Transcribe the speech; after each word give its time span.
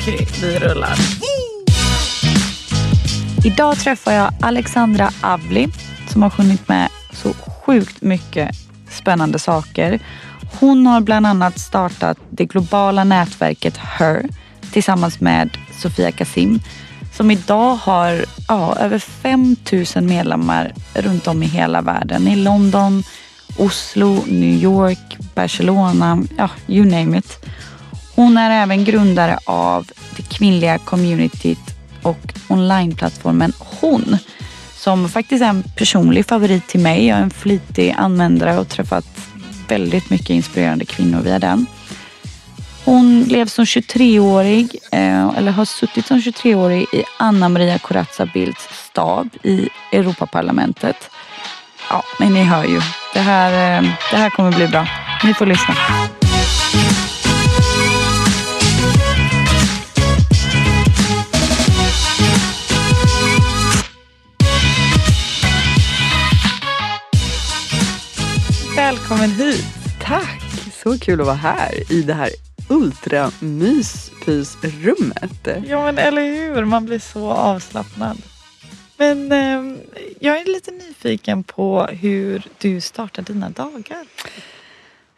Okej, 0.00 0.26
vi 0.42 0.58
rullar. 0.58 0.98
Idag 3.44 3.76
träffar 3.78 4.12
jag 4.12 4.32
Alexandra 4.40 5.10
Avli 5.20 5.68
som 6.08 6.22
har 6.22 6.30
sjungit 6.30 6.68
med 6.68 6.88
så 7.12 7.32
sjukt 7.32 8.02
mycket 8.02 8.56
spännande 8.90 9.38
saker. 9.38 10.00
Hon 10.60 10.86
har 10.86 11.00
bland 11.00 11.26
annat 11.26 11.58
startat 11.58 12.18
det 12.30 12.44
globala 12.44 13.04
nätverket 13.04 13.76
HER 13.76 14.28
tillsammans 14.72 15.20
med 15.20 15.50
Sofia 15.72 16.12
Kasim 16.12 16.60
som 17.12 17.30
idag 17.30 17.74
har 17.74 18.24
ja, 18.48 18.76
över 18.76 18.98
5000 18.98 20.06
medlemmar 20.06 20.72
runt 20.94 21.26
om 21.26 21.42
i 21.42 21.46
hela 21.46 21.82
världen. 21.82 22.28
I 22.28 22.36
London, 22.36 23.02
Oslo, 23.56 24.24
New 24.26 24.62
York, 24.62 25.16
Barcelona, 25.34 26.22
ja, 26.38 26.50
you 26.66 26.84
name 26.84 27.18
it. 27.18 27.46
Hon 28.20 28.36
är 28.36 28.62
även 28.62 28.84
grundare 28.84 29.38
av 29.44 29.90
det 30.16 30.22
kvinnliga 30.22 30.78
communityt 30.78 31.58
och 32.02 32.32
onlineplattformen 32.48 33.52
Hon 33.58 34.16
som 34.74 35.08
faktiskt 35.08 35.42
är 35.42 35.48
en 35.48 35.62
personlig 35.62 36.26
favorit 36.26 36.68
till 36.68 36.80
mig. 36.80 37.06
Jag 37.06 37.18
är 37.18 37.22
en 37.22 37.30
flitig 37.30 37.94
användare 37.98 38.58
och 38.58 38.68
träffat 38.68 39.06
väldigt 39.68 40.10
mycket 40.10 40.30
inspirerande 40.30 40.84
kvinnor 40.84 41.20
via 41.20 41.38
den. 41.38 41.66
Hon 42.84 43.24
blev 43.24 43.46
som 43.46 43.64
23-årig, 43.64 44.76
eh, 44.92 45.28
eller 45.36 45.52
har 45.52 45.64
suttit 45.64 46.06
som 46.06 46.20
23-årig 46.20 46.82
i 46.82 47.04
Anna 47.18 47.48
Maria 47.48 47.78
Corazza 47.78 48.26
Bildts 48.26 48.68
stab 48.90 49.28
i 49.42 49.68
Europaparlamentet. 49.92 51.10
Ja, 51.90 52.02
men 52.18 52.34
ni 52.34 52.42
hör 52.42 52.64
ju. 52.64 52.80
Det 53.14 53.20
här, 53.20 53.78
eh, 53.78 53.90
det 54.10 54.16
här 54.16 54.30
kommer 54.30 54.52
bli 54.52 54.68
bra. 54.68 54.86
Ni 55.24 55.34
får 55.34 55.46
lyssna. 55.46 55.74
Välkommen 68.90 69.30
hit. 69.30 69.64
Tack! 70.02 70.42
Så 70.72 70.98
kul 70.98 71.20
att 71.20 71.26
vara 71.26 71.36
här 71.36 71.92
i 71.92 72.02
det 72.02 72.14
här 72.14 72.30
ultramyspysrummet. 72.68 75.48
Ja 75.66 75.84
men 75.84 75.98
eller 75.98 76.22
hur, 76.22 76.64
man 76.64 76.84
blir 76.84 76.98
så 76.98 77.30
avslappnad. 77.30 78.22
Men 78.96 79.32
eh, 79.32 79.62
jag 80.20 80.40
är 80.40 80.44
lite 80.44 80.70
nyfiken 80.70 81.42
på 81.42 81.86
hur 81.86 82.42
du 82.58 82.80
startar 82.80 83.22
dina 83.22 83.50
dagar. 83.50 84.06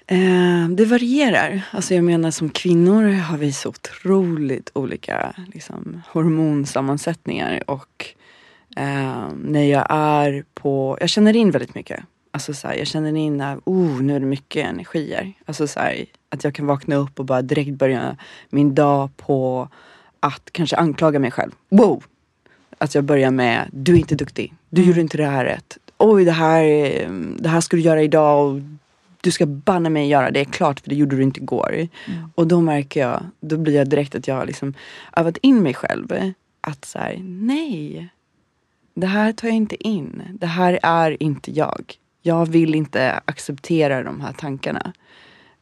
Eh, 0.06 0.68
det 0.68 0.84
varierar. 0.84 1.62
Alltså 1.70 1.94
jag 1.94 2.04
menar 2.04 2.30
som 2.30 2.50
kvinnor 2.50 3.12
har 3.12 3.38
vi 3.38 3.52
så 3.52 3.68
otroligt 3.68 4.70
olika 4.74 5.34
liksom, 5.54 6.02
hormonsammansättningar. 6.08 7.62
Och 7.66 8.06
eh, 8.76 9.28
när 9.44 9.64
jag 9.64 9.86
är 9.88 10.44
på, 10.54 10.98
jag 11.00 11.10
känner 11.10 11.36
in 11.36 11.50
väldigt 11.50 11.74
mycket. 11.74 12.04
Alltså 12.34 12.54
så 12.54 12.68
här, 12.68 12.74
jag 12.74 12.86
känner 12.86 13.16
in 13.16 13.40
att 13.40 13.58
oh, 13.64 14.02
nu 14.02 14.16
är 14.16 14.20
det 14.20 14.26
mycket 14.26 14.66
energier. 14.66 15.32
Alltså 15.46 15.66
så 15.66 15.80
här, 15.80 16.04
att 16.28 16.44
jag 16.44 16.54
kan 16.54 16.66
vakna 16.66 16.96
upp 16.96 17.18
och 17.20 17.24
bara 17.24 17.42
direkt 17.42 17.72
börja 17.74 18.16
min 18.50 18.74
dag 18.74 19.16
på 19.16 19.68
att 20.20 20.48
kanske 20.52 20.76
anklaga 20.76 21.18
mig 21.18 21.30
själv. 21.30 21.50
Wow! 21.68 22.04
Att 22.78 22.94
jag 22.94 23.04
börjar 23.04 23.30
med, 23.30 23.68
du 23.72 23.92
är 23.92 23.96
inte 23.96 24.14
duktig. 24.14 24.54
Du 24.70 24.80
Mm. 24.80 24.88
gjorde 24.88 25.00
inte 25.00 25.16
det 25.16 25.26
här 25.26 25.44
rätt. 25.44 25.78
Oj, 25.98 26.24
det 26.24 26.32
här, 26.32 26.64
det 27.38 27.48
här 27.48 27.60
ska 27.60 27.76
du 27.76 27.82
göra 27.82 28.02
idag 28.02 28.46
och 28.46 28.60
du 29.20 29.30
ska 29.30 29.46
banne 29.46 29.90
mig 29.90 30.08
göra 30.08 30.30
det 30.30 30.44
klart 30.44 30.80
för 30.80 30.88
det 30.88 30.94
gjorde 30.94 31.16
du 31.16 31.22
inte 31.22 31.40
igår. 31.40 31.72
Mm. 31.72 31.88
Och 32.34 32.46
då 32.46 32.60
märker 32.60 33.00
jag, 33.00 33.22
då 33.40 33.56
blir 33.56 33.74
jag 33.76 33.88
direkt 33.88 34.14
att 34.14 34.28
jag 34.28 34.34
har 34.34 34.46
liksom 34.46 34.74
övat 35.16 35.36
in 35.36 35.62
mig 35.62 35.74
själv. 35.74 36.32
Att 36.60 36.84
så 36.84 36.98
här, 36.98 37.16
nej. 37.22 38.08
Det 38.94 39.06
här 39.06 39.32
tar 39.32 39.48
jag 39.48 39.56
inte 39.56 39.88
in. 39.88 40.22
Det 40.40 40.46
här 40.46 40.78
är 40.82 41.22
inte 41.22 41.50
jag. 41.50 41.94
Jag 42.22 42.46
vill 42.46 42.74
inte 42.74 43.20
acceptera 43.24 44.02
de 44.02 44.20
här 44.20 44.32
tankarna. 44.32 44.92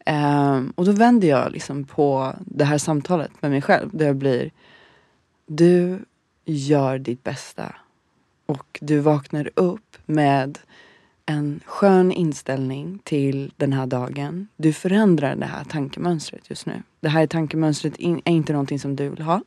Um, 0.06 0.72
och 0.76 0.84
då 0.84 0.92
vänder 0.92 1.28
jag 1.28 1.52
liksom 1.52 1.84
på 1.84 2.34
det 2.40 2.64
här 2.64 2.78
samtalet 2.78 3.30
med 3.40 3.50
mig 3.50 3.62
själv. 3.62 3.90
Där 3.92 4.06
jag 4.06 4.16
blir, 4.16 4.50
du 5.46 5.98
gör 6.44 6.98
ditt 6.98 7.24
bästa. 7.24 7.74
Och 8.46 8.78
du 8.80 8.98
vaknar 8.98 9.50
upp 9.54 9.96
med 10.06 10.58
en 11.26 11.60
skön 11.64 12.12
inställning 12.12 12.98
till 13.04 13.52
den 13.56 13.72
här 13.72 13.86
dagen. 13.86 14.48
Du 14.56 14.72
förändrar 14.72 15.36
det 15.36 15.46
här 15.46 15.64
tankemönstret 15.64 16.50
just 16.50 16.66
nu. 16.66 16.82
Det 17.00 17.08
här 17.08 17.26
tankemönstret 17.26 17.94
är 17.98 18.28
inte 18.28 18.52
någonting 18.52 18.78
som 18.78 18.96
du 18.96 19.08
vill 19.08 19.22
ha. 19.22 19.40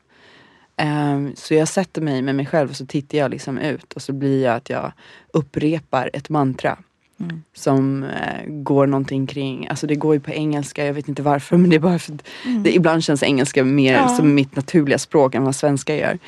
Um, 0.81 1.35
så 1.35 1.53
jag 1.53 1.67
sätter 1.67 2.01
mig 2.01 2.21
med 2.21 2.35
mig 2.35 2.45
själv 2.45 2.69
och 2.69 2.75
så 2.75 2.85
tittar 2.85 3.17
jag 3.17 3.31
liksom 3.31 3.57
ut 3.57 3.93
och 3.93 4.01
så 4.01 4.13
blir 4.13 4.43
jag 4.43 4.55
att 4.55 4.69
jag 4.69 4.91
upprepar 5.33 6.09
ett 6.13 6.29
mantra. 6.29 6.77
Mm. 7.19 7.43
Som 7.53 8.03
eh, 8.03 8.45
går 8.47 8.87
någonting 8.87 9.27
kring, 9.27 9.67
alltså 9.67 9.87
det 9.87 9.95
går 9.95 10.13
ju 10.13 10.19
på 10.19 10.31
engelska, 10.31 10.85
jag 10.85 10.93
vet 10.93 11.07
inte 11.07 11.21
varför 11.21 11.57
men 11.63 11.69
det 11.69 11.75
är 11.75 11.79
bara 11.79 11.99
för 11.99 12.13
att 12.13 12.27
det, 12.63 12.75
ibland 12.75 13.03
känns 13.03 13.23
engelska 13.23 13.63
mer 13.63 13.93
Ja. 13.93 14.07
som 14.07 14.35
mitt 14.35 14.55
naturliga 14.55 14.97
språk 14.97 15.35
än 15.35 15.43
vad 15.43 15.55
svenska 15.55 15.95
gör. 15.95 16.19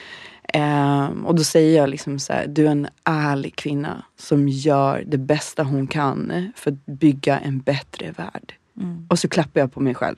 Ehm, 0.53 1.25
och 1.25 1.35
då 1.35 1.43
säger 1.43 1.77
jag 1.77 1.89
liksom 1.89 2.19
så 2.19 2.33
här, 2.33 2.47
du 2.47 2.67
är 2.67 2.71
en 2.71 2.87
ärlig 3.03 3.55
kvinna 3.55 4.03
som 4.19 4.47
gör 4.47 5.03
det 5.07 5.17
bästa 5.17 5.63
hon 5.63 5.87
kan 5.87 6.51
för 6.55 6.71
att 6.71 6.85
bygga 6.85 7.39
en 7.39 7.59
bättre 7.59 8.11
värld. 8.17 8.53
Mm. 8.81 9.07
Och 9.09 9.19
så 9.19 9.27
klappar 9.27 9.59
jag 9.59 9.73
på 9.73 9.79
mig 9.79 9.93
själv. 9.95 10.17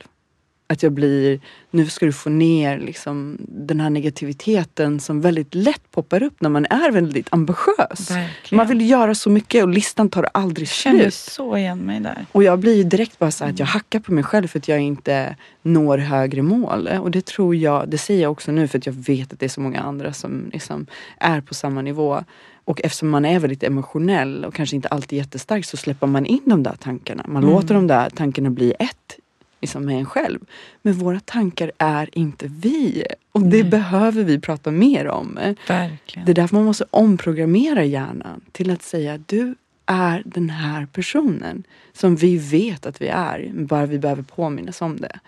Att 0.70 0.82
jag 0.82 0.92
blir, 0.92 1.40
nu 1.70 1.86
ska 1.86 2.06
du 2.06 2.12
få 2.12 2.30
ner 2.30 2.78
liksom 2.78 3.38
den 3.48 3.80
här 3.80 3.90
negativiteten 3.90 5.00
som 5.00 5.20
väldigt 5.20 5.54
lätt 5.54 5.90
poppar 5.90 6.22
upp 6.22 6.40
när 6.40 6.50
man 6.50 6.66
är 6.70 6.90
väldigt 6.90 7.26
ambitiös. 7.30 8.10
Verkligen. 8.10 8.56
Man 8.56 8.66
vill 8.66 8.90
göra 8.90 9.14
så 9.14 9.30
mycket 9.30 9.62
och 9.62 9.68
listan 9.68 10.08
tar 10.08 10.28
aldrig 10.34 10.68
känner 10.68 10.98
slut. 10.98 11.14
så 11.14 11.56
igen 11.56 11.78
mig 11.78 12.00
där. 12.00 12.26
Och 12.32 12.42
jag 12.42 12.58
blir 12.58 12.74
ju 12.74 12.84
direkt 12.84 13.18
bara 13.18 13.30
så 13.30 13.44
att 13.44 13.58
jag 13.58 13.66
hackar 13.66 14.00
på 14.00 14.12
mig 14.12 14.24
själv 14.24 14.46
för 14.46 14.58
att 14.58 14.68
jag 14.68 14.80
inte 14.80 15.36
når 15.62 15.98
högre 15.98 16.42
mål. 16.42 16.88
Och 16.88 17.10
det 17.10 17.26
tror 17.26 17.56
jag, 17.56 17.88
det 17.88 17.98
säger 17.98 18.22
jag 18.22 18.32
också 18.32 18.52
nu 18.52 18.68
för 18.68 18.78
att 18.78 18.86
jag 18.86 18.92
vet 18.92 19.32
att 19.32 19.40
det 19.40 19.46
är 19.46 19.50
så 19.50 19.60
många 19.60 19.80
andra 19.80 20.12
som 20.12 20.50
liksom 20.52 20.86
är 21.18 21.40
på 21.40 21.54
samma 21.54 21.82
nivå. 21.82 22.24
Och 22.64 22.80
eftersom 22.84 23.08
man 23.08 23.24
är 23.24 23.38
väldigt 23.38 23.62
emotionell 23.62 24.44
och 24.44 24.54
kanske 24.54 24.76
inte 24.76 24.88
alltid 24.88 25.18
jättestark 25.18 25.64
så 25.64 25.76
släpper 25.76 26.06
man 26.06 26.26
in 26.26 26.42
de 26.44 26.62
där 26.62 26.76
tankarna. 26.80 27.24
Man 27.28 27.42
låter 27.42 27.74
de 27.74 27.86
där 27.86 28.10
tankarna 28.10 28.50
bli 28.50 28.74
ett 28.78 29.18
liksom 29.60 29.84
med 29.84 29.98
en 29.98 30.06
själv. 30.06 30.40
Men 30.82 30.94
våra 30.94 31.20
tankar 31.20 31.72
är 31.78 32.08
inte 32.18 32.46
vi. 32.48 33.04
Och 33.32 33.42
det 33.42 33.64
behöver 33.64 34.24
vi 34.24 34.40
prata 34.40 34.70
mer 34.70 35.08
om. 35.08 35.38
Verkligen. 35.68 36.26
Det 36.26 36.32
är 36.32 36.34
därför 36.34 36.56
man 36.56 36.64
måste 36.64 36.84
omprogrammera 36.90 37.84
hjärnan 37.84 38.40
till 38.52 38.70
att 38.70 38.82
säga 38.82 39.18
du 39.26 39.54
är 39.86 40.22
den 40.26 40.50
här 40.50 40.86
personen 40.92 41.64
som 41.92 42.16
vi 42.16 42.36
vet 42.38 42.86
att 42.86 43.02
vi 43.02 43.08
är. 43.08 43.50
Bara 43.54 43.86
vi 43.86 43.98
behöver 43.98 44.22
påminnas 44.22 44.82
om 44.82 44.96
det. 44.96 45.18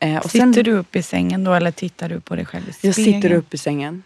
Eh, 0.00 0.20
Sitter 0.22 0.38
sen, 0.38 0.52
du 0.52 0.72
upp 0.72 0.96
i 0.96 1.02
sängen 1.02 1.44
då 1.44 1.54
eller 1.54 1.70
tittar 1.70 2.08
du 2.08 2.20
på 2.20 2.36
dig 2.36 2.44
själv 2.46 2.64
i 2.68 2.86
jag 2.86 2.94
spegeln? 2.94 3.22
sitter 3.22 3.36
upp 3.36 3.54
i 3.54 3.58
sängen 3.58 4.02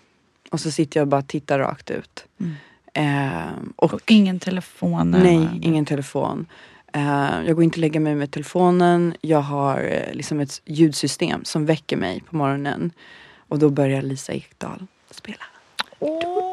och 0.50 0.60
så 0.60 0.70
sitter 0.70 1.00
jag 1.00 1.04
och 1.04 1.08
bara 1.08 1.22
tittar 1.22 1.58
rakt 1.58 1.90
ut. 1.90 2.24
Mm. 2.40 2.54
Eh, 2.94 3.52
och 3.76 3.94
Och 3.94 4.10
ingen 4.12 4.38
telefon 4.40 5.10
Nej, 5.10 5.22
närvarande. 5.36 5.66
ingen 5.66 5.84
telefon. 5.84 6.46
Eh, 6.92 7.46
jag 7.46 7.54
går 7.54 7.64
inte 7.64 7.74
och 7.76 7.80
lägga 7.80 8.00
mig 8.00 8.14
med 8.14 8.30
telefonen. 8.30 9.14
Jag 9.20 9.40
har 9.40 9.78
eh, 9.80 10.14
liksom 10.14 10.40
ett 10.40 10.62
ljudsystem 10.64 11.44
som 11.44 11.66
väcker 11.66 11.96
mig 11.96 12.22
på 12.30 12.36
morgonen. 12.36 12.90
Och 13.48 13.58
då 13.58 13.70
börjar 13.70 14.02
Lisa 14.02 14.32
Ekdahl 14.32 14.86
spela. 15.10 15.44
Åh, 15.98 16.52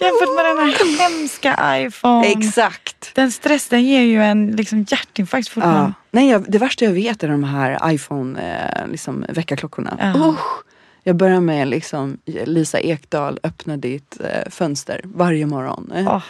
jämfört 0.00 0.36
med 0.36 0.44
den 0.44 0.58
här 0.58 1.10
hemska 1.10 1.78
iPhone. 1.86 2.26
Exakt! 2.26 3.14
Den 3.14 3.32
stress 3.32 3.68
den 3.68 3.84
ger 3.84 4.00
ju 4.00 4.22
en 4.22 4.50
liksom 4.50 4.86
hjärtinfarkt 4.88 5.48
fortfarande. 5.48 5.80
Ja. 5.80 5.92
Nej, 6.10 6.30
jag, 6.30 6.44
det 6.48 6.58
värsta 6.58 6.84
jag 6.84 6.92
vet 6.92 7.22
är 7.22 7.28
de 7.28 7.44
här 7.44 7.92
iPhone 7.92 8.40
eh, 8.40 8.88
liksom, 8.90 9.24
väckarklockorna. 9.28 9.96
Ja. 10.00 10.28
Usch, 10.28 10.64
Jag 11.02 11.16
börjar 11.16 11.40
med 11.40 11.68
liksom 11.68 12.18
Lisa 12.24 12.80
Ekdahl, 12.80 13.38
öppna 13.42 13.76
ditt 13.76 14.20
eh, 14.20 14.50
fönster 14.50 15.00
varje 15.04 15.46
morgon. 15.46 15.92
Oh. 15.94 16.22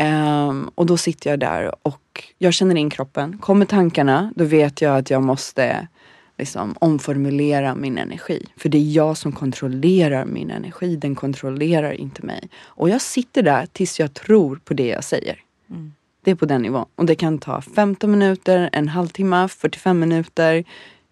Um, 0.00 0.70
och 0.74 0.86
då 0.86 0.96
sitter 0.96 1.30
jag 1.30 1.40
där 1.40 1.74
och 1.82 2.24
jag 2.38 2.54
känner 2.54 2.74
in 2.74 2.90
kroppen. 2.90 3.38
Kommer 3.38 3.66
tankarna, 3.66 4.32
då 4.36 4.44
vet 4.44 4.80
jag 4.80 4.96
att 4.96 5.10
jag 5.10 5.22
måste 5.22 5.88
liksom 6.38 6.74
omformulera 6.78 7.74
min 7.74 7.98
energi. 7.98 8.46
För 8.56 8.68
det 8.68 8.78
är 8.78 8.92
jag 8.92 9.16
som 9.16 9.32
kontrollerar 9.32 10.24
min 10.24 10.50
energi, 10.50 10.96
den 10.96 11.14
kontrollerar 11.14 11.92
inte 11.92 12.26
mig. 12.26 12.48
Och 12.64 12.90
jag 12.90 13.00
sitter 13.00 13.42
där 13.42 13.66
tills 13.66 14.00
jag 14.00 14.14
tror 14.14 14.60
på 14.64 14.74
det 14.74 14.86
jag 14.86 15.04
säger. 15.04 15.40
Mm. 15.70 15.92
Det 16.24 16.30
är 16.30 16.34
på 16.34 16.46
den 16.46 16.62
nivån. 16.62 16.86
Och 16.94 17.06
det 17.06 17.14
kan 17.14 17.38
ta 17.38 17.60
15 17.60 18.10
minuter, 18.10 18.70
en 18.72 18.88
halvtimme, 18.88 19.48
45 19.48 19.98
minuter. 19.98 20.64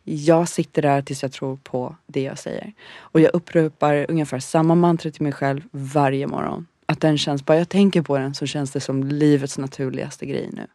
Jag 0.05 0.49
sitter 0.49 0.83
där 0.83 1.03
tills 1.03 1.23
jag 1.23 1.33
tror 1.33 1.59
på 1.63 1.97
det 2.07 2.23
jag 2.23 2.39
säger. 2.39 2.73
Och 2.99 3.21
jag 3.21 3.35
upprepar 3.35 4.07
ungefär 4.09 4.39
samma 4.39 4.75
mantra 4.75 5.11
till 5.11 5.23
mig 5.23 5.33
själv 5.33 5.63
varje 5.71 6.27
morgon. 6.27 6.67
Att 6.87 7.01
den 7.01 7.19
känns, 7.19 7.45
bara 7.45 7.59
jag 7.59 7.69
tänker 7.69 8.03
på 8.03 8.19
den 8.19 8.35
så 8.35 8.47
känns 8.47 8.71
det 8.71 8.81
som 8.81 9.05
livets 9.05 9.59
naturligaste 9.59 10.27
grej 10.27 10.51
nu. 10.53 10.67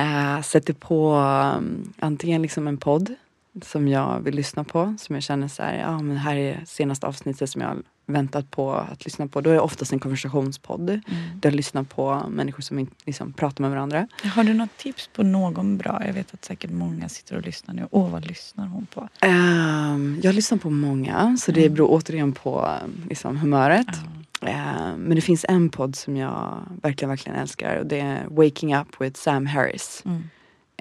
Äh, 0.00 0.42
sätter 0.42 0.72
på 0.74 1.14
um, 1.56 1.92
antingen 1.98 2.42
liksom 2.42 2.68
en 2.68 2.78
podd 2.78 3.14
som 3.62 3.88
jag 3.88 4.20
vill 4.20 4.34
lyssna 4.34 4.64
på. 4.64 4.94
Som 4.98 5.14
jag 5.14 5.22
känner 5.22 5.48
så 5.48 5.62
här, 5.62 5.78
ja 5.78 5.98
men 5.98 6.16
här 6.16 6.36
är 6.36 6.64
senaste 6.66 7.06
avsnittet 7.06 7.50
som 7.50 7.60
jag 7.60 7.76
väntat 8.06 8.50
på 8.50 8.72
att 8.72 9.04
lyssna 9.04 9.26
på. 9.26 9.40
Då 9.40 9.50
är 9.50 9.54
det 9.54 9.60
oftast 9.60 9.92
en 9.92 9.98
konversationspodd. 9.98 10.90
Mm. 10.90 11.02
Där 11.34 11.50
jag 11.50 11.54
lyssnar 11.54 11.82
på 11.82 12.22
människor 12.28 12.62
som 12.62 12.88
liksom 13.04 13.32
pratar 13.32 13.62
med 13.62 13.70
varandra. 13.70 14.08
Har 14.22 14.44
du 14.44 14.54
något 14.54 14.76
tips 14.76 15.10
på 15.12 15.22
någon 15.22 15.78
bra? 15.78 16.02
Jag 16.06 16.12
vet 16.12 16.34
att 16.34 16.44
säkert 16.44 16.70
många 16.70 17.08
sitter 17.08 17.36
och 17.36 17.42
lyssnar 17.42 17.74
nu. 17.74 17.86
Åh, 17.90 18.10
vad 18.10 18.26
lyssnar 18.26 18.66
hon 18.66 18.86
på? 18.86 19.08
Um, 19.26 20.20
jag 20.22 20.34
lyssnar 20.34 20.58
på 20.58 20.70
många. 20.70 21.36
Så 21.36 21.52
det 21.52 21.60
mm. 21.60 21.74
beror 21.74 21.88
återigen 21.90 22.32
på 22.32 22.70
liksom, 23.08 23.36
humöret. 23.36 23.88
Mm. 23.96 24.14
Uh, 24.42 24.96
men 24.96 25.14
det 25.14 25.20
finns 25.20 25.44
en 25.48 25.68
podd 25.68 25.96
som 25.96 26.16
jag 26.16 26.58
verkligen, 26.82 27.08
verkligen 27.08 27.38
älskar. 27.38 27.76
Och 27.76 27.86
det 27.86 28.00
är 28.00 28.26
Waking 28.30 28.76
Up 28.76 29.00
with 29.00 29.20
Sam 29.20 29.46
Harris. 29.46 30.02
Mm. 30.04 30.22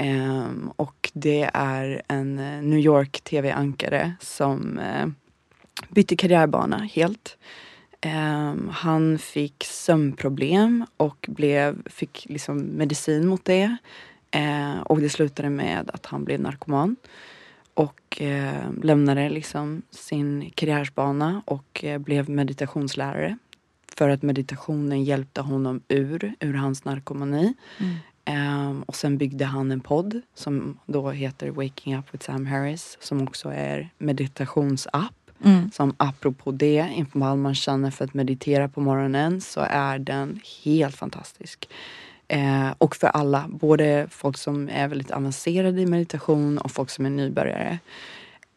Um, 0.02 0.74
och 0.76 1.12
det 1.14 1.50
är 1.54 2.02
en 2.08 2.40
eh, 2.40 2.62
New 2.62 2.80
York 2.80 3.22
tv-ankare 3.22 4.14
som 4.20 4.80
uh, 4.80 5.08
bytte 5.90 6.16
karriärbana 6.16 6.78
helt. 6.78 7.38
Um, 8.06 8.70
han 8.74 9.18
fick 9.20 9.64
sömnproblem 9.64 10.86
och 10.98 11.26
blev, 11.30 11.90
fick 11.90 12.26
liksom 12.30 12.58
medicin 12.58 13.28
mot 13.28 13.46
det. 13.46 13.78
Uh, 14.36 14.80
och 14.82 15.00
det 15.00 15.10
slutade 15.10 15.50
med 15.50 15.92
att 15.94 16.06
han 16.06 16.24
blev 16.24 16.40
narkoman. 16.42 16.96
Och 17.74 18.22
uh, 18.22 18.84
lämnade 18.84 19.30
liksom 19.30 19.82
sin 19.90 20.52
karriärsbana 20.56 21.42
och 21.46 21.84
uh, 21.84 21.98
blev 21.98 22.30
meditationslärare. 22.30 23.38
För 23.98 24.10
att 24.10 24.22
meditationen 24.22 25.04
hjälpte 25.04 25.42
honom 25.42 25.82
ur, 25.88 26.36
ur 26.40 26.54
hans 26.54 26.86
narkomani. 26.86 27.54
Mm. 27.80 27.96
Um, 28.30 28.84
och 28.84 28.96
sen 28.96 29.18
byggde 29.18 29.46
han 29.46 29.72
en 29.72 29.80
podd 29.82 30.22
som 30.36 30.80
då 30.86 31.12
heter 31.12 31.50
Waking 31.50 31.98
Up 31.98 32.06
with 32.14 32.26
Sam 32.26 32.46
Harris 32.46 32.98
som 33.02 33.24
också 33.24 33.50
är 33.50 33.90
meditationsapp. 33.98 35.14
Mm. 35.46 35.72
Som 35.72 35.96
apropå 35.98 36.52
det, 36.52 36.90
ifall 36.96 37.38
man 37.38 37.56
känner 37.56 37.92
för 37.92 38.06
att 38.06 38.14
meditera 38.14 38.70
på 38.70 38.82
morgonen 38.82 39.42
så 39.42 39.66
är 39.70 40.00
den 40.00 40.40
helt 40.64 40.96
fantastisk. 40.96 41.70
Eh, 42.28 42.68
och 42.78 42.96
för 42.96 43.08
alla, 43.08 43.46
både 43.50 44.08
folk 44.12 44.38
som 44.38 44.70
är 44.70 44.88
väldigt 44.88 45.12
avancerade 45.12 45.82
i 45.82 45.86
meditation 45.86 46.58
och 46.58 46.72
folk 46.72 46.90
som 46.90 47.06
är 47.06 47.10
nybörjare. 47.10 47.80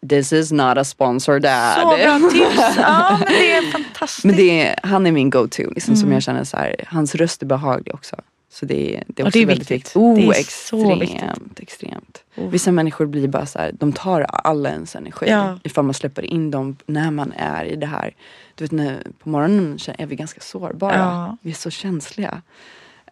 This 0.09 0.33
is 0.33 0.53
not 0.53 0.79
a 0.79 0.85
sponsor 0.85 1.39
dad. 1.39 1.81
Så 1.81 1.97
bra 1.97 2.31
tips! 2.31 2.77
Ja 2.77 3.19
men 3.19 3.29
det 3.29 3.53
är 3.53 3.73
fantastiskt. 3.73 4.25
Men 4.25 4.37
det 4.37 4.77
han 4.83 5.07
är 5.07 5.13
min 5.13 5.31
go-to 5.31 5.71
liksom, 5.71 5.95
mm. 5.95 6.01
som 6.01 6.13
jag 6.13 6.23
känner 6.23 6.45
så 6.45 6.57
här, 6.57 6.85
hans 6.87 7.15
röst 7.15 7.43
är 7.43 7.47
behaglig 7.47 7.95
också. 7.95 8.17
Så 8.57 8.67
det, 8.67 9.03
det 9.07 9.23
är 9.23 9.27
också 9.27 9.39
det 9.39 9.43
är 9.43 9.47
väldigt 9.47 9.71
viktigt. 9.71 9.97
Oh, 9.97 10.17
det 10.17 10.27
är 10.27 10.41
extremt, 10.41 11.03
viktigt. 11.03 11.61
extremt. 11.61 12.25
Oh. 12.37 12.51
Vissa 12.51 12.73
människor 12.73 13.07
blir 13.07 13.29
bara 13.29 13.47
så 13.47 13.59
här, 13.59 13.73
de 13.73 13.93
tar 13.93 14.21
alla 14.21 14.71
ens 14.71 14.97
energi. 14.97 15.27
Ja. 15.29 15.59
Ifall 15.65 15.85
man 15.85 15.95
släpper 15.95 16.23
in 16.23 16.51
dem 16.51 16.77
när 16.87 17.11
man 17.11 17.33
är 17.37 17.65
i 17.65 17.77
det 17.77 17.87
här. 17.87 18.15
Du 18.55 18.65
vet 18.65 18.73
när, 18.73 19.07
på 19.19 19.29
morgonen 19.29 19.79
är 19.99 20.07
vi 20.07 20.17
ganska 20.17 20.41
sårbara. 20.41 20.97
Ja. 20.97 21.37
Vi 21.43 21.51
är 21.51 21.55
så 21.55 21.71
känsliga. 21.71 22.43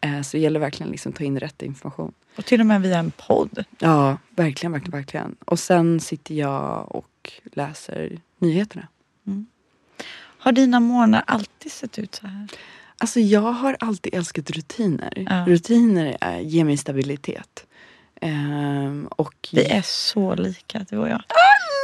Eh, 0.03 0.21
så 0.23 0.37
det 0.37 0.41
gäller 0.43 0.61
verkligen 0.61 0.93
liksom 0.93 1.11
att 1.13 1.17
ta 1.19 1.25
in 1.25 1.41
rätt 1.41 1.63
information. 1.63 2.13
Och 2.37 2.45
till 2.45 2.61
och 2.61 2.67
med 2.67 2.83
via 2.83 2.99
en 2.99 3.11
podd. 3.11 3.65
Ja, 3.79 4.17
verkligen, 4.31 4.73
verkligen, 4.73 4.99
verkligen. 4.99 5.37
Och 5.45 5.59
sen 5.59 6.01
sitter 6.01 6.35
jag 6.35 6.97
och 6.97 7.33
läser 7.45 8.19
nyheterna. 8.39 8.89
Mm. 9.27 9.47
Har 10.39 10.53
dina 10.53 10.81
morgnar 10.81 11.25
alltid 11.27 11.73
sett 11.73 11.99
ut 11.99 12.15
så 12.15 12.27
här? 12.27 12.49
Alltså 12.99 13.21
jag 13.21 13.53
har 13.53 13.77
alltid 13.81 14.15
älskat 14.15 14.51
rutiner. 14.51 15.27
Ja. 15.31 15.45
Rutiner 15.47 16.17
är, 16.21 16.41
ger 16.41 16.65
mig 16.65 16.77
stabilitet. 16.77 17.67
Um, 18.23 19.07
och 19.07 19.49
vi 19.53 19.65
är 19.65 19.83
så 19.83 20.35
lika 20.35 20.87
du 20.91 20.99
och 20.99 21.09
jag. 21.09 21.23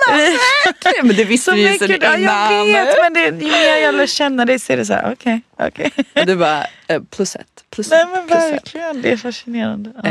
Verkligen! 0.09 1.07
Men 1.07 1.17
det 1.17 1.25
visste 1.25 1.53
vi 1.53 1.73
ju 1.73 1.79
sen 1.79 1.91
innan. 1.91 2.23
Jag 2.23 2.87
vet 2.87 2.97
men 3.03 3.13
det, 3.13 3.25
ju 3.25 3.33
mer 3.33 3.83
jag 3.83 3.95
lär 3.95 4.07
känna 4.07 4.45
dig 4.45 4.59
så 4.59 4.73
är 4.73 4.77
det 4.77 4.85
så 4.85 4.93
här, 4.93 5.13
okej, 5.13 5.41
okay. 5.59 5.87
Okay. 5.87 6.25
Du 6.25 6.37
bara, 6.37 6.67
uh, 6.93 7.03
plus 7.11 7.37
ett, 7.37 7.65
plus 7.71 7.91
Nej 7.91 8.07
men 8.07 8.27
verkligen, 8.27 8.97
ett. 8.97 9.03
det 9.03 9.13
är 9.13 9.17
fascinerande. 9.17 9.93
Ja. 10.05 10.11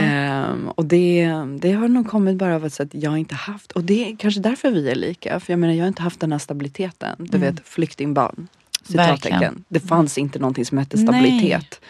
Um, 0.51 0.69
och 0.69 0.85
det, 0.85 1.31
det 1.59 1.71
har 1.71 1.87
nog 1.87 2.07
kommit 2.07 2.35
bara 2.35 2.55
av 2.55 2.65
att 2.65 2.79
jag 2.91 3.17
inte 3.17 3.35
haft, 3.35 3.71
och 3.71 3.83
det 3.83 4.11
är 4.11 4.15
kanske 4.17 4.39
därför 4.39 4.71
vi 4.71 4.89
är 4.89 4.95
lika. 4.95 5.39
För 5.39 5.53
jag 5.53 5.59
menar 5.59 5.73
jag 5.73 5.83
har 5.83 5.87
inte 5.87 6.01
haft 6.01 6.19
den 6.19 6.31
här 6.31 6.39
stabiliteten. 6.39 7.15
Du 7.19 7.37
mm. 7.37 7.55
vet 7.55 7.67
flyktingbarn. 7.67 8.47
Citattecken. 8.91 9.63
Det 9.67 9.79
fanns 9.79 10.17
inte 10.17 10.39
någonting 10.39 10.65
som 10.65 10.77
hette 10.77 10.97
stabilitet. 10.97 11.81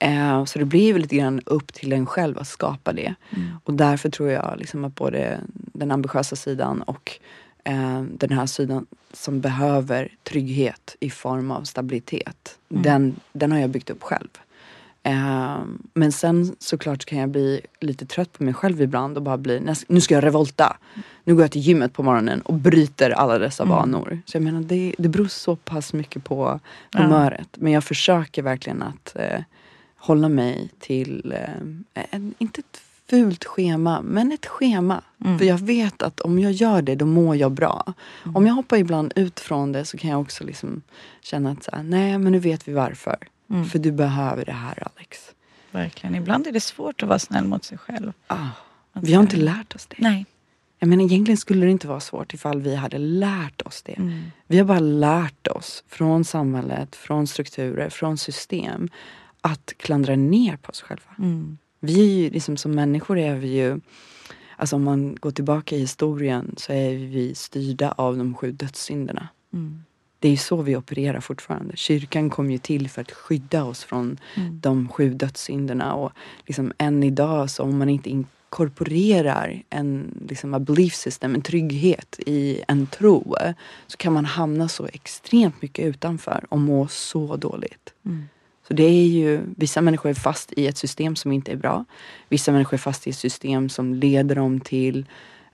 Eh, 0.00 0.44
så 0.44 0.58
det 0.58 0.64
blir 0.64 0.92
väl 0.92 1.02
lite 1.02 1.16
grann 1.16 1.40
upp 1.46 1.72
till 1.72 1.92
en 1.92 2.06
själv 2.06 2.38
att 2.38 2.48
skapa 2.48 2.92
det. 2.92 3.14
Mm. 3.30 3.48
Och 3.64 3.74
därför 3.74 4.10
tror 4.10 4.30
jag 4.30 4.54
liksom 4.58 4.84
att 4.84 4.94
både 4.94 5.40
den 5.54 5.90
ambitiösa 5.90 6.36
sidan 6.36 6.82
och 6.82 7.18
eh, 7.64 8.02
den 8.02 8.32
här 8.32 8.46
sidan 8.46 8.86
som 9.12 9.40
behöver 9.40 10.08
trygghet 10.22 10.96
i 11.00 11.10
form 11.10 11.50
av 11.50 11.64
stabilitet. 11.64 12.58
Mm. 12.70 12.82
Den, 12.82 13.16
den 13.32 13.52
har 13.52 13.58
jag 13.58 13.70
byggt 13.70 13.90
upp 13.90 14.02
själv. 14.02 14.28
Eh, 15.02 15.58
men 15.94 16.12
sen 16.12 16.56
såklart 16.58 17.04
kan 17.04 17.18
jag 17.18 17.28
bli 17.28 17.60
lite 17.80 18.06
trött 18.06 18.32
på 18.32 18.44
mig 18.44 18.54
själv 18.54 18.82
ibland 18.82 19.16
och 19.16 19.22
bara 19.22 19.38
bli, 19.38 19.74
nu 19.88 20.00
ska 20.00 20.14
jag 20.14 20.24
revolta. 20.24 20.76
Nu 21.24 21.34
går 21.34 21.44
jag 21.44 21.50
till 21.50 21.60
gymmet 21.60 21.92
på 21.92 22.02
morgonen 22.02 22.40
och 22.40 22.54
bryter 22.54 23.10
alla 23.10 23.38
dessa 23.38 23.62
mm. 23.62 23.76
vanor. 23.76 24.22
Så 24.26 24.36
jag 24.36 24.44
menar 24.44 24.60
det, 24.60 24.94
det 24.98 25.08
beror 25.08 25.28
så 25.28 25.56
pass 25.56 25.92
mycket 25.92 26.24
på 26.24 26.60
humöret. 26.92 27.48
Ja. 27.52 27.58
Men 27.60 27.72
jag 27.72 27.84
försöker 27.84 28.42
verkligen 28.42 28.82
att 28.82 29.16
eh, 29.16 29.40
hålla 29.96 30.28
mig 30.28 30.70
till, 30.78 31.34
eh, 31.94 32.04
en, 32.10 32.34
inte 32.38 32.60
ett 32.60 32.80
fult 33.10 33.44
schema, 33.44 34.02
men 34.02 34.32
ett 34.32 34.46
schema. 34.46 35.02
Mm. 35.24 35.38
För 35.38 35.46
jag 35.46 35.58
vet 35.58 36.02
att 36.02 36.20
om 36.20 36.38
jag 36.38 36.52
gör 36.52 36.82
det, 36.82 36.94
då 36.94 37.06
mår 37.06 37.36
jag 37.36 37.52
bra. 37.52 37.94
Mm. 38.24 38.36
Om 38.36 38.46
jag 38.46 38.54
hoppar 38.54 38.76
ibland 38.76 39.12
ut 39.16 39.40
från 39.40 39.72
det 39.72 39.84
så 39.84 39.98
kan 39.98 40.10
jag 40.10 40.20
också 40.20 40.44
liksom 40.44 40.82
känna 41.20 41.50
att 41.50 41.64
så 41.64 41.70
här, 41.74 41.82
nej 41.82 42.18
men 42.18 42.32
nu 42.32 42.38
vet 42.38 42.68
vi 42.68 42.72
varför. 42.72 43.16
Mm. 43.50 43.64
För 43.64 43.78
du 43.78 43.92
behöver 43.92 44.44
det 44.44 44.52
här 44.52 44.88
Alex. 44.96 45.18
Verkligen. 45.70 46.14
Ibland 46.14 46.46
är 46.46 46.52
det 46.52 46.60
svårt 46.60 47.02
att 47.02 47.08
vara 47.08 47.18
snäll 47.18 47.44
mot 47.44 47.64
sig 47.64 47.78
själv. 47.78 48.12
Ah, 48.26 48.48
vi 48.92 49.12
har 49.12 49.22
inte 49.22 49.36
lärt 49.36 49.74
oss 49.74 49.86
det. 49.86 49.96
Nej. 49.98 50.26
Jag 50.78 50.88
menar 50.88 51.04
egentligen 51.04 51.36
skulle 51.36 51.66
det 51.66 51.72
inte 51.72 51.88
vara 51.88 52.00
svårt 52.00 52.34
ifall 52.34 52.60
vi 52.60 52.74
hade 52.74 52.98
lärt 52.98 53.62
oss 53.62 53.82
det. 53.82 53.92
Mm. 53.98 54.22
Vi 54.46 54.58
har 54.58 54.64
bara 54.64 54.80
lärt 54.80 55.48
oss 55.48 55.84
från 55.88 56.24
samhället, 56.24 56.96
från 56.96 57.26
strukturer, 57.26 57.90
från 57.90 58.18
system 58.18 58.88
att 59.40 59.72
klandra 59.76 60.16
ner 60.16 60.56
på 60.56 60.70
oss 60.70 60.80
själva. 60.80 61.14
Mm. 61.18 61.58
Vi 61.80 62.00
är 62.00 62.22
ju 62.22 62.30
liksom 62.30 62.56
som 62.56 62.74
människor 62.74 63.18
är 63.18 63.34
vi 63.34 63.48
ju 63.48 63.80
Alltså 64.60 64.76
om 64.76 64.84
man 64.84 65.14
går 65.14 65.30
tillbaka 65.30 65.76
i 65.76 65.78
historien 65.78 66.54
så 66.56 66.72
är 66.72 66.94
vi 66.94 67.34
styrda 67.34 67.92
av 67.92 68.16
de 68.16 68.34
sju 68.34 68.52
dödssynderna. 68.52 69.28
Mm. 69.52 69.84
Det 70.20 70.28
är 70.28 70.32
ju 70.32 70.36
så 70.36 70.62
vi 70.62 70.76
opererar 70.76 71.20
fortfarande. 71.20 71.76
Kyrkan 71.76 72.30
kom 72.30 72.50
ju 72.50 72.58
till 72.58 72.90
för 72.90 73.00
att 73.00 73.12
skydda 73.12 73.64
oss 73.64 73.84
från 73.84 74.18
mm. 74.34 74.60
de 74.60 74.88
sju 74.88 75.14
dödssynderna. 75.14 75.94
Och 75.94 76.12
liksom 76.46 76.72
än 76.78 77.02
idag 77.02 77.50
så 77.50 77.62
om 77.62 77.78
man 77.78 77.88
inte 77.88 78.10
inkorporerar 78.10 79.62
en, 79.70 80.14
liksom, 80.28 80.54
a 80.54 80.58
belief 80.58 80.94
system, 80.94 81.34
en 81.34 81.42
trygghet 81.42 82.20
i 82.26 82.62
en 82.68 82.86
tro 82.86 83.36
så 83.86 83.96
kan 83.96 84.12
man 84.12 84.24
hamna 84.24 84.68
så 84.68 84.86
extremt 84.86 85.62
mycket 85.62 85.84
utanför 85.84 86.44
och 86.48 86.58
må 86.60 86.88
så 86.88 87.36
dåligt. 87.36 87.94
Mm. 88.06 88.28
Så 88.68 88.74
det 88.74 88.82
är 88.82 89.06
ju, 89.06 89.40
vissa 89.56 89.80
människor 89.80 90.10
är 90.10 90.14
fast 90.14 90.52
i 90.52 90.66
ett 90.66 90.78
system 90.78 91.16
som 91.16 91.32
inte 91.32 91.52
är 91.52 91.56
bra. 91.56 91.84
Vissa 92.28 92.52
människor 92.52 92.74
är 92.74 92.78
fast 92.78 93.06
i 93.06 93.10
ett 93.10 93.16
system 93.16 93.68
som 93.68 93.94
leder 93.94 94.34
dem 94.34 94.60
till 94.60 95.06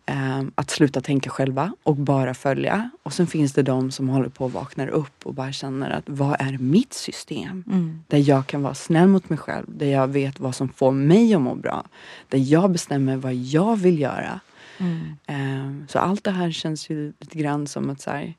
eh, 0.06 0.42
att 0.54 0.70
sluta 0.70 1.00
tänka 1.00 1.30
själva 1.30 1.72
och 1.82 1.96
bara 1.96 2.34
följa. 2.34 2.90
Och 3.02 3.12
sen 3.12 3.26
finns 3.26 3.52
det 3.52 3.62
de 3.62 3.90
som 3.90 4.08
håller 4.08 4.28
på 4.28 4.46
att 4.46 4.52
vakna 4.52 4.88
upp 4.88 5.26
och 5.26 5.34
bara 5.34 5.52
känner 5.52 5.90
att 5.90 6.04
vad 6.06 6.36
är 6.40 6.58
mitt 6.58 6.94
system? 6.94 7.64
Mm. 7.66 8.02
Där 8.08 8.28
jag 8.28 8.46
kan 8.46 8.62
vara 8.62 8.74
snäll 8.74 9.08
mot 9.08 9.28
mig 9.28 9.38
själv, 9.38 9.66
där 9.68 9.86
jag 9.86 10.08
vet 10.08 10.40
vad 10.40 10.54
som 10.54 10.68
får 10.68 10.92
mig 10.92 11.34
att 11.34 11.40
må 11.40 11.54
bra. 11.54 11.84
Där 12.28 12.38
jag 12.38 12.70
bestämmer 12.70 13.16
vad 13.16 13.34
jag 13.34 13.76
vill 13.76 14.00
göra. 14.00 14.40
Mm. 14.78 15.16
Eh, 15.26 15.88
så 15.88 15.98
allt 15.98 16.24
det 16.24 16.30
här 16.30 16.50
känns 16.50 16.90
ju 16.90 17.12
lite 17.18 17.38
grann 17.38 17.66
som 17.66 17.90
att 17.90 18.00
så 18.00 18.10
här, 18.10 18.34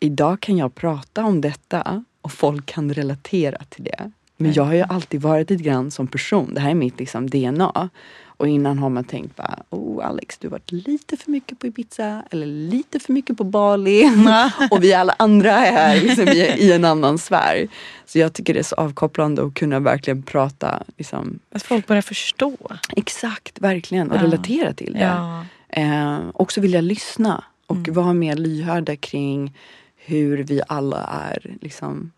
idag 0.00 0.40
kan 0.40 0.56
jag 0.56 0.74
prata 0.74 1.24
om 1.24 1.40
detta 1.40 2.04
och 2.22 2.32
folk 2.32 2.66
kan 2.66 2.94
relatera 2.94 3.58
till 3.68 3.84
det. 3.84 4.10
Men 4.36 4.52
jag 4.52 4.64
har 4.64 4.74
ju 4.74 4.82
alltid 4.82 5.20
varit 5.20 5.50
lite 5.50 5.62
grann 5.62 5.90
som 5.90 6.06
person. 6.06 6.54
Det 6.54 6.60
här 6.60 6.70
är 6.70 6.74
mitt 6.74 6.98
liksom 6.98 7.30
DNA. 7.30 7.90
Och 8.36 8.48
innan 8.48 8.78
har 8.78 8.88
man 8.90 9.04
tänkt 9.04 9.36
bara, 9.36 9.62
oh 9.70 10.06
Alex 10.06 10.38
du 10.38 10.48
har 10.48 10.50
varit 10.50 10.72
lite 10.72 11.16
för 11.16 11.30
mycket 11.30 11.58
på 11.58 11.66
Ibiza 11.66 12.22
eller 12.30 12.46
lite 12.46 12.98
för 12.98 13.12
mycket 13.12 13.36
på 13.36 13.44
Bali. 13.44 14.04
och 14.70 14.84
vi 14.84 14.94
alla 14.94 15.14
andra 15.18 15.50
är 15.50 15.72
här 15.72 16.00
liksom, 16.00 16.28
i, 16.28 16.40
i, 16.40 16.72
en 16.72 16.84
annan 16.84 17.18
sfär. 17.18 17.68
Så 18.06 18.18
jag 18.18 18.32
tycker 18.32 18.54
det 18.54 18.60
är 18.60 18.64
så 18.64 18.74
avkopplande 18.74 19.42
att 19.42 19.54
kunna 19.54 19.80
verkligen 19.80 20.22
prata. 20.22 20.82
Liksom. 20.96 21.38
Att 21.52 21.62
folk 21.62 21.86
börjar 21.86 22.02
förstå. 22.02 22.56
Exakt, 22.96 23.60
verkligen. 23.60 24.10
Och 24.10 24.16
ja. 24.16 24.22
relatera 24.22 24.72
till 24.72 24.92
det. 24.92 25.00
Ja. 25.00 25.44
Eh, 25.68 26.20
också 26.34 26.60
vilja 26.60 26.80
lyssna 26.80 27.44
och 27.66 27.76
mm. 27.76 27.94
vara 27.94 28.12
mer 28.12 28.36
lyhörda 28.36 28.96
kring 28.96 29.58
hur 29.96 30.38
vi 30.44 30.62
alla 30.68 31.04
är 31.04 31.56
liksom, 31.60 32.12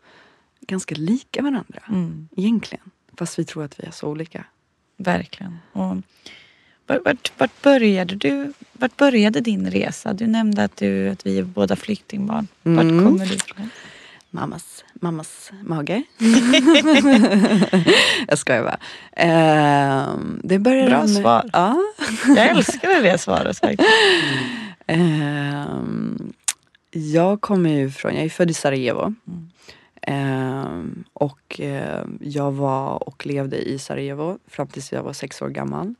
ganska 0.61 0.95
lika 0.95 1.43
varandra. 1.43 1.83
Mm. 1.89 2.29
Egentligen. 2.37 2.91
Fast 3.17 3.39
vi 3.39 3.45
tror 3.45 3.65
att 3.65 3.81
vi 3.81 3.87
är 3.87 3.91
så 3.91 4.09
olika. 4.09 4.45
Verkligen. 4.97 5.59
Och 5.73 5.97
vart, 6.87 7.33
vart, 7.39 7.63
började 7.63 8.15
du? 8.15 8.53
Vart 8.73 8.97
började 8.97 9.41
din 9.41 9.71
resa? 9.71 10.13
Du 10.13 10.27
nämnde 10.27 10.65
att, 10.65 10.77
du, 10.77 11.09
att 11.09 11.27
vi 11.27 11.39
är 11.39 11.43
båda 11.43 11.77
flyktingbarn. 11.77 12.47
Vart 12.63 12.85
mm. 12.85 13.05
kommer 13.05 13.27
du 13.27 13.35
ifrån? 13.35 13.71
Mammas, 14.31 14.85
mammas 14.95 15.51
mage. 15.63 16.03
jag 18.29 18.39
skojar 18.39 18.63
bara. 18.63 18.79
Eh, 19.13 20.15
det 20.43 20.59
började 20.59 20.91
Bra 20.91 21.01
med, 21.01 21.11
svar. 21.11 21.51
Ja. 21.53 21.77
jag 22.27 22.47
älskade 22.49 23.01
det 23.01 23.19
svaret 23.19 23.59
faktiskt. 23.59 23.91
Eh, 24.87 25.67
jag 26.91 27.41
kommer 27.41 27.71
ju 27.71 27.91
från, 27.91 28.15
jag 28.15 28.25
är 28.25 28.29
född 28.29 28.51
i 28.51 28.55
Sarajevo. 28.55 29.03
Mm. 29.03 29.51
Eh, 30.07 30.83
och 31.13 31.61
eh, 31.61 32.05
jag 32.21 32.53
var 32.53 33.09
och 33.09 33.27
levde 33.27 33.57
i 33.57 33.79
Sarajevo 33.79 34.39
fram 34.47 34.67
tills 34.67 34.93
jag 34.93 35.03
var 35.03 35.13
sex 35.13 35.43
år 35.43 35.49
gammal. 35.49 35.95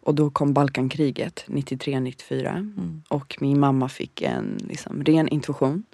Och 0.00 0.14
då 0.14 0.30
kom 0.30 0.52
Balkankriget 0.52 1.44
93-94 1.46 2.48
mm. 2.48 3.02
och 3.08 3.36
min 3.40 3.60
mamma 3.60 3.88
fick 3.88 4.22
en 4.22 4.60
liksom, 4.68 5.04
ren 5.04 5.28
intuition 5.28 5.84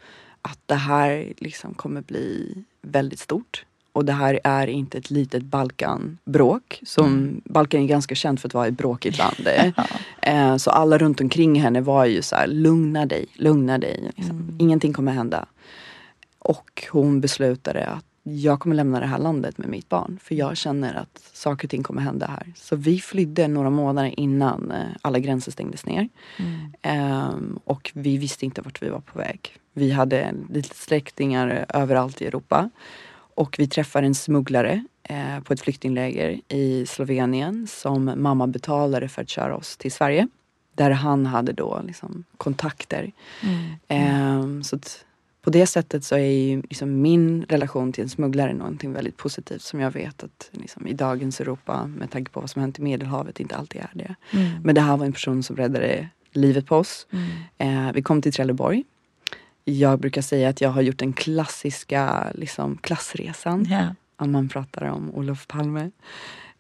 att 0.43 0.59
det 0.67 0.75
här 0.75 1.33
liksom 1.37 1.75
kommer 1.75 2.03
bli 2.03 2.55
väldigt 2.83 3.19
stort. 3.19 3.65
Och 3.93 4.05
det 4.05 4.13
här 4.13 4.41
är 4.45 4.67
inte 4.67 4.99
ett 4.99 5.11
litet 5.11 5.43
Balkanbråk. 5.43 6.81
Som, 6.83 7.07
mm. 7.07 7.41
Balkan 7.45 7.83
är 7.83 7.87
ganska 7.87 8.15
känt 8.15 8.41
för 8.41 8.49
att 8.49 8.55
vara 8.55 8.67
ett 8.67 8.77
bråkigt 8.77 9.19
land. 9.19 9.49
eh, 10.23 10.57
så 10.57 10.71
alla 10.71 10.99
runt 10.99 11.21
omkring 11.21 11.61
henne 11.61 11.81
var 11.81 12.05
ju 12.05 12.23
så 12.23 12.37
här, 12.37 12.47
lugna 12.47 13.07
dig, 13.07 13.27
lugna 13.35 13.79
dig. 13.79 14.13
Liksom. 14.17 14.37
Mm. 14.37 14.57
Ingenting 14.59 14.93
kommer 14.93 15.13
hända. 15.13 15.47
Och 16.41 16.85
hon 16.91 17.21
beslutade 17.21 17.87
att 17.87 18.05
jag 18.23 18.61
kommer 18.61 18.77
lämna 18.77 19.01
det 19.01 19.07
här 19.07 19.19
landet 19.19 19.59
med 19.59 19.69
mitt 19.69 19.89
barn. 19.89 20.19
För 20.23 20.35
jag 20.35 20.57
känner 20.57 20.95
att 20.95 21.31
saker 21.33 21.67
och 21.67 21.71
ting 21.71 21.83
kommer 21.83 22.03
hända 22.03 22.27
här. 22.27 22.53
Så 22.57 22.77
vi 22.77 23.01
flydde 23.01 23.49
några 23.49 23.71
månader 23.71 24.21
innan 24.21 24.71
eh, 24.71 24.87
alla 25.03 25.19
gränser 25.19 25.53
stängdes 25.53 25.87
ner. 25.87 26.09
Mm. 26.39 27.29
Um, 27.35 27.61
och 27.65 27.93
vi 27.95 28.19
visste 28.19 28.45
inte 28.45 28.63
vart 28.63 28.83
vi 28.83 28.89
var 28.89 29.01
på 29.01 29.19
väg. 29.19 29.57
Vi 29.73 29.91
hade 29.91 30.35
lite 30.51 30.75
släktingar 30.75 31.67
överallt 31.69 32.23
i 32.23 32.27
Europa. 32.27 32.71
Och 33.35 33.57
vi 33.59 33.69
träffade 33.69 34.07
en 34.07 34.15
smugglare 34.15 34.85
eh, 35.03 35.41
på 35.41 35.53
ett 35.53 35.61
flyktingläger 35.61 36.41
i 36.49 36.87
Slovenien 36.87 37.67
som 37.67 38.13
mamma 38.17 38.47
betalade 38.47 39.09
för 39.09 39.23
att 39.23 39.29
köra 39.29 39.57
oss 39.57 39.77
till 39.77 39.93
Sverige. 39.93 40.29
Där 40.75 40.91
han 40.91 41.27
hade 41.27 41.53
då 41.53 41.81
liksom 41.87 42.25
kontakter. 42.37 43.13
Mm. 43.43 44.59
Eh, 44.59 44.63
så 44.63 44.79
på 45.43 45.51
det 45.51 45.67
sättet 45.67 46.05
så 46.05 46.15
är 46.15 46.49
ju 46.49 46.63
liksom 46.63 47.03
min 47.03 47.45
relation 47.49 47.93
till 47.93 48.03
en 48.03 48.09
smugglare 48.09 48.55
någonting 48.55 48.93
väldigt 48.93 49.17
positivt 49.17 49.63
som 49.63 49.81
jag 49.81 49.91
vet 49.91 50.23
att 50.23 50.51
liksom 50.53 50.87
i 50.87 50.93
dagens 50.93 51.41
Europa 51.41 51.87
med 51.87 52.11
tanke 52.11 52.31
på 52.31 52.41
vad 52.41 52.51
som 52.51 52.63
hänt 52.63 52.79
i 52.79 52.83
Medelhavet 52.83 53.41
inte 53.41 53.57
alltid 53.57 53.81
är 53.81 53.91
det. 53.93 54.15
Mm. 54.31 54.63
Men 54.63 54.75
det 54.75 54.81
här 54.81 54.97
var 54.97 55.07
en 55.07 55.13
person 55.13 55.43
som 55.43 55.57
räddade 55.57 56.09
livet 56.33 56.67
på 56.67 56.77
oss. 56.77 57.07
Mm. 57.11 57.87
Eh, 57.87 57.93
vi 57.93 58.03
kom 58.03 58.23
till 58.23 58.33
Trelleborg 58.33 58.85
jag 59.65 60.01
brukar 60.01 60.23
säga 60.23 60.49
att 60.49 60.61
jag 60.61 60.71
har 60.71 60.83
gjort 60.83 60.99
den 60.99 61.13
klassiska 61.13 62.27
liksom, 62.35 62.77
klassresan. 62.77 63.67
Yeah. 63.67 63.93
Om 64.17 64.33
man 64.33 64.49
pratar 64.49 64.85
om 64.85 65.15
Olof 65.15 65.47
Palme. 65.47 65.91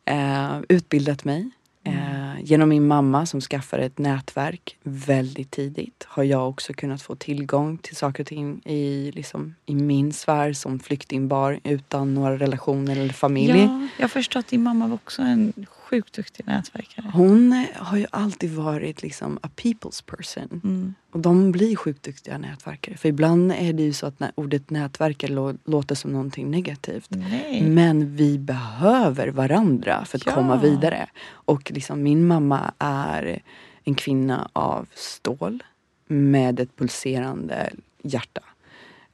Eh, 0.04 0.60
utbildat 0.68 1.24
mig. 1.24 1.50
Mm. 1.84 1.98
Eh, 1.98 2.19
genom 2.42 2.68
min 2.68 2.86
mamma 2.86 3.26
som 3.26 3.40
skaffade 3.40 3.84
ett 3.84 3.98
nätverk 3.98 4.76
väldigt 4.82 5.50
tidigt 5.50 6.06
har 6.08 6.22
jag 6.22 6.48
också 6.48 6.72
kunnat 6.72 7.02
få 7.02 7.14
tillgång 7.14 7.78
till 7.78 7.96
saker 7.96 8.22
och 8.22 8.26
ting 8.26 8.62
i, 8.64 9.12
liksom, 9.14 9.54
i 9.66 9.74
min 9.74 10.12
sfär 10.12 10.52
som 10.52 10.78
flyktingbar 10.78 11.60
utan 11.64 12.14
några 12.14 12.36
relationer 12.38 12.96
eller 12.96 13.12
familj. 13.12 13.60
Ja, 13.60 13.88
jag 13.98 14.10
förstår 14.10 14.40
att 14.40 14.48
din 14.48 14.62
mamma 14.62 14.86
var 14.86 14.94
också 14.94 15.22
en 15.22 15.52
sjukt 15.90 16.14
duktig 16.14 16.46
nätverkare. 16.46 17.10
Hon 17.14 17.66
har 17.76 17.96
ju 17.96 18.06
alltid 18.10 18.50
varit 18.50 19.02
liksom 19.02 19.38
a 19.42 19.48
people's 19.56 20.04
person. 20.04 20.60
Mm. 20.64 20.94
Och 21.12 21.20
de 21.20 21.52
blir 21.52 21.76
sjukt 21.76 22.02
duktiga 22.02 22.38
nätverkare. 22.38 22.96
För 22.96 23.08
ibland 23.08 23.52
är 23.52 23.72
det 23.72 23.82
ju 23.82 23.92
så 23.92 24.06
att 24.06 24.22
ordet 24.34 24.70
nätverkare 24.70 25.56
låter 25.64 25.94
som 25.94 26.12
någonting 26.12 26.50
negativt. 26.50 27.10
Nej. 27.10 27.62
Men 27.62 28.16
vi 28.16 28.38
behöver 28.38 29.28
varandra 29.28 30.04
för 30.04 30.18
att 30.18 30.26
ja. 30.26 30.34
komma 30.34 30.56
vidare. 30.56 31.08
Och 31.28 31.70
liksom 31.70 32.02
min 32.02 32.26
mamma 32.26 32.72
är 32.78 33.42
en 33.84 33.94
kvinna 33.94 34.50
av 34.52 34.88
stål 34.94 35.62
med 36.06 36.60
ett 36.60 36.76
pulserande 36.76 37.70
hjärta. 38.02 38.42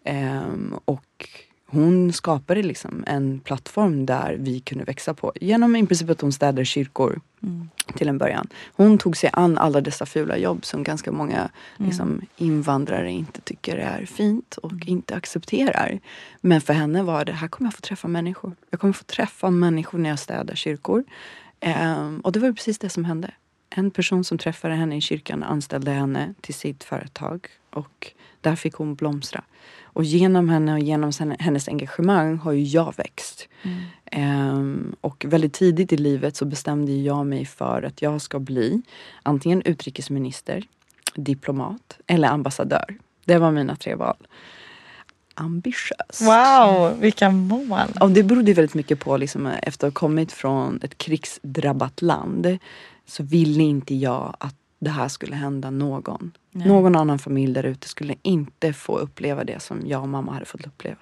Um, 0.05 0.79
och 0.85 1.29
hon 1.67 2.13
skapade 2.13 2.63
liksom 2.63 3.05
en 3.07 3.41
plattform 3.41 4.07
där 4.07 4.37
vi 4.41 4.61
kunde 4.61 4.85
växa 4.85 5.15
på. 5.15 5.33
Genom 5.41 5.77
i 5.77 5.87
princip 5.87 6.11
att 6.11 6.21
hon 6.21 6.33
städade 6.33 6.65
kyrkor 6.65 7.21
mm. 7.43 7.69
till 7.95 8.09
en 8.09 8.19
början. 8.19 8.49
Hon 8.77 8.99
tog 8.99 9.17
sig 9.17 9.31
an 9.33 9.59
alla 9.59 9.81
dessa 9.81 10.07
fula 10.07 10.37
jobb 10.37 10.65
som 10.65 10.83
ganska 10.83 11.13
många 11.13 11.37
mm. 11.39 11.89
liksom, 11.89 12.21
invandrare 12.37 13.11
inte 13.11 13.41
tycker 13.41 13.77
är 13.77 14.07
fint 14.07 14.57
och 14.57 14.73
mm. 14.73 14.89
inte 14.89 15.15
accepterar. 15.15 16.01
Men 16.41 16.61
för 16.61 16.73
henne 16.73 17.03
var 17.03 17.25
det, 17.25 17.33
här 17.33 17.49
kommer 17.49 17.67
jag 17.67 17.75
få 17.75 17.81
träffa 17.81 18.09
människor. 18.09 18.57
Jag 18.71 18.81
kommer 18.81 18.93
få 18.93 19.05
träffa 19.05 19.51
människor 19.51 19.99
när 19.99 20.11
jag 20.11 20.19
städar 20.19 20.55
kyrkor. 20.55 21.05
Um, 21.67 22.21
och 22.21 22.33
det 22.33 22.39
var 22.39 22.53
precis 22.53 22.79
det 22.79 22.89
som 22.89 23.05
hände. 23.05 23.31
En 23.71 23.91
person 23.91 24.25
som 24.25 24.39
träffade 24.39 24.75
henne 24.75 24.97
i 24.97 25.01
kyrkan 25.01 25.43
anställde 25.43 25.91
henne 25.91 26.35
till 26.41 26.55
sitt 26.55 26.85
företag 26.85 27.49
och 27.71 28.13
där 28.47 28.57
fick 28.57 28.75
hon 28.75 28.95
blomstra. 28.95 29.45
Och 29.83 30.05
genom 30.05 30.49
henne 30.49 30.73
och 30.73 30.79
genom 30.79 31.13
hennes 31.39 31.69
engagemang 31.69 32.39
har 32.39 32.53
ju 32.53 32.63
jag 32.63 32.95
växt. 32.97 33.49
Mm. 33.63 34.55
Um, 34.57 34.97
och 35.01 35.25
väldigt 35.29 35.53
tidigt 35.53 35.93
i 35.93 35.97
livet 35.97 36.37
så 36.37 36.45
bestämde 36.45 36.93
jag 36.93 37.27
mig 37.27 37.45
för 37.45 37.83
att 37.83 38.03
jag 38.03 38.21
ska 38.21 38.39
bli 38.39 38.83
antingen 39.23 39.63
utrikesminister, 39.63 40.65
diplomat 41.15 41.99
eller 42.07 42.29
ambassadör. 42.29 42.99
Det 43.25 43.39
var 43.39 43.51
mina 43.51 43.77
tre 43.77 43.95
val. 43.95 44.17
Ambitiöst. 45.35 46.21
Wow, 46.21 47.01
vilka 47.01 47.31
mål! 47.31 47.91
Och 48.01 48.11
det 48.11 48.23
berodde 48.23 48.53
väldigt 48.53 48.75
mycket 48.75 49.01
på, 49.01 49.17
liksom, 49.17 49.47
efter 49.47 49.87
att 49.87 49.95
ha 49.95 50.01
kommit 50.01 50.33
från 50.33 50.81
ett 50.83 50.99
krigsdrabbat 50.99 52.03
land 52.03 52.59
så 53.07 53.23
ville 53.23 53.63
inte 53.63 53.95
jag 53.95 54.37
att 54.41 54.55
det 54.79 54.91
här 54.91 55.09
skulle 55.09 55.37
hända 55.37 55.71
någon. 55.71 56.33
Nej. 56.51 56.69
Någon 56.69 56.97
annan 56.97 57.19
familj 57.19 57.55
där 57.55 57.65
ute 57.65 57.89
skulle 57.89 58.15
inte 58.23 58.73
få 58.73 58.99
uppleva 58.99 59.45
det 59.45 59.63
som 59.63 59.83
jag 59.87 60.03
och 60.03 60.09
mamma 60.09 60.33
hade 60.33 60.45
fått 60.45 60.67
uppleva. 60.67 60.97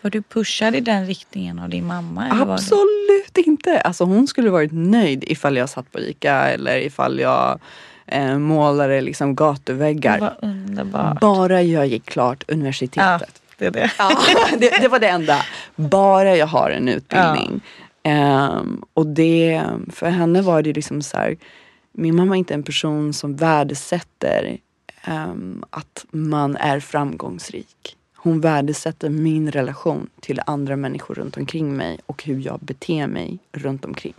Var 0.00 0.10
du 0.10 0.22
pushad 0.22 0.74
i 0.74 0.80
den 0.80 1.06
riktningen 1.06 1.58
av 1.58 1.68
din 1.68 1.86
mamma? 1.86 2.28
Absolut 2.30 3.38
inte! 3.38 3.80
Alltså 3.80 4.04
hon 4.04 4.26
skulle 4.26 4.50
varit 4.50 4.72
nöjd 4.72 5.24
ifall 5.26 5.56
jag 5.56 5.68
satt 5.68 5.92
på 5.92 6.00
ICA 6.00 6.34
eller 6.34 6.76
ifall 6.76 7.20
jag 7.20 7.60
eh, 8.06 8.38
målade 8.38 9.00
liksom 9.00 9.34
gatuväggar. 9.34 10.34
Bara 11.20 11.62
jag 11.62 11.86
gick 11.86 12.04
klart 12.06 12.44
universitetet. 12.48 13.42
Ja, 13.58 13.58
det, 13.58 13.66
är 13.66 13.70
det. 13.70 13.90
Ja, 13.98 14.10
det, 14.58 14.80
det 14.80 14.88
var 14.88 14.98
det 14.98 15.08
enda. 15.08 15.36
Bara 15.76 16.36
jag 16.36 16.46
har 16.46 16.70
en 16.70 16.88
utbildning. 16.88 17.60
Ja. 17.62 17.70
Um, 18.60 18.84
och 18.94 19.06
det, 19.06 19.62
för 19.92 20.10
henne 20.10 20.42
var 20.42 20.62
det 20.62 20.72
liksom 20.72 21.02
så 21.02 21.16
här, 21.16 21.36
min 21.94 22.16
mamma 22.16 22.34
är 22.34 22.38
inte 22.38 22.54
en 22.54 22.62
person 22.62 23.12
som 23.12 23.36
värdesätter 23.36 24.58
um, 25.08 25.64
att 25.70 26.06
man 26.10 26.56
är 26.56 26.80
framgångsrik. 26.80 27.96
Hon 28.14 28.40
värdesätter 28.40 29.10
min 29.10 29.50
relation 29.50 30.10
till 30.20 30.40
andra 30.46 30.76
människor 30.76 31.14
runt 31.14 31.36
omkring 31.36 31.76
mig 31.76 31.98
och 32.06 32.24
hur 32.24 32.40
jag 32.40 32.60
beter 32.60 33.06
mig 33.06 33.38
runt 33.52 33.84
omkring. 33.84 34.14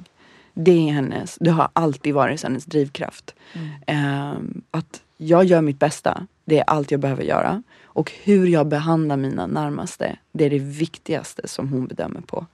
Det 0.53 0.89
är 0.89 0.93
hennes, 0.93 1.37
det 1.41 1.51
har 1.51 1.69
alltid 1.73 2.13
varit 2.13 2.43
hennes 2.43 2.65
drivkraft. 2.65 3.35
Mm. 3.53 4.35
Um, 4.35 4.61
att 4.71 5.01
jag 5.17 5.45
gör 5.45 5.61
mitt 5.61 5.79
bästa, 5.79 6.27
det 6.45 6.59
är 6.59 6.63
allt 6.63 6.91
jag 6.91 6.99
behöver 6.99 7.23
göra. 7.23 7.63
Och 7.83 8.11
hur 8.23 8.47
jag 8.47 8.67
behandlar 8.67 9.17
mina 9.17 9.47
närmaste, 9.47 10.17
det 10.31 10.45
är 10.45 10.49
det 10.49 10.59
viktigaste 10.59 11.47
som 11.47 11.69
hon 11.69 11.87
bedömer 11.87 12.21
på. 12.21 12.45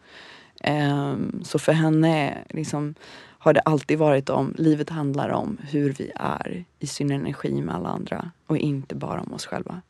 Um, 0.67 1.41
så 1.43 1.59
för 1.59 1.73
henne, 1.73 2.37
liksom, 2.49 2.95
har 3.43 3.53
det 3.53 3.59
alltid 3.59 3.97
varit 3.97 4.29
om, 4.29 4.53
livet 4.57 4.89
handlar 4.89 5.29
om 5.29 5.57
hur 5.69 5.93
vi 5.93 6.11
är 6.15 6.65
i 6.79 6.87
sin 6.87 7.11
energi 7.11 7.61
med 7.61 7.75
alla 7.75 7.89
andra 7.89 8.31
och 8.47 8.57
inte 8.57 8.95
bara 8.95 9.21
om 9.21 9.33
oss 9.33 9.45
själva. 9.45 9.81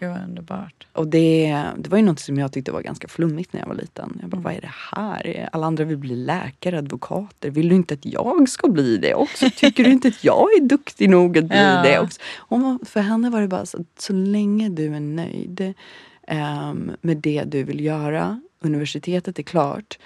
Gud 0.00 0.08
vad 0.10 0.24
underbart. 0.24 0.86
Och 0.92 1.06
det, 1.08 1.64
det 1.78 1.90
var 1.90 1.98
ju 1.98 2.04
något 2.04 2.20
som 2.20 2.38
jag 2.38 2.52
tyckte 2.52 2.72
var 2.72 2.80
ganska 2.82 3.08
flummigt 3.08 3.52
när 3.52 3.60
jag 3.60 3.66
var 3.68 3.74
liten. 3.74 4.18
Jag 4.20 4.30
bara, 4.30 4.36
Mm. 4.36 4.42
vad 4.42 4.52
är 4.54 4.60
det 4.60 4.70
här? 4.96 5.48
Alla 5.52 5.66
andra 5.66 5.84
vill 5.84 5.96
bli 5.96 6.16
läkare, 6.16 6.78
advokater. 6.78 7.50
Vill 7.50 7.68
du 7.68 7.74
inte 7.74 7.94
att 7.94 8.04
jag 8.06 8.48
ska 8.48 8.68
bli 8.68 8.96
det 8.96 9.14
också? 9.14 9.50
Tycker 9.56 9.84
du 9.84 9.90
inte 9.90 10.08
att 10.08 10.24
jag 10.24 10.46
är 10.56 10.60
duktig 10.60 11.10
nog 11.10 11.38
att 11.38 11.44
bli 11.44 11.56
Ja. 11.60 11.82
det 11.82 12.00
också? 12.00 12.20
Och 12.36 12.88
för 12.88 13.00
henne 13.00 13.30
var 13.30 13.40
det 13.40 13.48
bara 13.48 13.66
så 13.66 13.80
att 13.80 14.00
så 14.00 14.12
länge 14.12 14.68
du 14.68 14.94
är 14.94 15.00
nöjd 15.00 15.74
ehm, 16.26 16.90
med 17.00 17.16
det 17.16 17.44
du 17.46 17.62
vill 17.62 17.80
göra, 17.80 18.40
universitetet 18.60 19.38
är 19.38 19.42
klart 19.42 19.98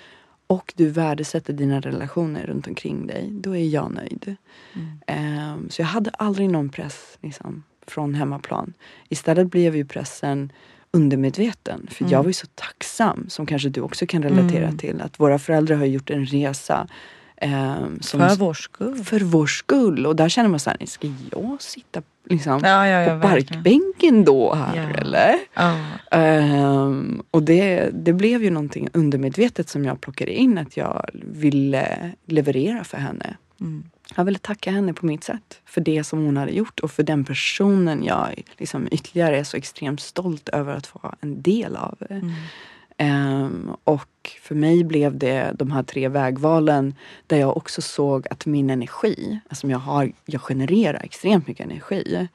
och 0.47 0.73
du 0.77 0.91
värdesätter 0.91 1.53
dina 1.53 1.81
relationer 1.81 2.47
runt 2.47 2.67
omkring 2.67 3.07
dig, 3.07 3.29
då 3.33 3.57
är 3.57 3.65
jag 3.69 3.95
nöjd. 3.95 4.37
Ehm, 5.07 5.71
så 5.71 5.83
jag 5.83 5.87
hade 5.87 6.11
aldrig 6.11 6.51
någon 6.51 6.69
press 6.69 7.19
liksom, 7.23 7.63
från 7.87 8.15
hemmaplan. 8.15 8.75
Istället 9.09 9.51
blev 9.51 9.77
ju 9.77 9.85
pressen 9.85 10.53
undermedveten. 10.91 11.87
För 11.91 12.07
jag 12.11 12.19
var 12.19 12.27
ju 12.27 12.33
så 12.33 12.47
tacksam, 12.55 13.27
som 13.29 13.47
kanske 13.47 13.69
du 13.69 13.81
också 13.81 14.07
kan 14.07 14.23
relatera 14.23 14.65
Mm. 14.65 14.79
till, 14.79 15.01
att 15.01 15.21
våra 15.21 15.39
föräldrar 15.39 15.77
har 15.77 15.85
gjort 15.87 16.11
en 16.11 16.27
resa 16.27 16.89
som, 18.01 18.21
För 18.21 18.37
vår 18.37 18.55
skull. 18.55 19.05
för 19.05 19.21
vår 19.21 19.47
skull. 19.47 20.07
Och 20.07 20.17
där 20.17 20.29
känner 20.29 20.49
man 20.49 20.61
så 20.61 20.71
här, 20.71 20.87
ska 20.87 21.09
jag 21.31 21.63
sitta 21.63 22.03
liksom, 22.31 22.61
Ja, 22.65 22.89
ja, 22.89 23.03
ja, 23.03 23.21
på 23.21 23.29
parkbänken 23.29 24.25
då 24.25 24.55
här 24.55 24.99
eller? 24.99 25.39
Ehm, 26.11 27.23
och 27.31 27.43
det, 27.43 27.91
det 27.93 28.13
blev 28.13 28.43
ju 28.43 28.51
någonting 28.51 28.89
undermedvetet 28.93 29.69
som 29.69 29.85
jag 29.85 30.01
plockade 30.01 30.33
in 30.33 30.59
att 30.59 30.77
jag 30.77 31.11
ville 31.13 32.13
leverera 32.27 32.85
för 32.85 32.99
henne. 32.99 33.37
Mm. 33.61 33.85
Jag 34.17 34.25
ville 34.25 34.39
tacka 34.39 34.71
henne 34.71 34.93
på 34.93 35.07
mitt 35.07 35.25
sätt 35.25 35.61
för 35.65 35.81
det 35.81 36.05
som 36.05 36.25
hon 36.25 36.37
hade 36.37 36.53
gjort 36.53 36.81
och 36.81 36.91
för 36.91 37.03
den 37.03 37.25
personen 37.25 38.05
jag 38.05 38.43
liksom 38.59 38.89
ytterligare 38.91 39.39
är 39.39 39.45
så 39.45 39.57
extremt 39.57 40.01
stolt 40.01 40.49
över 40.49 40.75
att 40.75 40.87
få 40.87 40.99
vara 41.03 41.17
en 41.21 41.43
del 41.43 41.77
av. 41.77 41.97
Mm. 42.11 42.33
Um, 42.99 43.77
och 43.85 44.31
för 44.43 44.55
mig 44.55 44.85
blev 44.85 45.19
det 45.19 45.53
de 45.59 45.71
här 45.71 45.83
tre 45.83 46.09
vägvalen 46.09 46.95
där 47.27 47.37
jag 47.37 47.57
också 47.57 47.83
såg 47.83 48.27
att 48.31 48.47
min 48.47 48.71
energi, 48.71 49.41
alltså 49.49 49.67
jag, 49.67 49.79
har, 49.79 50.13
jag 50.25 50.41
genererar 50.41 51.01
extremt 51.05 51.47
mycket 51.47 51.67
energi. 51.67 52.29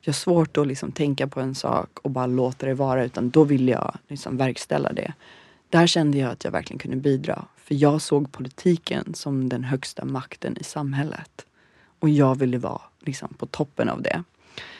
Jag 0.00 0.12
har 0.12 0.14
svårt 0.14 0.56
att 0.56 0.66
liksom 0.66 0.92
tänka 0.92 1.26
på 1.26 1.40
en 1.40 1.54
sak 1.54 1.98
och 2.02 2.10
bara 2.10 2.26
låta 2.26 2.66
det 2.66 2.74
vara 2.74 3.04
utan 3.04 3.30
då 3.30 3.44
vill 3.44 3.68
jag 3.68 3.98
liksom 4.08 4.36
verkställa 4.36 4.92
det. 4.92 5.12
Där 5.68 5.86
kände 5.86 6.18
jag 6.18 6.30
att 6.30 6.44
jag 6.44 6.50
verkligen 6.50 6.78
kunde 6.78 6.96
bidra. 6.96 7.44
För 7.56 7.74
jag 7.74 8.02
såg 8.02 8.32
politiken 8.32 9.14
som 9.14 9.48
den 9.48 9.64
högsta 9.64 10.04
makten 10.04 10.56
i 10.60 10.64
samhället. 10.64 11.46
Och 11.98 12.08
jag 12.08 12.38
ville 12.38 12.58
vara 12.58 12.82
liksom 13.00 13.34
på 13.34 13.46
toppen 13.46 13.88
av 13.88 14.02
det. 14.02 14.22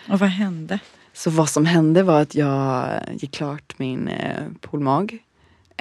Och 0.08 0.18
vad 0.18 0.28
hände? 0.28 0.78
Så 1.12 1.31
vad 1.31 1.49
som 1.49 1.66
hände 1.66 2.02
var 2.02 2.21
att 2.21 2.35
jag 2.35 2.88
gick 3.12 3.35
klart 3.35 3.78
min 3.78 4.09
eh, 4.09 4.45
polmag. 4.61 5.19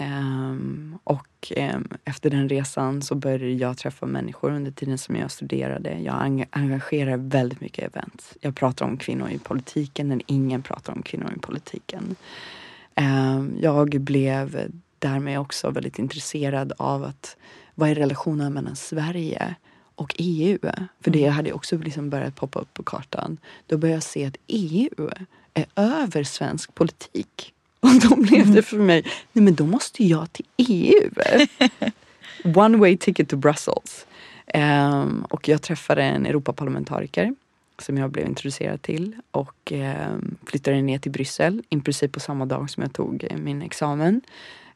Um, 0.02 0.98
och 1.04 1.54
um, 1.58 1.88
efter 2.06 2.30
den 2.30 2.50
resan 2.50 3.02
så 3.02 3.16
började 3.16 3.50
jag 3.50 3.78
träffa 3.78 4.06
människor 4.06 4.52
under 4.52 4.72
tiden 4.72 4.98
som 4.98 5.16
jag 5.16 5.32
studerade. 5.32 6.00
Jag 6.00 6.16
eng- 6.16 6.46
engagerar 6.50 7.18
väldigt 7.18 7.62
mycket 7.62 7.80
i 7.80 7.86
event. 7.86 8.34
Jag 8.42 8.56
pratar 8.56 8.86
om 8.86 8.98
kvinnor 8.98 9.30
i 9.30 9.40
politiken 9.40 10.08
när 10.08 10.22
ingen 10.26 10.62
pratar 10.62 10.94
om 10.94 11.02
kvinnor 11.02 11.34
i 11.36 11.40
politiken. 11.40 12.16
Um, 12.96 13.58
jag 13.62 14.02
blev 14.02 14.72
därmed 15.00 15.40
också 15.40 15.70
väldigt 15.70 16.00
intresserad 16.00 16.74
av 16.78 17.04
att 17.04 17.38
vad 17.76 17.90
är 17.90 17.96
relationen 17.96 18.54
mellan 18.54 18.76
Sverige 18.76 19.56
och 20.02 20.16
EU? 20.18 20.58
För 21.02 21.12
det 21.12 21.28
hade 21.28 21.54
också 21.54 21.78
liksom 21.78 22.10
börjat 22.10 22.36
poppa 22.36 22.60
upp 22.60 22.74
på 22.74 22.84
kartan. 22.84 23.38
Då 23.68 23.78
började 23.78 23.96
jag 23.96 24.04
se 24.04 24.26
att 24.26 24.38
EU 24.48 25.10
är 25.54 25.66
över 25.76 26.24
svensk 26.24 26.76
politik. 26.76 27.54
Och 27.80 28.10
då 28.10 28.16
blev 28.16 28.52
det 28.52 28.62
för 28.62 28.78
mig, 28.78 29.04
nej 29.34 29.44
men 29.44 29.56
då 29.56 29.66
måste 29.66 30.04
jag 30.06 30.34
till 30.34 30.46
EU. 30.58 31.10
One 32.56 32.78
way 32.78 32.98
ticket 32.98 33.30
to 33.30 33.36
Brussels. 33.36 34.06
Ehm, 34.48 35.26
och 35.30 35.48
jag 35.48 35.62
träffade 35.62 36.04
en 36.04 36.26
Europaparlamentariker 36.26 37.36
som 37.80 37.98
jag 37.98 38.12
blev 38.12 38.28
introducerad 38.28 38.82
till 38.82 39.16
och 39.32 39.72
ehm, 39.72 40.36
flyttade 40.46 40.82
ner 40.82 41.00
till 41.00 41.12
Bryssel 41.12 41.64
i 41.70 41.80
princip 41.80 42.12
på 42.12 42.20
samma 42.20 42.46
dag 42.46 42.70
som 42.70 42.84
jag 42.84 42.94
tog 42.94 43.28
min 43.38 43.62
examen. 43.62 44.22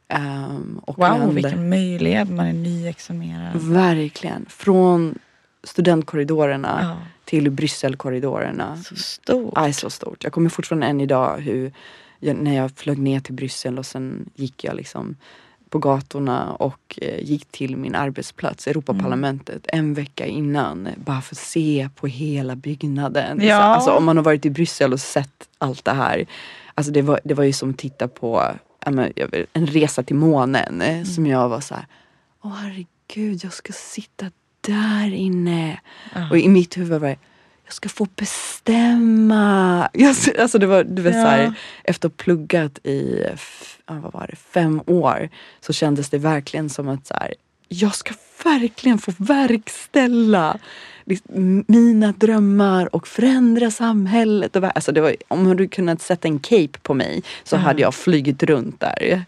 Ehm, 0.08 0.80
och 0.86 0.98
Wow, 0.98 1.10
lände- 1.20 1.34
vilken 1.34 1.70
möjlighet. 1.70 2.30
Man 2.30 2.46
är 2.46 2.54
nyexaminerad. 2.54 3.56
Verkligen. 3.56 4.46
Från 4.50 5.15
studentkorridorerna 5.63 6.80
Ja, 6.82 6.98
till 7.26 7.52
Brysselkorridorerna. 7.52 8.78
så 8.78 8.96
stort. 8.96 9.54
Ja, 9.56 9.74
så 9.74 9.89
stort. 9.89 10.24
Jag 10.24 10.34
kommer 10.34 10.50
fortfarande 10.50 10.88
än 10.88 11.02
idag 11.02 11.38
hur 11.38 11.72
jag, 12.20 12.36
när 12.38 12.56
jag 12.56 12.72
flög 12.72 12.98
ner 12.98 13.20
till 13.20 13.34
Bryssel 13.34 13.78
och 13.80 13.86
sen 13.86 14.30
gick 14.36 14.63
jag 14.63 14.76
liksom 14.76 15.15
på 15.70 15.80
gatorna 15.80 16.52
och 16.54 17.00
eh, 17.02 17.20
gick 17.24 17.46
till 17.52 17.78
min 17.78 17.96
arbetsplats, 17.96 18.68
Europaparlamentet, 18.68 19.65
en 19.68 19.94
vecka 19.94 20.26
innan. 20.26 20.88
Bara 20.98 21.22
för 21.22 21.36
att 21.36 21.39
se 21.39 21.89
på 21.96 22.08
hela 22.08 22.56
byggnaden. 22.56 23.39
Ja. 23.41 23.58
Så, 23.58 23.62
alltså, 23.63 23.91
om 23.91 24.06
man 24.06 24.18
har 24.18 24.24
varit 24.24 24.46
i 24.46 24.50
Bryssel 24.50 24.94
och 24.94 25.00
sett 25.00 25.48
allt 25.58 25.86
det 25.86 25.91
här. 25.94 26.26
Alltså, 26.76 26.91
det, 26.94 27.02
var, 27.02 27.20
det 27.24 27.34
var 27.34 27.44
ju 27.44 27.54
som 27.54 27.70
att 27.70 27.78
titta 27.78 28.08
på 28.08 28.44
en 29.54 29.67
resa 29.67 30.04
till 30.04 30.15
månen. 30.15 30.82
eh, 30.82 31.04
Som 31.04 31.26
jag 31.28 31.50
var 31.50 31.60
så 31.62 31.76
här, 31.76 31.86
åh 32.43 32.54
herregud, 32.56 33.43
jag 33.43 33.54
ska 33.54 33.74
sitta 33.74 34.32
där 34.62 35.13
inne. 35.13 35.80
Ja. 36.15 36.30
Och 36.30 36.38
i 36.38 36.50
mitt 36.50 36.78
huvud 36.78 37.02
var 37.02 37.08
det, 37.08 37.17
jag 37.65 37.74
ska 37.74 37.89
få 37.89 38.08
bestämma. 38.15 39.89
Jag, 39.93 40.15
alltså 40.39 40.58
det 40.58 40.65
var, 40.65 40.84
du 40.84 41.02
vet, 41.02 41.15
Ja. 41.15 41.21
så 41.24 41.28
här, 41.28 41.54
efter 41.84 42.08
att 42.08 42.13
ha 42.13 42.17
pluggat 42.24 42.80
i 42.86 43.26
vad 43.88 44.13
var 44.13 44.28
det, 44.30 44.36
fem 44.36 44.82
år 44.88 45.30
så 45.62 45.74
kändes 45.74 46.10
det 46.10 46.17
verkligen 46.17 46.69
som 46.69 46.89
att 46.89 47.08
så 47.08 47.13
här, 47.13 47.34
jag 47.67 47.95
ska 47.95 48.13
verkligen 48.43 48.98
få 48.98 49.13
verkställa 49.17 50.58
mina 51.68 52.12
drömmar 52.18 52.96
och 52.96 53.08
förändra 53.08 53.72
samhället. 53.72 54.56
Och, 54.56 54.63
alltså 54.76 54.91
det 54.91 55.02
var, 55.02 55.15
om 55.28 55.44
du 55.44 55.50
hade 55.50 55.68
kunnat 55.68 56.02
sätta 56.02 56.28
en 56.28 56.39
cape 56.39 56.80
på 56.82 56.94
mig 56.94 57.24
så 57.44 57.56
Ja. 57.56 57.60
hade 57.60 57.82
jag 57.82 57.96
flugit 57.96 58.44
runt 58.44 58.80
där. 58.80 59.24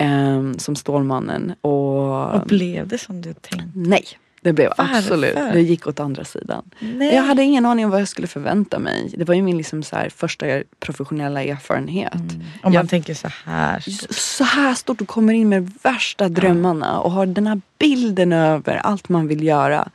ehm, 0.00 0.58
som 0.58 0.76
Stålmannen. 0.76 1.54
Och, 1.60 2.34
Och 2.34 2.46
blev 2.46 2.88
det 2.88 2.98
som 2.98 3.20
du 3.22 3.32
tänkte? 3.34 3.68
nej, 3.74 4.04
det 4.40 4.52
blev 4.52 4.72
Varför? 4.78 4.96
absolut, 4.96 5.34
det 5.52 5.60
gick 5.60 5.86
åt 5.86 6.00
andra 6.00 6.24
sidan. 6.24 6.64
Nej. 6.78 7.14
Jag 7.14 7.22
hade 7.22 7.42
ingen 7.42 7.66
aning 7.66 7.84
om 7.84 7.90
vad 7.90 8.00
jag 8.00 8.08
skulle 8.08 8.26
förvänta 8.26 8.78
mig. 8.78 9.12
Det 9.16 9.24
var 9.24 9.34
ju 9.34 9.42
min 9.42 9.56
liksom 9.56 9.82
så 9.82 9.96
här 9.96 10.08
första 10.08 10.46
professionella 10.80 11.42
erfarenhet. 11.42 12.14
Mm. 12.14 12.30
Om 12.40 12.42
man 12.62 12.72
Jag- 12.72 12.88
tänker 12.88 13.14
så 13.14 13.28
här. 13.44 13.84
Så 14.12 14.44
här 14.44 14.74
stort 14.74 15.00
och 15.00 15.08
kommer 15.08 15.32
in 15.32 15.48
med 15.48 15.70
värsta 15.82 16.28
drömmarna 16.28 17.00
och 17.00 17.10
har 17.10 17.26
den 17.26 17.46
här 17.46 17.60
bilden 17.78 18.32
över 18.32 18.76
allt 18.76 19.08
man 19.08 19.28
vill 19.28 19.42
göra. 19.44 19.88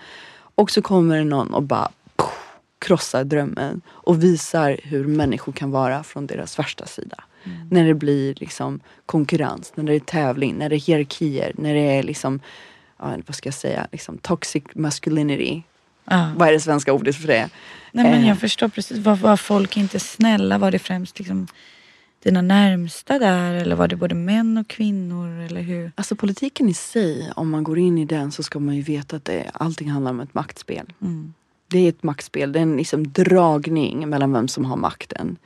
Och 0.63 0.71
så 0.71 0.81
kommer 0.81 1.17
det 1.17 1.23
någon 1.23 1.53
och 1.53 1.63
bara 1.63 1.91
krossar 2.79 3.23
drömmen 3.23 3.81
och 3.89 4.23
visar 4.23 4.77
hur 4.83 5.07
människor 5.07 5.51
kan 5.51 5.71
vara 5.71 6.03
från 6.03 6.27
deras 6.27 6.59
värsta 6.59 6.85
sida. 6.85 7.23
När 7.69 7.85
det 7.87 7.93
blir 7.93 8.35
liksom 8.37 8.79
konkurrens, 9.05 9.71
när 9.75 9.83
det 9.83 9.93
är 9.95 9.99
tävling, 9.99 10.55
när 10.55 10.69
det 10.69 10.75
är 10.75 10.79
hierarkier, 10.79 11.51
när 11.55 11.73
det 11.73 11.79
är 11.79 12.03
liksom, 12.03 12.39
ja, 12.99 13.15
vad 13.25 13.35
ska 13.35 13.47
jag 13.47 13.53
säga, 13.53 13.87
liksom 13.91 14.17
toxic 14.17 14.63
masculinity. 14.75 15.61
Ja. 16.05 16.31
Vad 16.37 16.47
är 16.47 16.51
det 16.51 16.59
svenska 16.59 16.93
ordet 16.93 17.15
för 17.15 17.27
det? 17.27 17.49
Nej, 17.91 18.11
men 18.11 18.21
Eh. 18.21 18.27
jag 18.27 18.39
förstår 18.39 18.67
precis. 18.67 18.97
Var, 18.97 19.15
var 19.15 19.37
folk 19.37 19.77
inte 19.77 19.99
snälla? 19.99 20.57
Var 20.57 20.71
det 20.71 20.79
främst 20.79 21.19
liksom 21.19 21.47
dina 22.23 22.41
närmsta 22.41 23.19
där? 23.19 23.53
Eller 23.53 23.75
var 23.75 23.87
det 23.87 23.95
både 23.95 24.15
män 24.15 24.57
och 24.57 24.67
kvinnor? 24.67 25.39
Eller 25.39 25.61
hur? 25.61 25.91
Alltså 25.95 26.15
politiken 26.15 26.69
i 26.69 26.73
sig, 26.73 27.31
om 27.35 27.49
man 27.49 27.63
går 27.63 27.79
in 27.79 27.97
i 27.97 28.05
den 28.05 28.31
så 28.31 28.43
ska 28.43 28.59
man 28.59 28.75
ju 28.75 28.81
veta 28.81 29.15
att 29.15 29.25
det, 29.25 29.51
allting 29.53 29.89
handlar 29.89 30.11
om 30.11 30.19
ett 30.19 30.33
maktspel. 30.33 30.93
Mm. 31.01 31.33
Det 31.67 31.79
är 31.79 31.89
ett 31.89 32.03
maktspel, 32.03 32.51
det 32.51 32.59
är 32.59 32.63
en 32.63 32.77
liksom 32.77 33.11
dragning 33.11 34.09
mellan 34.09 34.33
vem 34.33 34.47
som 34.47 34.65
har 34.65 34.77
makten. 34.77 35.37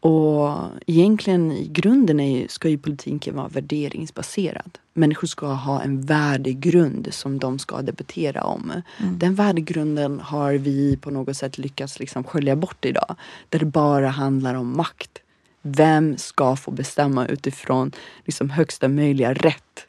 Och 0.00 0.56
egentligen 0.86 1.52
i 1.52 1.68
grunden 1.68 2.20
är 2.20 2.40
ju, 2.40 2.48
ska 2.48 2.68
ju 2.68 2.78
politiken 2.78 3.36
vara 3.36 3.48
värderingsbaserad. 3.48 4.78
Människor 4.94 5.26
ska 5.26 5.46
ha 5.46 5.82
en 5.82 6.00
värdegrund 6.00 7.08
som 7.10 7.38
de 7.38 7.58
ska 7.58 7.82
debattera 7.82 8.44
om. 8.44 8.72
Den 8.98 9.34
värdegrunden 9.34 10.20
har 10.20 10.52
vi 10.52 10.96
på 10.96 11.10
något 11.10 11.36
sätt 11.36 11.58
lyckats 11.58 11.98
liksom 11.98 12.24
skölja 12.24 12.56
bort 12.56 12.84
idag. 12.84 13.14
Där 13.48 13.58
det 13.58 13.64
bara 13.64 14.08
handlar 14.08 14.54
om 14.54 14.76
makt. 14.76 15.19
Vem 15.62 16.16
ska 16.18 16.56
få 16.56 16.70
bestämma 16.70 17.26
utifrån 17.26 17.92
liksom 18.24 18.50
högsta 18.50 18.88
möjliga 18.88 19.34
rätt? 19.34 19.86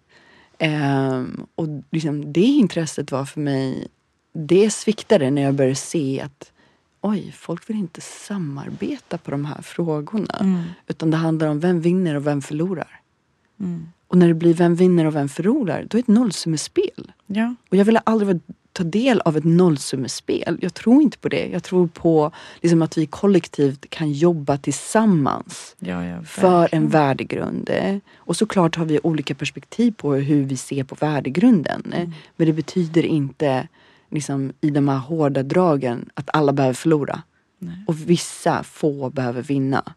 Ehm, 0.60 1.46
och 1.56 1.68
liksom 1.92 2.34
det 2.34 2.42
intresset 2.42 3.12
var 3.12 3.26
för 3.26 3.40
mig, 3.40 3.88
det 4.34 4.70
sviktade 4.70 5.32
när 5.32 5.42
jag 5.42 5.54
började 5.54 5.76
se 5.76 6.22
att 6.22 6.52
oj, 7.02 7.34
folk 7.38 7.70
vill 7.70 7.78
inte 7.78 8.02
samarbeta 8.02 9.18
på 9.18 9.32
de 9.32 9.46
här 9.46 9.62
frågorna. 9.62 10.38
Mm. 10.40 10.62
Utan 10.88 11.12
det 11.12 11.18
handlar 11.18 11.48
om 11.48 11.60
vem 11.60 11.82
vinner 11.82 12.16
och 12.16 12.28
vem 12.28 12.42
förlorar. 12.42 13.00
Mm. 13.60 13.88
Och 14.08 14.18
när 14.18 14.28
det 14.28 14.34
blir 14.34 14.54
vem 14.54 14.76
vinner 14.76 15.06
och 15.06 15.16
vem 15.16 15.30
förlorar, 15.30 15.80
då 15.80 15.82
är 15.82 15.88
det 15.88 16.00
ett 16.00 16.08
nollsummespel. 16.08 17.12
Ja. 17.26 17.56
Och 17.70 17.78
jag 17.78 17.86
ville 17.86 18.00
aldrig 18.00 18.28
vara- 18.28 18.56
ta 18.74 18.84
del 18.84 19.22
av 19.22 19.38
ett 19.38 19.44
nollsummespel. 19.44 20.58
Jag 20.62 20.74
tror 20.74 21.02
inte 21.02 21.18
på 21.18 21.30
det. 21.30 21.48
Jag 21.48 21.64
tror 21.64 21.88
på 21.88 22.32
liksom, 22.62 22.82
att 22.82 22.98
vi 22.98 23.06
kollektivt 23.06 23.90
kan 23.90 24.12
jobba 24.12 24.58
tillsammans 24.58 25.76
Ja, 25.80 26.06
ja, 26.06 26.24
för 26.24 26.70
en 26.72 26.90
värdegrund. 26.90 27.70
Och 28.18 28.38
såklart 28.38 28.76
har 28.76 28.86
vi 28.86 29.00
olika 29.04 29.36
perspektiv 29.36 29.92
på 29.98 30.14
hur 30.14 30.46
vi 30.46 30.58
ser 30.58 30.84
på 30.84 30.96
värdegrunden. 30.96 31.94
Mm. 31.96 32.12
Men 32.36 32.48
det 32.48 32.54
betyder 32.54 33.06
inte 33.06 33.68
liksom, 34.10 34.54
i 34.62 34.70
de 34.70 34.88
här 34.88 34.98
hårda 34.98 35.44
dragen 35.44 36.10
att 36.14 36.30
alla 36.34 36.54
behöver 36.54 36.74
förlora. 36.74 37.22
Nej. 37.60 37.84
Och 37.88 38.10
vissa 38.10 38.64
få 38.64 39.10
behöver 39.10 39.42
vinna. 39.42 39.94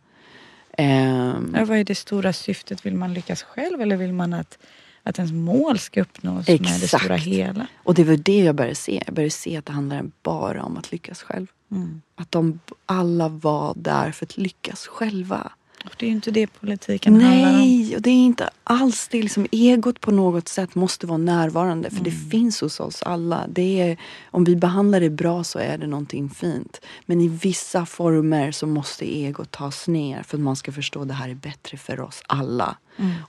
Ehm, 0.79 1.55
Ja, 1.59 1.65
vad 1.65 1.79
är 1.79 1.85
det 1.85 1.95
stora 1.95 2.33
syftet? 2.33 2.87
Vill 2.87 2.95
man 2.95 3.15
lyckas 3.15 3.43
själv 3.43 3.81
eller 3.81 3.97
vill 3.97 4.13
man 4.13 4.33
att, 4.33 4.59
att 5.05 5.19
ens 5.19 5.33
mål 5.33 5.79
ska 5.79 6.01
uppnås 6.01 6.49
med 6.49 6.61
det 6.61 6.65
Exakt. 6.75 7.03
stora 7.05 7.17
hela? 7.17 7.67
och 7.77 7.95
det 7.95 8.05
var 8.05 8.17
det 8.17 8.39
jag 8.45 8.55
började 8.55 8.75
se. 8.75 9.03
Jag 9.07 9.15
började 9.15 9.31
se 9.31 9.57
att 9.57 9.67
det 9.67 9.73
handlar 9.73 10.05
bara 10.23 10.63
om 10.63 10.77
att 10.77 10.93
lyckas 10.93 11.23
själv. 11.23 11.47
Mm. 11.71 12.03
Att 12.17 12.31
de 12.33 12.61
alla 12.87 13.29
var 13.29 13.75
där 13.77 14.13
för 14.13 14.27
att 14.27 14.37
lyckas 14.37 14.87
själva. 14.87 15.53
Och 15.85 15.95
det 15.97 16.07
är 16.07 16.09
ju 16.09 16.15
inte 16.15 16.31
det 16.31 16.47
politiken 16.47 17.21
handlar 17.21 17.51
om. 17.51 17.59
Nej, 17.59 17.97
och 17.97 18.03
det 18.03 18.11
är 18.11 18.25
inte 18.25 18.51
alls 18.65 19.09
det. 19.09 19.23
Liksom, 19.23 19.47
egot 19.51 20.01
på 20.01 20.11
något 20.11 20.49
sätt 20.49 20.75
måste 20.75 21.07
vara 21.07 21.19
närvarande 21.19 21.91
för 21.91 22.05
det 22.05 22.11
finns 22.11 22.61
hos 22.61 22.81
oss 22.81 23.03
alla. 23.03 23.47
Det 23.49 23.81
är, 23.81 23.97
om 24.31 24.45
vi 24.45 24.57
behandlar 24.57 25.01
det 25.01 25.11
bra 25.11 25.45
så 25.45 25.59
är 25.59 25.79
det 25.79 25.87
någonting 25.87 26.31
fint. 26.31 26.81
Men 27.07 27.21
i 27.21 27.29
vissa 27.29 27.87
former 27.87 28.53
så 28.53 28.67
måste 28.67 29.05
egot 29.05 29.51
tas 29.51 29.89
ner 29.89 30.23
för 30.23 30.37
att 30.37 30.43
man 30.43 30.57
ska 30.57 30.73
förstå 30.73 31.03
att 31.03 31.09
det 31.09 31.15
här 31.15 31.29
är 31.29 31.35
bättre 31.35 31.77
för 31.77 32.01
oss 32.01 32.23
alla. 32.27 32.77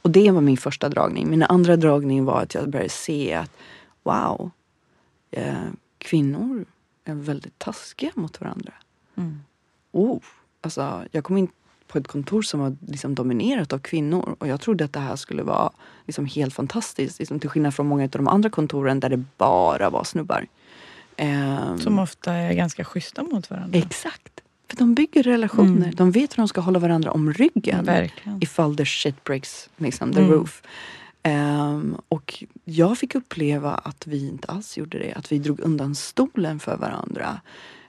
Och 0.02 0.12
det 0.12 0.32
var 0.32 0.42
min 0.42 0.58
första 0.58 0.90
dragning. 0.90 1.30
Min 1.30 1.44
andra 1.44 1.76
dragning 1.76 2.26
var 2.26 2.42
att 2.42 2.54
jag 2.54 2.70
började 2.70 2.90
se 2.90 3.34
att 3.34 3.52
wow, 4.04 4.52
eh, 5.32 5.54
kvinnor 5.98 6.66
är 7.06 7.14
väldigt 7.14 7.60
taskiga 7.60 8.12
mot 8.16 8.42
varandra. 8.42 8.74
Mm. 9.16 9.40
Oh, 9.92 10.20
alltså, 10.62 11.04
jag 11.12 11.24
kom 11.24 11.38
in 11.38 11.48
på 11.96 12.00
ett 12.00 12.08
kontor 12.08 12.42
som 12.42 12.60
var 12.60 12.76
liksom 12.88 13.16
dominerat 13.16 13.74
av 13.74 13.80
kvinnor 13.80 14.36
och 14.40 14.48
jag 14.48 14.62
trodde 14.62 14.86
att 14.86 14.94
det 14.94 15.00
här 15.00 15.16
skulle 15.16 15.44
vara 15.44 15.72
liksom 16.06 16.26
helt 16.26 16.54
fantastiskt. 16.54 17.20
Liksom 17.20 17.40
till 17.40 17.50
skillnad 17.50 17.74
från 17.76 17.88
många 17.88 18.04
av 18.04 18.10
de 18.10 18.28
andra 18.28 18.50
kontoren 18.50 19.00
där 19.00 19.10
det 19.10 19.24
bara 19.38 19.90
var 19.90 20.04
snubbar. 20.04 20.46
Ehm, 21.18 21.80
Som 21.80 22.00
ofta 22.00 22.34
är 22.34 22.54
ganska 22.54 22.84
schyssta 22.84 23.24
mot 23.24 23.50
varandra. 23.50 23.80
Exakt. 23.80 24.42
För 24.70 24.78
de 24.78 24.94
bygger 24.96 25.24
relationer. 25.24 25.78
Mm. 25.86 25.96
De 25.96 26.12
vet 26.12 26.34
hur 26.34 26.38
de 26.38 26.48
ska 26.48 26.62
hålla 26.62 26.80
varandra 26.80 27.12
om 27.12 27.34
ryggen. 27.34 27.86
Verkligen. 27.86 28.44
Ifall 28.44 28.78
the 28.78 28.86
shit 28.86 29.24
breaks 29.24 29.70
liksom, 29.78 30.14
the 30.14 30.20
Mm. 30.20 30.32
roof. 30.32 30.62
Ehm, 31.24 31.98
och 32.10 32.44
jag 32.66 32.98
fick 32.98 33.16
uppleva 33.16 33.72
att 33.72 34.08
vi 34.08 34.28
inte 34.30 34.48
alls 34.48 34.78
gjorde 34.78 35.00
det. 35.00 35.14
Att 35.14 35.32
vi 35.32 35.40
drog 35.40 35.60
undan 35.60 35.96
stolen 35.96 36.60
för 36.60 36.78
varandra. 36.78 37.42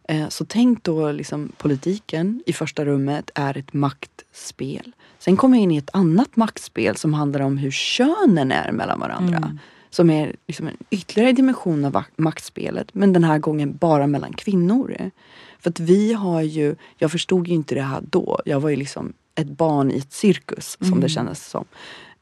Eh, 0.09 0.29
så 0.29 0.45
tänk 0.45 0.85
då 0.85 1.13
liksom 1.13 1.53
politiken 1.59 2.43
i 2.47 2.53
första 2.53 2.85
rummet 2.85 3.31
är 3.35 3.59
ett 3.59 3.73
maktspel. 3.73 4.93
Sen 5.19 5.37
kommer 5.37 5.57
jag 5.57 5.63
in 5.63 5.71
i 5.71 5.77
ett 5.77 5.91
annat 5.93 6.37
maktspel 6.37 6.97
som 6.97 7.15
handlar 7.15 7.41
om 7.41 7.59
hur 7.59 7.71
könen 7.71 8.53
är 8.53 8.73
mellan 8.73 9.01
varandra. 9.01 9.37
Mm. 9.37 9.59
Som 9.91 10.11
är 10.11 10.37
liksom 10.47 10.67
en 10.67 10.77
ytterligare 10.91 11.33
dimension 11.33 11.85
av 11.85 12.05
maktspelet. 12.17 12.95
Men 12.95 13.13
den 13.13 13.25
här 13.25 13.39
gången 13.39 13.77
bara 13.77 14.07
mellan 14.07 14.33
kvinnor. 14.33 15.11
För 15.59 15.71
att 15.71 15.81
vi 15.81 16.13
har 16.13 16.43
ju, 16.43 16.77
jag 16.99 17.13
förstod 17.13 17.49
ju 17.49 17.55
inte 17.55 17.75
det 17.75 17.83
här 17.83 18.01
då. 18.11 18.41
Jag 18.45 18.61
var 18.61 18.71
ju 18.71 18.77
liksom 18.77 19.13
ett 19.35 19.49
barn 19.49 19.91
i 19.91 19.99
ett 19.99 20.13
cirkus 20.13 20.79
som 20.81 21.01
det 21.01 21.09
kändes 21.09 21.47
som. 21.47 21.65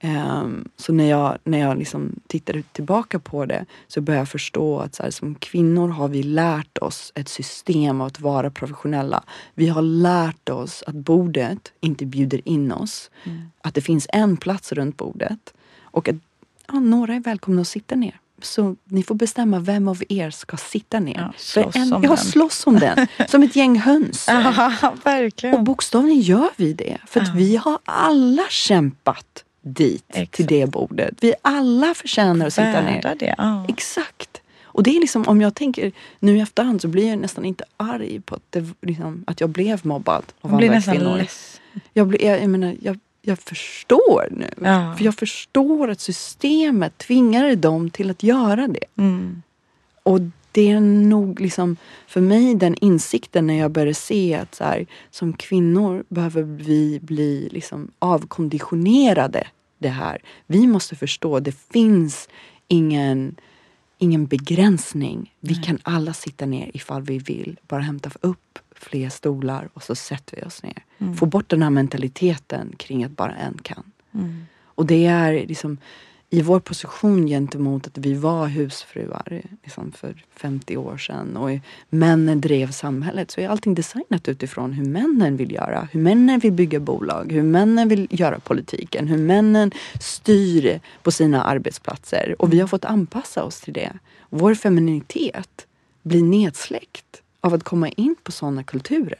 Ehm, 0.04 0.68
så 0.76 0.92
när 0.92 1.10
jag, 1.10 1.38
när 1.44 1.58
jag 1.58 1.78
liksom 1.78 2.12
tittade 2.26 2.62
tillbaka 2.62 3.18
på 3.18 3.46
det 3.46 3.64
så 3.86 4.00
började 4.00 4.20
jag 4.20 4.28
förstå 4.28 4.78
att 4.78 4.94
så 4.94 5.02
här, 5.02 5.10
som 5.10 5.34
kvinnor 5.34 5.88
har 5.88 6.08
vi 6.08 6.22
lärt 6.22 6.78
oss 6.78 7.12
ett 7.14 7.28
system 7.28 8.00
av 8.00 8.06
att 8.06 8.20
vara 8.20 8.50
professionella. 8.50 9.22
Vi 9.54 9.68
har 9.68 9.82
lärt 9.82 10.48
oss 10.48 10.84
att 10.86 10.94
bordet 10.94 11.72
inte 11.80 12.06
bjuder 12.06 12.48
in 12.48 12.72
oss. 12.72 13.10
Att 13.62 13.74
det 13.74 13.80
finns 13.80 14.06
en 14.12 14.36
plats 14.36 14.72
runt 14.72 14.96
bordet. 14.96 15.54
Och 15.82 16.08
att 16.08 16.16
ja, 16.68 16.74
några 16.80 17.14
är 17.14 17.20
välkomna 17.20 17.60
att 17.60 17.68
sitta 17.68 17.94
ner. 17.94 18.18
Så 18.42 18.76
ni 18.84 19.02
får 19.02 19.14
bestämma 19.14 19.58
vem 19.58 19.88
av 19.88 20.02
er 20.08 20.30
ska 20.30 20.56
sitta 20.56 21.00
ner. 21.00 21.16
Ja, 21.18 21.32
slåss 21.36 21.76
en, 21.76 21.92
om 21.92 22.02
ja, 22.04 22.16
slåss 22.16 22.66
om 22.66 22.78
den. 22.78 23.06
Som 23.28 23.42
ett 23.42 23.56
gäng 23.56 23.78
höns. 23.78 24.24
Ja, 24.28 24.72
Och 24.92 25.06
verkligen. 25.06 25.64
bokstavligen 25.64 26.20
gör 26.20 26.48
vi 26.56 26.72
det. 26.72 26.98
För 27.06 27.20
att 27.20 27.28
Ja. 27.28 27.34
vi 27.36 27.56
har 27.56 27.78
alla 27.84 28.42
kämpat 28.50 29.44
dit, 29.64 30.04
Exakt. 30.08 30.32
till 30.32 30.46
det 30.46 30.66
bordet. 30.66 31.14
Vi 31.20 31.34
alla 31.42 31.94
förtjänar 31.94 32.46
att 32.46 32.52
sitta 32.54 32.80
ner. 32.80 33.14
Det. 33.18 33.34
Ja. 33.38 33.66
Exakt. 33.68 34.40
Och 34.64 34.82
det 34.82 34.96
är 34.96 35.00
liksom, 35.00 35.28
om 35.28 35.40
jag 35.40 35.54
tänker 35.54 35.92
nu 36.20 36.36
i 36.36 36.40
efterhand 36.40 36.80
så 36.80 36.88
blir 36.88 37.08
jag 37.08 37.18
nästan 37.18 37.44
inte 37.44 37.64
arg 37.76 38.20
på 38.20 38.34
att, 38.34 38.42
det, 38.50 38.64
liksom, 38.82 39.24
att 39.26 39.40
jag 39.40 39.50
blev 39.50 39.86
mobbad 39.86 40.24
av 40.40 40.50
Man 40.50 40.58
blir 40.58 40.68
andra 40.68 40.78
nästan 40.78 40.96
kvinnor. 40.96 41.16
less. 41.16 41.60
Jag, 41.92 42.06
blir, 42.06 42.24
jag, 42.24 42.42
jag 42.42 42.50
menar, 42.50 42.76
jag, 42.82 42.98
jag 43.22 43.38
förstår 43.38 44.28
nu. 44.30 44.50
Ja. 44.60 44.94
För 44.98 45.04
jag 45.04 45.14
förstår 45.14 45.90
att 45.90 46.00
systemet 46.00 46.98
tvingade 46.98 47.56
dem 47.56 47.90
till 47.90 48.10
att 48.10 48.22
göra 48.22 48.68
det. 48.68 48.84
Mm. 49.02 49.42
Och 50.02 50.20
det 50.54 50.70
är 50.70 50.80
nog 50.80 51.40
liksom 51.40 51.76
för 52.06 52.20
mig 52.20 52.54
den 52.54 52.74
insikten 52.80 53.46
när 53.46 53.54
jag 53.54 53.70
började 53.70 53.94
se 53.94 54.34
att 54.34 54.54
så 54.54 54.64
här, 54.64 54.86
som 55.10 55.32
kvinnor 55.32 56.04
behöver 56.08 56.42
vi 56.42 57.00
bli 57.02 57.48
liksom 57.52 57.90
avkonditionerade 57.98 59.46
det 59.78 59.88
här. 59.88 60.22
Vi 60.46 60.66
måste 60.66 60.96
förstå 60.96 61.40
det 61.40 61.56
finns 61.72 62.28
ingen, 62.68 63.36
ingen 63.98 64.26
begränsning. 64.26 65.34
Vi 65.40 65.54
kan 65.54 65.78
alla 65.82 66.12
sitta 66.12 66.46
ner 66.46 66.70
ifall 66.74 67.02
vi 67.02 67.18
vill. 67.18 67.60
Bara 67.68 67.80
hämta 67.80 68.10
upp 68.20 68.58
fler 68.74 69.08
stolar 69.08 69.68
och 69.74 69.82
så 69.82 69.94
sätter 69.94 70.36
vi 70.36 70.42
oss 70.42 70.62
ner. 70.62 70.84
Få 71.16 71.26
bort 71.26 71.50
den 71.50 71.62
här 71.62 71.70
mentaliteten 71.70 72.72
kring 72.76 73.04
att 73.04 73.16
bara 73.16 73.34
en 73.34 73.58
kan. 73.62 73.84
Mm. 74.14 74.46
Och 74.64 74.86
det 74.86 75.06
är 75.06 75.46
liksom 75.46 75.78
i 76.34 76.42
vår 76.42 76.60
position 76.60 77.26
gentemot 77.26 77.86
att 77.86 77.98
vi 77.98 78.14
var 78.14 78.46
husfruar 78.46 79.42
liksom 79.62 79.92
för 79.92 80.24
50 80.36 80.76
år 80.76 80.96
sedan 80.96 81.36
och 81.36 81.50
männen 81.88 82.40
drev 82.40 82.70
samhället 82.70 83.30
så 83.30 83.40
är 83.40 83.48
allting 83.48 83.74
designat 83.74 84.28
utifrån 84.28 84.72
hur 84.72 84.84
männen 84.84 85.36
vill 85.36 85.52
göra. 85.52 85.88
Hur 85.92 86.00
männen 86.00 86.38
vill 86.38 86.52
bygga 86.52 86.80
bolag, 86.80 87.32
hur 87.32 87.42
männen 87.42 87.88
vill 87.88 88.08
göra 88.10 88.38
politiken, 88.38 89.08
hur 89.08 89.18
männen 89.18 89.72
styr 90.00 90.80
på 91.02 91.10
sina 91.10 91.42
arbetsplatser. 91.44 92.34
Och 92.38 92.52
vi 92.52 92.60
har 92.60 92.66
fått 92.66 92.84
anpassa 92.84 93.44
oss 93.44 93.60
till 93.60 93.72
det. 93.72 93.92
Vår 94.30 94.54
femininitet 94.54 95.66
blir 96.02 96.22
nedsläckt 96.22 97.22
av 97.40 97.54
att 97.54 97.64
komma 97.64 97.88
in 97.88 98.16
på 98.22 98.32
sådana 98.32 98.62
kulturer. 98.64 99.18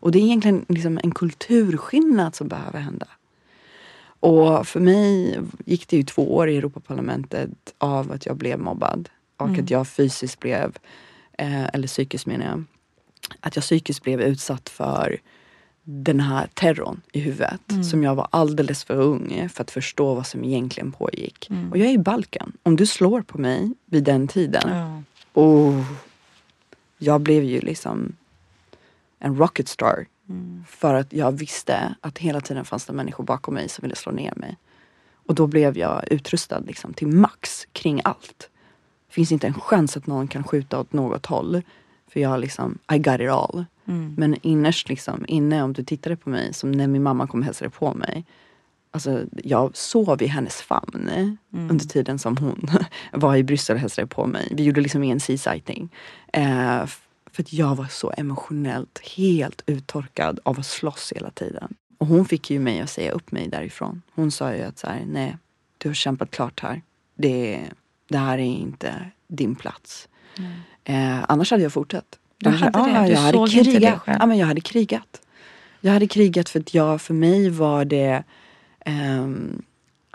Och 0.00 0.12
det 0.12 0.18
är 0.18 0.22
egentligen 0.22 0.64
liksom 0.68 1.00
en 1.02 1.10
kulturskillnad 1.10 2.34
som 2.34 2.48
behöver 2.48 2.78
hända. 2.78 3.06
Och 4.24 4.66
för 4.66 4.80
mig 4.80 5.40
gick 5.64 5.88
det 5.88 5.96
ju 5.96 6.02
två 6.02 6.34
år 6.34 6.48
i 6.48 6.56
Europaparlamentet 6.56 7.50
av 7.78 8.12
att 8.12 8.26
jag 8.26 8.36
blev 8.36 8.58
mobbad. 8.58 9.08
Och 9.36 9.48
att 9.58 9.70
jag 9.70 9.88
fysiskt 9.88 10.40
blev, 10.40 10.76
eh, 11.38 11.64
eller 11.64 11.88
psykiskt 11.88 12.26
menar 12.26 12.46
jag, 12.46 12.64
att 13.40 13.56
jag 13.56 13.62
psykiskt 13.62 14.02
blev 14.02 14.20
utsatt 14.20 14.68
för 14.68 15.18
den 15.82 16.20
här 16.20 16.48
terrorn 16.54 17.00
i 17.12 17.20
huvudet. 17.20 17.60
Som 17.90 18.02
jag 18.02 18.14
var 18.14 18.28
alldeles 18.30 18.84
för 18.84 18.94
ung 18.94 19.48
för 19.52 19.62
att 19.62 19.70
förstå 19.70 20.14
vad 20.14 20.26
som 20.26 20.44
egentligen 20.44 20.92
pågick. 20.92 21.48
Och 21.70 21.78
jag 21.78 21.88
är 21.88 21.92
i 21.92 21.98
Balkan. 21.98 22.52
Om 22.62 22.76
du 22.76 22.86
slår 22.86 23.22
på 23.22 23.38
mig 23.38 23.72
vid 23.86 24.04
den 24.04 24.28
tiden, 24.28 24.68
Ja. 24.68 25.02
oh, 25.34 25.84
jag 26.98 27.20
blev 27.20 27.44
ju 27.44 27.60
liksom 27.60 28.16
en 29.18 29.36
rocket 29.36 29.68
star. 29.68 30.06
För 30.66 30.94
att 30.94 31.12
jag 31.12 31.32
visste 31.32 31.94
att 32.00 32.18
hela 32.18 32.40
tiden 32.40 32.64
fanns 32.64 32.86
det 32.86 32.92
människor 32.92 33.24
bakom 33.24 33.54
mig 33.54 33.68
som 33.68 33.82
ville 33.82 33.96
slå 33.96 34.12
ner 34.12 34.32
mig. 34.36 34.56
Och 35.26 35.34
då 35.34 35.46
blev 35.46 35.78
jag 35.78 36.12
utrustad 36.12 36.58
liksom 36.60 36.92
till 36.94 37.08
max 37.08 37.66
kring 37.72 38.00
allt. 38.04 38.50
Det 39.08 39.14
finns 39.14 39.32
inte 39.32 39.46
en 39.46 39.54
chans 39.54 39.96
att 39.96 40.06
någon 40.06 40.28
kan 40.28 40.44
skjuta 40.44 40.80
åt 40.80 40.92
något 40.92 41.26
håll. 41.26 41.62
För 42.08 42.20
jag 42.20 42.40
liksom, 42.40 42.78
I 42.92 42.98
got 42.98 43.20
it 43.20 43.30
all. 43.30 43.64
Men 44.16 44.36
innerst 44.42 44.88
liksom, 44.88 45.24
inne 45.28 45.62
om 45.62 45.72
du 45.72 45.84
tittade 45.84 46.16
på 46.16 46.30
mig, 46.30 46.54
som 46.54 46.72
när 46.72 46.86
min 46.86 47.02
mamma 47.02 47.26
kom 47.26 47.40
och 47.40 47.46
hälsade 47.46 47.70
på 47.70 47.94
mig. 47.94 48.24
Alltså, 48.90 49.22
jag 49.44 49.76
sov 49.76 50.22
i 50.22 50.26
hennes 50.26 50.54
famn 50.62 51.36
under 51.50 51.84
tiden 51.84 52.18
som 52.18 52.36
hon 52.36 52.68
var 53.12 53.36
i 53.36 53.42
Bryssel 53.44 53.74
och 53.74 53.80
hälsade 53.80 54.06
på 54.06 54.26
mig. 54.26 54.48
Vi 54.56 54.64
gjorde 54.64 54.80
liksom 54.80 55.02
ingen 55.02 55.18
sea-sighting. 55.20 55.88
Eh, 56.32 56.80
f- 56.82 57.03
för 57.34 57.42
att 57.42 57.52
jag 57.52 57.74
var 57.76 57.86
så 57.86 58.12
emotionellt 58.16 58.98
helt 59.16 59.62
uttorkad 59.66 60.40
av 60.42 60.60
att 60.60 60.66
slåss 60.66 61.12
hela 61.16 61.30
tiden. 61.30 61.74
Och 61.98 62.06
hon 62.06 62.24
fick 62.24 62.50
ju 62.50 62.58
mig 62.58 62.80
att 62.80 62.90
säga 62.90 63.10
upp 63.12 63.32
mig 63.32 63.48
därifrån. 63.48 64.02
Hon 64.14 64.30
sa 64.30 64.54
ju 64.54 64.62
att 64.62 64.78
så 64.78 64.86
här, 64.86 65.02
nej, 65.06 65.36
du 65.78 65.88
har 65.88 65.94
kämpat 65.94 66.30
klart 66.30 66.60
här. 66.60 66.82
Det, 67.14 67.60
det 68.08 68.18
här 68.18 68.38
är 68.38 68.42
inte 68.42 69.10
din 69.28 69.54
plats. 69.54 70.08
Eh, 70.84 71.24
annars 71.28 71.50
hade 71.50 71.62
jag 71.62 71.72
fortsatt. 71.72 72.18
Du 72.38 72.50
hade 72.50 72.78
det? 72.78 72.90
ja, 72.94 73.02
Du 73.06 73.12
jag 73.12 73.20
hade 73.20 73.32
såg 73.38 73.48
inte 73.48 73.70
det 73.70 73.78
krigat. 73.78 74.00
själv? 74.02 74.16
Ja, 74.20 74.26
men 74.26 74.38
jag 74.38 74.46
hade 74.46 74.60
krigat. 74.60 75.20
Jag 75.80 75.92
hade 75.92 76.06
krigat 76.06 76.48
för 76.48 76.60
att 76.60 76.74
jag, 76.74 77.00
för 77.02 77.14
mig 77.14 77.50
var 77.50 77.84
det 77.84 78.22
ehm, 78.80 79.62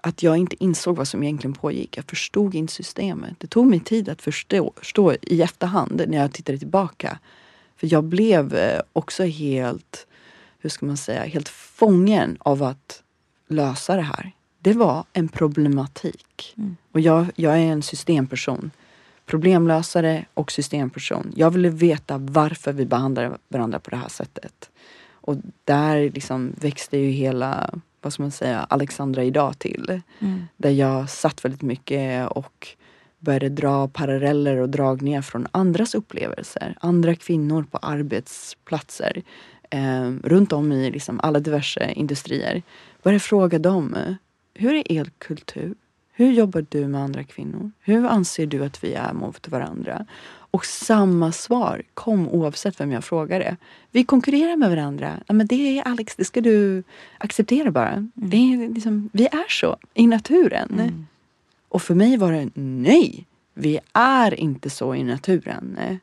att 0.04 0.24
jag 0.24 0.38
inte 0.38 0.64
insåg 0.64 0.96
vad 0.96 1.08
som 1.08 1.24
egentligen 1.24 1.54
pågick. 1.54 1.98
Jag 1.98 2.06
förstod 2.06 2.56
inte 2.56 2.74
systemet. 2.74 3.34
Det 3.38 3.48
tog 3.48 3.68
mig 3.68 3.80
tid 3.80 4.10
att 4.10 4.22
förstå, 4.22 4.74
förstå 4.76 5.14
i 5.22 5.42
efterhand 5.42 6.04
när 6.08 6.18
jag 6.18 6.34
tittade 6.34 6.58
tillbaka. 6.58 7.20
För 7.76 7.94
jag 7.94 8.04
blev 8.04 8.56
eh, 8.56 8.82
också 8.94 9.24
helt, 9.24 10.08
hur 10.60 10.70
ska 10.70 10.86
man 10.86 10.98
säga, 10.98 11.24
helt 11.24 11.50
fången 11.50 12.38
av 12.40 12.64
att 12.64 13.04
lösa 13.48 13.96
det 13.96 14.02
här. 14.02 14.32
Det 14.60 14.74
var 14.74 15.04
en 15.14 15.28
problematik. 15.28 16.54
Mm. 16.58 16.78
Och 16.92 17.00
jag, 17.00 17.26
jag 17.36 17.54
är 17.54 17.66
en 17.66 17.82
systemperson. 17.82 18.72
Problemlösare 19.26 20.26
och 20.34 20.52
systemperson. 20.52 21.34
Jag 21.36 21.52
ville 21.52 21.70
veta 21.70 22.18
varför 22.18 22.74
vi 22.74 22.86
behandlar 22.86 23.38
varandra 23.48 23.80
på 23.80 23.90
det 23.90 23.98
här 23.98 24.10
sättet. 24.10 24.70
Och 25.12 25.36
där 25.64 26.10
liksom 26.10 26.54
växte 26.62 26.98
ju 26.98 27.10
hela, 27.10 27.74
vad 28.02 28.14
ska 28.14 28.24
man 28.24 28.32
säga, 28.32 28.68
Alexandra 28.70 29.24
idag 29.24 29.60
till. 29.60 30.02
Mm. 30.20 30.48
Där 30.58 30.70
jag 30.70 31.10
satt 31.10 31.46
väldigt 31.46 31.62
mycket 31.62 32.28
och 32.32 32.68
började 33.20 33.50
dra 33.50 33.88
paralleller 33.88 34.58
och 34.58 34.70
dragningar 34.70 35.22
från 35.22 35.48
andras 35.52 35.96
upplevelser. 35.96 36.76
Andra 36.82 37.16
kvinnor 37.16 37.66
på 37.72 37.78
arbetsplatser 37.78 39.24
eh, 39.70 40.12
runt 40.24 40.54
om 40.54 40.72
i 40.72 40.92
liksom 40.92 41.20
alla 41.24 41.40
diverse 41.40 41.92
industrier. 41.92 42.64
Började 43.04 43.20
fråga 43.20 43.60
dem, 43.60 43.96
hur 44.54 44.74
är 44.74 44.92
er 44.92 45.12
kultur? 45.18 45.76
Hur 46.12 46.32
jobbar 46.32 46.66
du 46.70 46.88
med 46.88 47.02
andra 47.02 47.24
kvinnor? 47.24 47.72
Hur 47.80 48.06
anser 48.06 48.46
du 48.46 48.66
att 48.66 48.84
vi 48.84 48.94
är 48.94 49.14
mot 49.14 49.48
varandra? 49.48 50.06
Och 50.52 50.66
samma 50.66 51.32
svar 51.32 51.82
kom 51.94 52.30
oavsett 52.30 52.80
vem 52.80 52.92
jag 52.92 53.04
frågade. 53.04 53.58
Vi 53.92 54.04
konkurrerar 54.04 54.56
med 54.56 54.70
varandra. 54.70 55.20
Ja, 55.28 55.34
men 55.34 55.48
det 55.48 55.80
är 55.80 55.88
Alex, 55.88 56.16
det 56.16 56.26
ska 56.26 56.42
du 56.42 56.84
acceptera 57.18 57.72
bara. 57.72 57.92
Mm. 57.92 58.12
Det 58.14 58.38
är 58.38 58.74
liksom, 58.74 59.10
vi 59.14 59.26
är 59.26 59.50
så 59.50 59.78
i 59.94 60.08
naturen. 60.08 60.70
Mm. 60.74 61.08
Och 61.70 61.82
för 61.82 61.96
mig 61.96 62.18
var 62.18 62.32
det 62.32 62.50
nej, 62.54 63.26
vi 63.54 63.80
är 63.94 64.40
inte 64.40 64.70
så 64.70 64.96
i 64.96 65.04
naturen. 65.04 66.00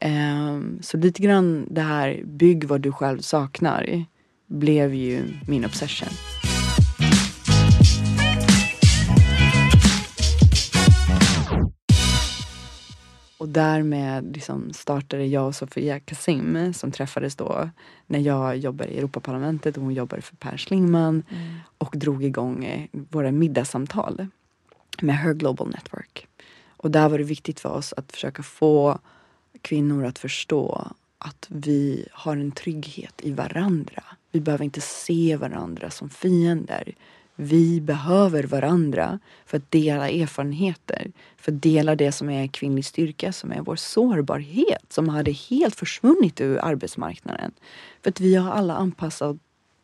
Um, 0.00 0.78
så 0.82 0.96
lite 0.96 1.22
grann 1.22 1.66
det 1.70 1.80
här 1.80 2.20
bygg 2.24 2.64
vad 2.64 2.80
du 2.80 2.92
själv 2.92 3.20
saknar 3.20 4.04
blev 4.46 4.94
ju 4.94 5.22
min 5.48 5.64
obsession. 5.64 6.08
Och 13.38 13.48
därmed 13.48 14.32
liksom 14.34 14.72
startade 14.72 15.26
jag 15.26 15.46
och 15.46 15.54
Sofia 15.54 16.00
Kasim 16.00 16.72
som 16.74 16.92
träffades 16.92 17.36
då 17.36 17.70
när 18.06 18.18
jag 18.18 18.56
jobbade 18.56 18.90
i 18.90 18.98
Europaparlamentet 18.98 19.76
och 19.76 19.82
hon 19.82 19.94
jobbade 19.94 20.22
för 20.22 20.36
Per 20.36 20.56
Schlingman 20.56 21.22
mm. 21.30 21.58
och 21.78 21.94
drog 21.98 22.24
igång 22.24 22.64
eh, 22.64 22.88
våra 22.92 23.32
middagssamtal 23.32 24.26
med 25.00 25.18
Her 25.18 25.34
Global 25.34 25.68
Network. 25.70 26.26
Och 26.76 26.90
där 26.90 27.08
var 27.08 27.18
det 27.18 27.24
viktigt 27.24 27.60
för 27.60 27.68
oss 27.68 27.94
att 27.96 28.12
försöka 28.12 28.42
få 28.42 28.98
kvinnor 29.62 30.04
att 30.04 30.18
förstå 30.18 30.92
att 31.18 31.46
vi 31.48 32.08
har 32.12 32.36
en 32.36 32.52
trygghet 32.52 33.14
i 33.22 33.32
varandra. 33.32 34.02
Vi 34.32 34.40
behöver 34.40 34.64
inte 34.64 34.80
se 34.80 35.36
varandra 35.36 35.90
som 35.90 36.10
fiender. 36.10 36.94
Vi 37.40 37.80
behöver 37.80 38.44
varandra 38.44 39.18
för 39.46 39.56
att 39.56 39.70
dela 39.70 40.08
erfarenheter, 40.08 41.12
för 41.36 41.52
att 41.52 41.62
dela 41.62 41.96
det 41.96 42.12
som 42.12 42.30
är 42.30 42.46
kvinnlig 42.46 42.84
styrka, 42.84 43.32
som 43.32 43.52
är 43.52 43.60
vår 43.60 43.76
sårbarhet, 43.76 44.92
som 44.92 45.08
hade 45.08 45.32
helt 45.32 45.76
försvunnit 45.76 46.40
ur 46.40 46.58
arbetsmarknaden. 46.64 47.52
För 48.02 48.10
att 48.10 48.20
vi 48.20 48.34
har 48.34 48.52
alla 48.52 48.74
anpassat 48.74 49.36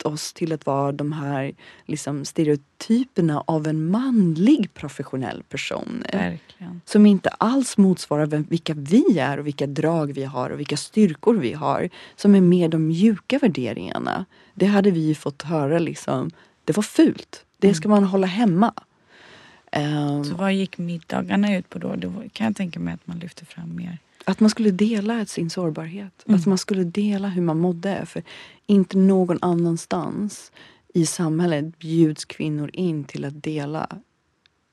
oss 0.04 0.32
till 0.32 0.52
att 0.52 0.66
vara 0.66 0.92
de 0.92 1.12
här 1.12 1.52
liksom, 1.84 2.24
stereotyperna 2.24 3.44
av 3.46 3.66
en 3.66 3.90
manlig 3.90 4.74
professionell 4.74 5.42
person. 5.42 6.04
Verkligen. 6.12 6.80
Som 6.84 7.06
inte 7.06 7.28
alls 7.28 7.76
motsvarar 7.76 8.26
vem, 8.26 8.46
vilka 8.50 8.74
vi 8.74 9.18
är 9.18 9.38
och 9.38 9.46
vilka 9.46 9.66
drag 9.66 10.12
vi 10.12 10.24
har 10.24 10.50
och 10.50 10.58
vilka 10.58 10.76
styrkor 10.76 11.34
vi 11.34 11.52
har. 11.52 11.88
Som 12.16 12.34
är 12.34 12.40
mer 12.40 12.68
de 12.68 12.86
mjuka 12.86 13.38
värderingarna. 13.38 14.24
Det 14.54 14.66
hade 14.66 14.90
vi 14.90 15.14
fått 15.14 15.42
höra 15.42 15.78
liksom, 15.78 16.30
det 16.64 16.76
var 16.76 16.82
fult. 16.82 17.44
Det 17.58 17.74
ska 17.74 17.88
man 17.88 18.04
hålla 18.04 18.26
hemma. 18.26 18.74
Så 20.30 20.34
vad 20.34 20.54
gick 20.54 20.78
middagarna 20.78 21.56
ut 21.56 21.68
på 21.70 21.78
då? 21.78 21.96
Det 21.96 22.28
kan 22.32 22.46
jag 22.46 22.56
tänka 22.56 22.80
mig 22.80 22.94
att 22.94 23.06
man 23.06 23.18
lyfter 23.18 23.46
fram 23.46 23.76
mer. 23.76 23.98
Att 24.24 24.40
man 24.40 24.50
skulle 24.50 24.70
dela 24.70 25.26
sin 25.26 25.50
sårbarhet. 25.50 26.24
Mm. 26.26 26.40
Att 26.40 26.46
man 26.46 26.58
skulle 26.58 26.84
dela 26.84 27.28
hur 27.28 27.42
man 27.42 27.58
mådde. 27.58 28.06
För 28.06 28.22
inte 28.66 28.98
någon 28.98 29.38
annanstans 29.42 30.52
i 30.94 31.06
samhället 31.06 31.78
bjuds 31.78 32.24
kvinnor 32.24 32.70
in 32.72 33.04
till 33.04 33.24
att 33.24 33.42
dela 33.42 33.86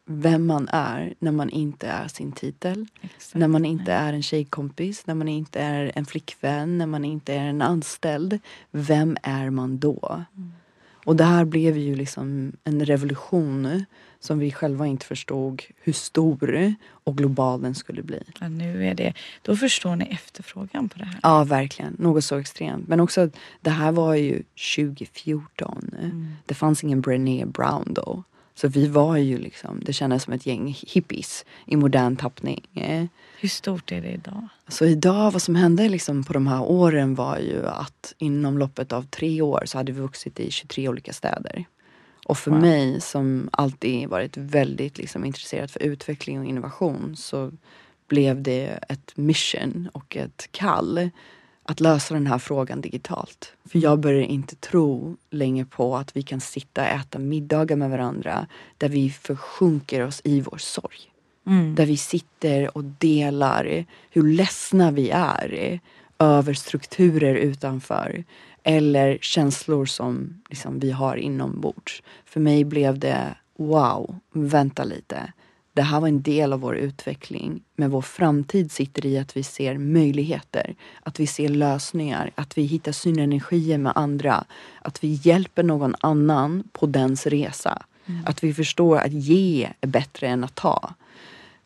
vem 0.05 0.45
man 0.45 0.67
är 0.71 1.13
när 1.19 1.31
man 1.31 1.49
inte 1.49 1.87
är 1.87 2.07
sin 2.07 2.31
titel. 2.31 2.87
Exakt. 3.01 3.35
När 3.35 3.47
man 3.47 3.65
inte 3.65 3.91
är 3.93 4.13
en 4.13 4.23
tjejkompis, 4.23 5.07
när 5.07 5.15
man 5.15 5.27
inte 5.27 5.59
är 5.59 5.91
en 5.95 6.05
flickvän, 6.05 6.77
när 6.77 6.85
man 6.85 7.05
inte 7.05 7.33
är 7.33 7.47
en 7.47 7.61
anställd. 7.61 8.39
Vem 8.71 9.17
är 9.23 9.49
man 9.49 9.79
då? 9.79 10.25
Mm. 10.37 10.51
Och 11.05 11.15
det 11.15 11.23
här 11.23 11.45
blev 11.45 11.77
ju 11.77 11.95
liksom 11.95 12.51
en 12.63 12.85
revolution 12.85 13.85
som 14.19 14.39
vi 14.39 14.51
själva 14.51 14.87
inte 14.87 15.05
förstod 15.05 15.63
hur 15.81 15.93
stor 15.93 16.75
och 17.03 17.17
global 17.17 17.61
den 17.61 17.75
skulle 17.75 18.03
bli. 18.03 18.23
Ja, 18.39 18.47
nu 18.47 18.87
är 18.87 18.95
det, 18.95 19.13
då 19.41 19.55
förstår 19.55 19.95
ni 19.95 20.05
efterfrågan 20.05 20.89
på 20.89 20.99
det 20.99 21.05
här. 21.05 21.19
Ja, 21.23 21.43
verkligen. 21.43 21.95
Något 21.99 22.23
så 22.23 22.37
extremt. 22.37 22.87
Men 22.87 22.99
också, 22.99 23.29
det 23.61 23.69
här 23.69 23.91
var 23.91 24.15
ju 24.15 24.43
2014. 24.75 25.91
Mm. 25.99 26.33
Det 26.45 26.53
fanns 26.53 26.83
ingen 26.83 27.01
Brené 27.01 27.45
Brown 27.45 27.93
då. 27.93 28.23
Så 28.61 28.67
vi 28.67 28.87
var 28.87 29.17
ju 29.17 29.37
liksom, 29.37 29.81
det 29.85 29.93
kändes 29.93 30.23
som 30.23 30.33
ett 30.33 30.45
gäng 30.45 30.77
hippies 30.87 31.45
i 31.65 31.75
modern 31.75 32.15
tappning. 32.15 32.67
Hur 33.39 33.49
stort 33.49 33.91
är 33.91 34.01
det 34.01 34.11
idag? 34.11 34.47
Så 34.67 34.85
idag, 34.85 35.31
vad 35.31 35.41
som 35.41 35.55
hände 35.55 35.89
liksom 35.89 36.23
på 36.23 36.33
de 36.33 36.47
här 36.47 36.61
åren 36.61 37.15
var 37.15 37.37
ju 37.37 37.67
att 37.67 38.13
inom 38.17 38.57
loppet 38.57 38.93
av 38.93 39.03
tre 39.03 39.41
år 39.41 39.63
så 39.65 39.77
hade 39.77 39.91
vi 39.91 40.01
vuxit 40.01 40.39
i 40.39 40.51
23 40.51 40.89
olika 40.89 41.13
städer. 41.13 41.65
Och 42.27 42.37
för 42.37 42.51
wow. 42.51 42.61
mig 42.61 43.01
som 43.01 43.49
alltid 43.51 44.09
varit 44.09 44.37
väldigt 44.37 44.97
liksom 44.97 45.25
intresserad 45.25 45.71
för 45.71 45.83
utveckling 45.83 46.39
och 46.39 46.45
innovation 46.45 47.15
så 47.17 47.51
blev 48.07 48.41
det 48.41 48.79
ett 48.89 49.17
mission 49.17 49.89
och 49.93 50.17
ett 50.17 50.47
kall 50.51 51.09
att 51.71 51.79
lösa 51.79 52.13
den 52.13 52.27
här 52.27 52.37
frågan 52.37 52.81
digitalt. 52.81 53.53
För 53.65 53.79
jag 53.79 53.99
börjar 53.99 54.21
inte 54.21 54.55
tro 54.55 55.17
längre 55.29 55.65
på 55.65 55.97
att 55.97 56.17
vi 56.17 56.21
kan 56.21 56.41
sitta 56.41 56.81
och 56.81 56.87
äta 56.87 57.19
middagar 57.19 57.75
med 57.75 57.89
varandra 57.89 58.47
där 58.77 58.89
vi 58.89 59.09
försjunker 59.09 60.05
oss 60.05 60.21
i 60.23 60.41
vår 60.41 60.57
sorg. 60.57 60.97
Mm. 61.47 61.75
Där 61.75 61.85
vi 61.85 61.97
sitter 61.97 62.77
och 62.77 62.83
delar 62.83 63.85
hur 64.09 64.23
ledsna 64.23 64.91
vi 64.91 65.09
är 65.09 65.79
över 66.19 66.53
strukturer 66.53 67.35
utanför 67.35 68.23
eller 68.63 69.17
känslor 69.21 69.85
som 69.85 70.41
liksom 70.49 70.79
vi 70.79 70.91
har 70.91 71.15
inombords. 71.15 72.03
För 72.25 72.39
mig 72.39 72.63
blev 72.63 72.99
det 72.99 73.35
wow, 73.57 74.15
vänta 74.33 74.83
lite. 74.83 75.33
Det 75.73 75.81
här 75.81 75.99
var 75.99 76.07
en 76.07 76.21
del 76.21 76.53
av 76.53 76.59
vår 76.59 76.75
utveckling. 76.75 77.63
Men 77.75 77.89
vår 77.89 78.01
framtid 78.01 78.71
sitter 78.71 79.05
i 79.05 79.17
att 79.17 79.37
vi 79.37 79.43
ser 79.43 79.77
möjligheter, 79.77 80.75
att 81.03 81.19
vi 81.19 81.27
ser 81.27 81.49
lösningar, 81.49 82.31
att 82.35 82.57
vi 82.57 82.61
hittar 82.61 82.91
synergier 82.91 83.77
med 83.77 83.91
andra. 83.95 84.43
Att 84.81 85.03
vi 85.03 85.19
hjälper 85.23 85.63
någon 85.63 85.95
annan 85.99 86.63
på 86.71 86.85
dens 86.85 87.27
resa. 87.27 87.81
Mm. 88.05 88.21
Att 88.25 88.43
vi 88.43 88.53
förstår 88.53 88.97
att 88.97 89.11
ge 89.11 89.69
är 89.81 89.87
bättre 89.87 90.27
än 90.27 90.43
att 90.43 90.55
ta. 90.55 90.93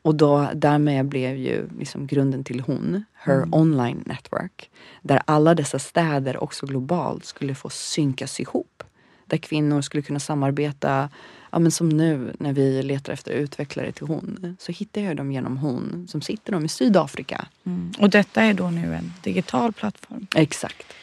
Och 0.01 0.15
då, 0.15 0.49
därmed 0.53 1.05
blev 1.05 1.35
ju 1.35 1.69
liksom 1.79 2.07
grunden 2.07 2.43
till 2.43 2.59
hon, 2.59 3.03
Her 3.13 3.37
mm. 3.37 3.53
Online 3.53 4.03
Network. 4.05 4.69
Där 5.01 5.21
alla 5.25 5.55
dessa 5.55 5.79
städer, 5.79 6.43
också 6.43 6.65
globalt, 6.65 7.25
skulle 7.25 7.55
få 7.55 7.69
synkas 7.69 8.39
ihop. 8.39 8.83
Där 9.25 9.37
kvinnor 9.37 9.81
skulle 9.81 10.03
kunna 10.03 10.19
samarbeta. 10.19 11.09
Ja, 11.51 11.59
men 11.59 11.71
som 11.71 11.89
nu 11.89 12.33
när 12.39 12.53
vi 12.53 12.83
letar 12.83 13.13
efter 13.13 13.31
utvecklare 13.31 13.91
till 13.91 14.07
hon 14.07 14.57
så 14.59 14.71
hittar 14.71 15.01
jag 15.01 15.17
dem 15.17 15.31
genom 15.31 15.57
hon 15.57 16.07
som 16.09 16.21
sitter 16.21 16.51
de 16.51 16.65
i 16.65 16.69
Sydafrika. 16.69 17.47
Mm. 17.63 17.93
Och 17.99 18.09
detta 18.09 18.43
är 18.43 18.53
då 18.53 18.69
nu 18.69 18.95
en 18.95 19.13
digital 19.23 19.73
plattform? 19.73 20.27
Exakt. 20.35 20.93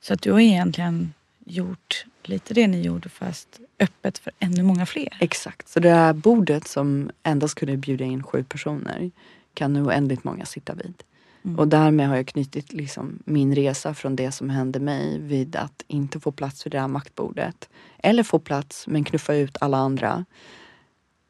Så 0.00 0.14
att 0.14 0.22
du 0.22 0.32
har 0.32 0.40
egentligen 0.40 1.12
gjort 1.44 2.04
lite 2.22 2.54
det 2.54 2.66
ni 2.66 2.82
gjorde 2.82 3.08
fast 3.08 3.60
öppet 3.78 4.18
för 4.18 4.32
ännu 4.38 4.62
många 4.62 4.86
fler. 4.86 5.16
Exakt, 5.20 5.68
så 5.68 5.80
det 5.80 5.90
här 5.90 6.12
bordet 6.12 6.68
som 6.68 7.10
endast 7.22 7.54
kunde 7.54 7.76
bjuda 7.76 8.04
in 8.04 8.22
sju 8.22 8.44
personer 8.44 9.10
kan 9.54 9.72
nu 9.72 9.82
oändligt 9.82 10.24
många 10.24 10.44
sitta 10.44 10.74
vid. 10.74 11.02
Mm. 11.44 11.58
Och 11.58 11.68
därmed 11.68 12.08
har 12.08 12.16
jag 12.16 12.26
knutit 12.26 12.72
liksom 12.72 13.18
min 13.24 13.54
resa 13.54 13.94
från 13.94 14.16
det 14.16 14.32
som 14.32 14.50
hände 14.50 14.80
mig 14.80 15.18
vid 15.18 15.56
att 15.56 15.84
inte 15.86 16.20
få 16.20 16.32
plats 16.32 16.66
vid 16.66 16.72
det 16.72 16.80
här 16.80 16.88
maktbordet. 16.88 17.68
Eller 17.98 18.22
få 18.22 18.38
plats 18.38 18.86
men 18.86 19.04
knuffa 19.04 19.34
ut 19.34 19.56
alla 19.60 19.76
andra 19.76 20.24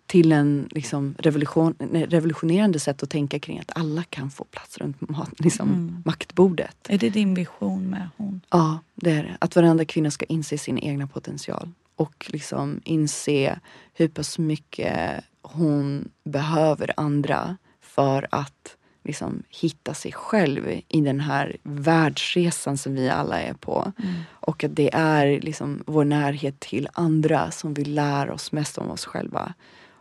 till 0.06 0.32
en 0.32 0.68
liksom 0.70 1.14
revolution, 1.18 1.74
revolutionerande 1.92 2.78
sätt 2.78 3.02
att 3.02 3.10
tänka 3.10 3.38
kring 3.38 3.58
att 3.58 3.76
alla 3.78 4.02
kan 4.02 4.30
få 4.30 4.44
plats 4.44 4.78
runt 4.78 4.96
liksom, 5.38 5.68
mm. 5.68 6.02
maktbordet. 6.04 6.76
Är 6.88 6.98
det 6.98 7.10
din 7.10 7.34
vision 7.34 7.90
med 7.90 8.08
hon? 8.16 8.40
Ja, 8.50 8.78
det 8.94 9.10
är 9.10 9.22
det. 9.22 9.36
Att 9.40 9.56
varenda 9.56 9.84
kvinna 9.84 10.10
ska 10.10 10.24
inse 10.24 10.58
sin 10.58 10.78
egna 10.78 11.06
potential 11.06 11.70
och 11.96 12.26
liksom 12.28 12.80
inse 12.84 13.60
hur 13.94 14.08
pass 14.08 14.38
mycket 14.38 15.24
hon 15.42 16.08
behöver 16.24 16.92
andra 16.96 17.56
för 17.80 18.28
att 18.30 18.76
liksom 19.04 19.42
hitta 19.48 19.94
sig 19.94 20.12
själv 20.12 20.80
i 20.88 21.00
den 21.00 21.20
här 21.20 21.56
världsresan 21.62 22.78
som 22.78 22.94
vi 22.94 23.08
alla 23.08 23.40
är 23.40 23.54
på. 23.54 23.92
Mm. 23.98 24.14
Och 24.30 24.64
att 24.64 24.76
det 24.76 24.94
är 24.94 25.40
liksom 25.40 25.82
vår 25.86 26.04
närhet 26.04 26.60
till 26.60 26.88
andra 26.92 27.50
som 27.50 27.74
vi 27.74 27.84
lär 27.84 28.30
oss 28.30 28.52
mest 28.52 28.78
om 28.78 28.90
oss 28.90 29.04
själva. 29.04 29.54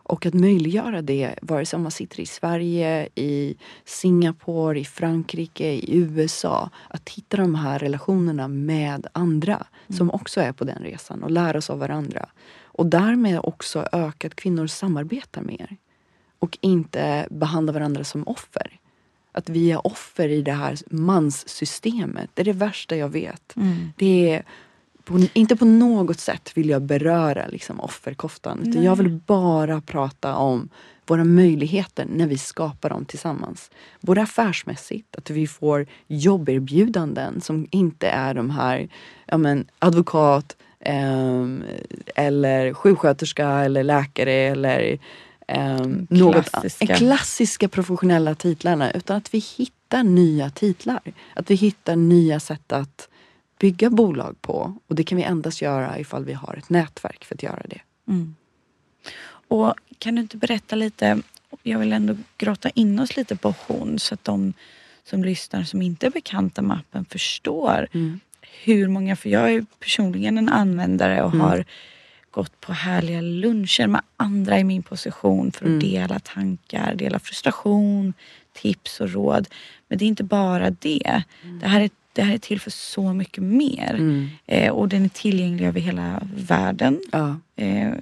Och 0.04 0.26
att 0.26 0.34
möjliggöra 0.34 1.02
det, 1.02 1.34
vare 1.42 1.66
sig 1.66 1.78
man 1.78 1.90
sitter 1.90 2.20
i 2.20 2.26
Sverige, 2.26 3.08
i 3.14 3.56
Singapore, 3.84 4.80
i 4.80 4.84
Frankrike, 4.84 5.72
i 5.72 5.96
USA. 5.96 6.70
Att 6.88 7.08
hitta 7.08 7.36
de 7.36 7.54
här 7.54 7.78
relationerna 7.78 8.48
med 8.48 9.06
andra 9.12 9.66
som 9.88 10.10
också 10.10 10.40
är 10.40 10.52
på 10.52 10.64
den 10.64 10.82
resan 10.82 11.22
och 11.22 11.30
lära 11.30 11.58
oss 11.58 11.70
av 11.70 11.78
varandra. 11.78 12.28
Och 12.62 12.86
därmed 12.86 13.40
också 13.42 13.88
öka 13.92 14.26
att 14.26 14.34
kvinnor 14.34 14.66
samarbetar 14.66 15.42
mer. 15.42 15.76
Och 16.38 16.58
inte 16.60 17.26
behandlar 17.30 17.74
varandra 17.74 18.04
som 18.04 18.28
offer. 18.28 18.78
Att 19.32 19.48
vi 19.48 19.72
är 19.72 19.86
offer 19.86 20.28
i 20.28 20.42
det 20.42 20.52
här 20.52 20.78
manssystemet. 20.86 22.30
Det 22.34 22.42
är 22.42 22.44
det 22.44 22.52
värsta 22.52 22.96
jag 22.96 23.08
vet. 23.08 23.54
Det 23.96 24.30
är 24.30 24.42
på, 25.04 25.20
inte 25.32 25.56
på 25.56 25.64
något 25.64 26.20
sätt 26.20 26.52
vill 26.54 26.68
jag 26.68 26.82
beröra 26.82 27.46
liksom, 27.46 27.80
offerkoftan. 27.80 28.62
Utan 28.66 28.82
jag 28.82 28.96
vill 28.96 29.10
bara 29.10 29.80
prata 29.80 30.36
om 30.36 30.68
våra 31.06 31.24
möjligheter 31.24 32.06
när 32.10 32.26
vi 32.26 32.38
skapar 32.38 32.88
dem 32.88 33.04
tillsammans. 33.04 33.70
Både 34.00 34.22
affärsmässigt, 34.22 35.16
att 35.16 35.30
vi 35.30 35.46
får 35.46 35.86
jobberbjudanden 36.06 37.40
som 37.40 37.66
inte 37.70 38.08
är 38.08 38.34
de 38.34 38.50
här 38.50 38.88
ja, 39.26 39.38
men, 39.38 39.66
advokat 39.78 40.56
ehm, 40.80 41.64
eller 42.16 42.74
sjuksköterska 42.74 43.48
eller 43.48 43.84
läkare 43.84 44.32
eller 44.32 44.98
ehm, 45.48 46.06
något 46.10 46.50
Klassiska. 46.50 46.94
klassiska 46.94 47.68
professionella 47.68 48.34
titlarna. 48.34 48.90
Utan 48.92 49.16
att 49.16 49.34
vi 49.34 49.38
hittar 49.38 50.02
nya 50.02 50.50
titlar. 50.50 51.00
Att 51.34 51.50
vi 51.50 51.54
hittar 51.54 51.96
nya 51.96 52.40
sätt 52.40 52.72
att 52.72 53.08
bygga 53.58 53.90
bolag 53.90 54.42
på. 54.42 54.76
Och 54.86 54.94
det 54.94 55.04
kan 55.04 55.16
vi 55.16 55.24
endast 55.24 55.62
göra 55.62 55.98
ifall 55.98 56.24
vi 56.24 56.32
har 56.32 56.54
ett 56.58 56.70
nätverk 56.70 57.24
för 57.24 57.34
att 57.34 57.42
göra 57.42 57.62
det. 57.68 57.80
Och 59.48 59.74
kan 59.98 60.14
du 60.14 60.20
inte 60.20 60.36
berätta 60.36 60.76
lite, 60.76 61.18
jag 61.62 61.78
vill 61.78 61.92
ändå 61.92 62.16
grotta 62.38 62.70
in 62.70 62.98
oss 62.98 63.16
lite 63.16 63.36
på 63.36 63.54
hon 63.66 63.98
så 63.98 64.14
att 64.14 64.24
de 64.24 64.52
som 65.04 65.24
lyssnar 65.24 65.62
som 65.62 65.82
inte 65.82 66.06
är 66.06 66.10
bekanta 66.10 66.62
med 66.62 66.76
appen 66.76 67.04
förstår 67.04 67.88
hur 68.64 68.88
många, 68.88 69.16
för 69.16 69.30
jag 69.30 69.52
är 69.52 69.64
personligen 69.80 70.38
en 70.38 70.48
användare 70.48 71.22
och 71.22 71.30
har 71.30 71.64
gått 72.32 72.60
på 72.60 72.72
härliga 72.72 73.20
luncher 73.20 73.86
med 73.86 74.00
andra 74.16 74.58
i 74.58 74.64
min 74.64 74.82
position 74.82 75.52
för 75.52 75.66
att 75.66 75.80
dela 75.80 76.18
tankar, 76.18 76.94
dela 76.94 77.18
frustration, 77.18 78.14
tips 78.52 79.00
och 79.00 79.10
råd. 79.10 79.48
Men 79.88 79.98
det 79.98 80.04
är 80.04 80.06
inte 80.06 80.24
bara 80.24 80.70
det. 80.70 81.22
Det, 81.60 81.66
här 81.66 81.80
är, 81.80 81.90
det 82.12 82.22
här 82.22 82.34
är 82.34 82.38
till 82.38 82.60
för 82.60 82.70
så 82.70 83.12
mycket 83.12 83.42
mer. 83.42 84.00
Eh, 84.46 84.72
och 84.72 84.88
den 84.88 85.04
är 85.04 85.08
tillgänglig 85.08 85.66
över 85.66 85.80
hela 85.80 86.22
världen. 86.36 87.00
Ja. 87.12 87.36
Eh, 87.56 87.92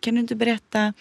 kan 0.00 0.14
du 0.14 0.20
inte 0.20 0.34
berätta 0.34 0.92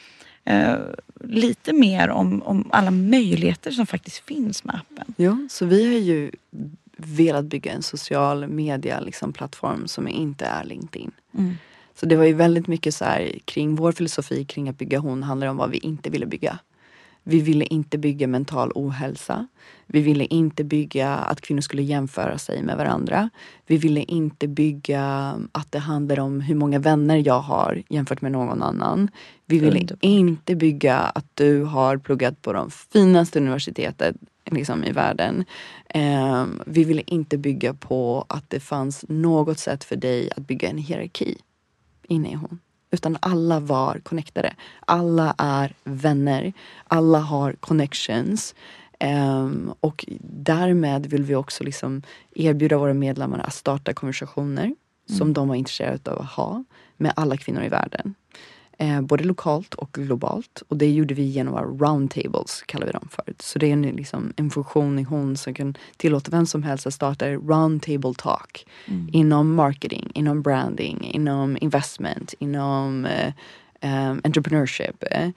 eh, 0.43 0.76
lite 1.23 1.73
mer 1.73 2.10
om, 2.10 2.41
om 2.41 2.69
alla 2.71 2.91
möjligheter 2.91 3.71
som 3.71 3.86
faktiskt 3.86 4.17
finns 4.17 4.63
med 4.63 4.76
appen? 4.76 5.13
Ja, 5.17 5.38
så 5.50 5.65
vi 5.65 5.86
har 5.86 6.00
ju 6.00 6.32
velat 6.97 7.45
bygga 7.45 7.71
en 7.71 7.84
social 7.84 8.47
media 8.47 9.00
liksom, 9.00 9.34
plattform 9.34 9.88
som 9.88 10.08
inte 10.08 10.45
är 10.45 10.63
LinkedIn. 10.63 11.12
Så 11.99 12.05
det 12.05 12.15
var 12.15 12.25
ju 12.25 12.33
väldigt 12.33 12.67
mycket 12.67 12.95
så 12.95 13.05
här 13.05 13.31
kring 13.45 13.75
vår 13.75 13.91
filosofi 13.91 14.45
kring 14.45 14.69
att 14.69 14.77
bygga 14.77 14.99
hon 14.99 15.23
handlar 15.23 15.47
om 15.47 15.57
vad 15.57 15.69
vi 15.69 15.77
inte 15.77 16.10
ville 16.10 16.25
bygga. 16.25 16.60
Vi 17.23 17.39
ville 17.41 17.65
inte 17.65 17.97
bygga 17.97 18.27
mental 18.27 18.71
ohälsa. 18.75 19.47
Vi 19.86 20.01
ville 20.01 20.25
inte 20.25 20.63
bygga 20.63 21.15
att 21.15 21.41
kvinnor 21.41 21.62
skulle 21.62 21.81
jämföra 21.81 22.38
sig 22.38 22.63
med 22.63 22.77
varandra. 22.77 23.29
Vi 23.65 23.77
ville 23.77 24.01
inte 24.01 24.47
bygga 24.47 25.36
att 25.51 25.71
det 25.71 25.79
handlar 25.79 26.19
om 26.19 26.41
hur 26.41 26.55
många 26.55 26.79
vänner 26.79 27.23
jag 27.25 27.39
har 27.39 27.83
jämfört 27.89 28.21
med 28.21 28.31
någon 28.31 28.62
annan. 28.62 29.10
Vi 29.45 29.60
ville 29.60 29.79
Underbart. 29.79 30.03
inte 30.03 30.55
bygga 30.55 30.97
att 30.97 31.25
du 31.33 31.63
har 31.63 31.97
pluggat 31.97 32.41
på 32.41 32.53
de 32.53 32.71
finaste 32.71 33.39
universiteten 33.39 34.17
liksom, 34.51 34.83
i 34.83 34.91
världen. 34.91 35.45
Ehm, 35.89 36.62
vi 36.65 36.83
ville 36.83 37.01
inte 37.05 37.38
bygga 37.38 37.73
på 37.73 38.25
att 38.29 38.49
det 38.49 38.60
fanns 38.60 39.05
något 39.10 39.60
sätt 39.60 39.83
för 39.83 39.95
dig 39.95 40.29
att 40.36 40.47
bygga 40.47 40.69
en 40.69 40.77
hierarki 40.77 41.38
inne 42.07 42.31
i 42.31 42.33
hon. 42.33 42.59
Utan 42.91 43.17
alla 43.21 43.59
var 43.59 43.99
connectade. 43.99 44.53
Alla 44.79 45.35
är 45.37 45.73
vänner. 45.83 46.53
Alla 46.87 47.19
har 47.19 47.53
connections. 47.53 48.55
Ehm, 48.99 49.73
och 49.79 50.05
därmed 50.21 51.05
vill 51.05 51.23
vi 51.23 51.35
också 51.35 51.63
liksom 51.63 52.01
erbjuda 52.35 52.77
våra 52.77 52.93
medlemmar 52.93 53.39
att 53.39 53.53
starta 53.53 53.93
konversationer 53.93 54.75
som 55.17 55.33
de 55.33 55.47
var 55.47 55.55
intresserade 55.55 56.11
av 56.11 56.21
att 56.21 56.31
ha 56.31 56.63
med 56.97 57.13
alla 57.15 57.37
kvinnor 57.37 57.63
i 57.63 57.69
världen. 57.69 58.15
Eh, 58.79 59.01
både 59.01 59.23
lokalt 59.23 59.73
och 59.73 59.89
globalt. 59.93 60.63
Och 60.67 60.77
det 60.77 60.91
gjorde 60.91 61.13
vi 61.13 61.23
genom 61.23 61.53
våra 61.53 61.65
roundtables, 61.65 62.63
kallar 62.65 62.85
vi 62.85 62.91
dem 62.91 63.07
för. 63.11 63.33
Så 63.39 63.59
det 63.59 63.67
är 63.67 63.73
en, 63.73 63.81
liksom, 63.81 64.33
en 64.35 64.49
funktion 64.49 64.99
i 64.99 65.03
hon 65.03 65.37
som 65.37 65.53
kan 65.53 65.77
tillåta 65.97 66.31
vem 66.31 66.45
som 66.45 66.63
helst 66.63 66.87
att 66.87 66.93
starta 66.93 67.29
roundtable 67.29 68.13
talk. 68.17 68.65
Inom 69.11 69.55
marketing, 69.55 70.11
inom 70.13 70.41
branding, 70.41 71.03
inom 71.03 71.57
investment, 71.61 72.33
inom 72.39 73.05
eh, 73.05 73.33
eh, 73.81 74.09
entrepreneurship. 74.23 75.03
Eh, 75.11 75.29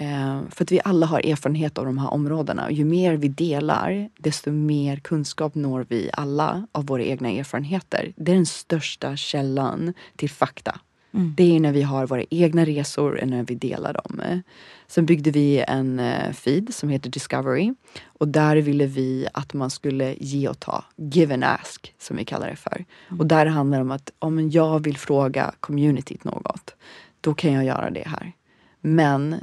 Eh, 0.00 0.40
för 0.50 0.64
att 0.64 0.72
vi 0.72 0.80
alla 0.84 1.06
har 1.06 1.26
erfarenhet 1.26 1.78
av 1.78 1.84
de 1.84 1.98
här 1.98 2.10
områdena. 2.10 2.64
Och 2.64 2.72
ju 2.72 2.84
mer 2.84 3.16
vi 3.16 3.28
delar, 3.28 4.08
desto 4.18 4.50
mer 4.52 4.96
kunskap 4.96 5.54
når 5.54 5.86
vi 5.88 6.10
alla 6.12 6.66
av 6.72 6.86
våra 6.86 7.02
egna 7.02 7.30
erfarenheter. 7.30 8.12
Det 8.16 8.32
är 8.32 8.36
den 8.36 8.46
största 8.46 9.16
källan 9.16 9.94
till 10.16 10.30
fakta. 10.30 10.80
Det 11.10 11.56
är 11.56 11.60
när 11.60 11.72
vi 11.72 11.82
har 11.82 12.06
våra 12.06 12.24
egna 12.30 12.64
resor 12.64 13.20
och 13.22 13.28
när 13.28 13.42
vi 13.42 13.54
delar 13.54 13.92
dem. 13.92 14.42
Sen 14.86 15.06
byggde 15.06 15.30
vi 15.30 15.64
en 15.68 16.00
eh, 16.00 16.32
feed 16.32 16.74
som 16.74 16.88
heter 16.88 17.10
Discovery. 17.10 17.74
Och 18.04 18.28
där 18.28 18.56
ville 18.56 18.86
vi 18.86 19.26
att 19.34 19.54
man 19.54 19.70
skulle 19.70 20.14
ge 20.18 20.48
och 20.48 20.60
ta. 20.60 20.84
Give 20.96 21.34
and 21.34 21.44
ask, 21.44 21.94
som 21.98 22.16
vi 22.16 22.24
kallar 22.24 22.50
det 22.50 22.56
för. 22.56 22.84
Och 23.18 23.26
där 23.26 23.46
handlar 23.46 23.78
det 23.78 23.82
om 23.82 23.90
att 23.90 24.12
om 24.18 24.50
jag 24.50 24.84
vill 24.84 24.96
fråga 24.96 25.54
communityt 25.60 26.24
något, 26.24 26.74
då 27.20 27.34
kan 27.34 27.52
jag 27.52 27.64
göra 27.64 27.90
det 27.90 28.06
här. 28.06 28.32
Men 28.80 29.34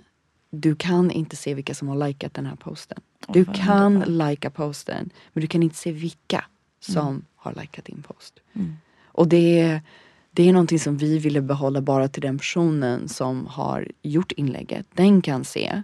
du 0.50 0.76
kan 0.76 1.12
inte 1.12 1.36
se 1.36 1.54
vilka 1.54 1.74
som 1.74 1.88
har 1.88 2.08
likat 2.08 2.34
den 2.34 2.46
här 2.46 2.56
posten. 2.56 3.00
Du 3.28 3.44
vad 3.44 3.56
kan 3.56 4.00
lika 4.00 4.50
posten, 4.50 5.10
men 5.34 5.42
du 5.42 5.48
kan 5.48 5.64
inte 5.64 5.76
se 5.76 5.92
vilka 5.92 6.46
som 6.80 7.26
har 7.36 7.54
likat 7.54 7.86
din 7.86 8.04
post. 8.08 8.40
Och 9.06 9.28
det 9.28 9.60
är, 9.60 9.82
det 10.38 10.50
är 10.50 10.54
någonting 10.54 10.80
som 10.80 10.98
vi 10.98 11.20
ville 11.20 11.42
behålla 11.42 11.82
bara 11.82 12.08
till 12.08 12.22
den 12.22 12.38
personen 12.38 13.10
som 13.10 13.46
har 13.46 13.88
gjort 14.02 14.32
inlägget. 14.32 14.88
Den 14.94 15.22
kan 15.22 15.46
se. 15.46 15.82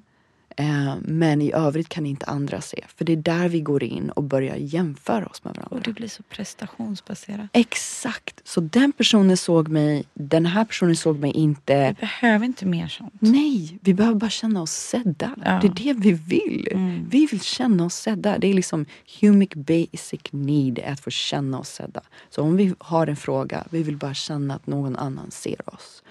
Eh, 0.58 0.96
men 1.02 1.42
i 1.42 1.52
övrigt 1.52 1.90
kan 1.90 2.06
inte 2.06 2.26
andra 2.26 2.62
se. 2.62 2.86
För 2.96 3.06
det 3.06 3.12
är 3.14 3.18
där 3.18 3.50
vi 3.50 3.62
går 3.62 3.84
in 3.84 4.10
och 4.10 4.24
börjar 4.24 4.56
jämföra 4.56 5.26
oss 5.26 5.44
med 5.44 5.56
varandra. 5.56 5.78
Och 5.78 5.82
det 5.82 5.94
blir 5.94 6.08
så 6.08 6.24
prestationsbaserat. 6.24 7.50
Exakt. 7.54 8.42
Så 8.44 8.62
den 8.62 8.92
personen 8.92 9.38
såg 9.38 9.68
mig, 9.68 10.04
den 10.14 10.46
här 10.46 10.66
personen 10.66 10.96
såg 10.96 11.20
mig 11.20 11.32
inte. 11.32 11.96
Vi 12.00 12.06
behöver 12.08 12.46
inte 12.46 12.66
mer 12.66 12.88
sånt. 12.88 13.14
Nej, 13.20 13.80
vi 13.82 13.94
behöver 13.94 14.20
bara 14.20 14.30
känna 14.30 14.62
oss 14.62 14.72
sedda. 14.72 15.36
Ja. 15.46 15.60
Det 15.62 15.68
är 15.68 15.94
det 15.94 15.94
vi 15.94 16.12
vill. 16.12 16.68
Vi 17.10 17.26
vill 17.26 17.42
känna 17.42 17.86
oss 17.86 17.96
sedda. 17.96 18.38
Det 18.38 18.48
är 18.48 18.54
liksom 18.54 18.86
human 19.22 19.48
basic 19.56 20.22
need 20.32 20.80
att 20.80 21.00
få 21.00 21.10
känna 21.10 21.60
oss 21.60 21.70
sedda. 21.70 22.02
Så 22.30 22.42
om 22.42 22.58
vi 22.58 22.76
har 22.80 23.08
en 23.08 23.16
fråga, 23.16 23.64
vi 23.70 23.84
vill 23.84 23.98
bara 23.98 24.14
känna 24.14 24.56
att 24.56 24.68
någon 24.68 24.96
annan 24.96 25.32
ser 25.32 25.76
oss. 25.76 26.03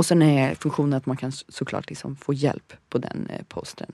Och 0.00 0.06
sen 0.06 0.22
är 0.22 0.54
funktionen 0.54 0.92
att 0.94 1.06
man 1.06 1.16
kan 1.16 1.32
så- 1.32 1.44
såklart 1.48 1.88
liksom 1.88 2.16
få 2.16 2.34
hjälp 2.34 2.72
på 2.88 2.98
den 2.98 3.26
eh, 3.30 3.42
posten. 3.48 3.92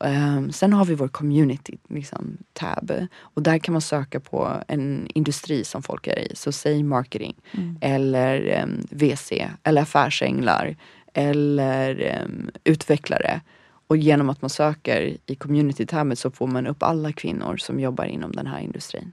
Ehm, 0.00 0.52
sen 0.52 0.72
har 0.72 0.84
vi 0.84 0.94
vår 0.94 1.08
community 1.08 1.78
liksom, 1.88 2.36
tab 2.52 2.92
och 3.18 3.42
där 3.42 3.58
kan 3.58 3.72
man 3.72 3.82
söka 3.82 4.20
på 4.20 4.52
en 4.68 5.06
industri 5.14 5.64
som 5.64 5.82
folk 5.82 6.06
är 6.06 6.18
i. 6.18 6.36
Så 6.36 6.52
säg 6.52 6.82
marketing 6.82 7.34
eller 7.80 8.46
em, 8.48 8.86
VC 8.90 9.32
eller 9.62 9.82
affärsänglar 9.82 10.76
eller 11.14 12.00
em, 12.02 12.50
utvecklare. 12.64 13.40
Och 13.86 13.96
genom 13.96 14.30
att 14.30 14.42
man 14.42 14.50
söker 14.50 15.16
i 15.26 15.34
community 15.34 15.86
tabet 15.86 16.18
så 16.18 16.30
får 16.30 16.46
man 16.46 16.66
upp 16.66 16.82
alla 16.82 17.12
kvinnor 17.12 17.56
som 17.56 17.80
jobbar 17.80 18.04
inom 18.04 18.32
den 18.32 18.46
här 18.46 18.60
industrin. 18.60 19.12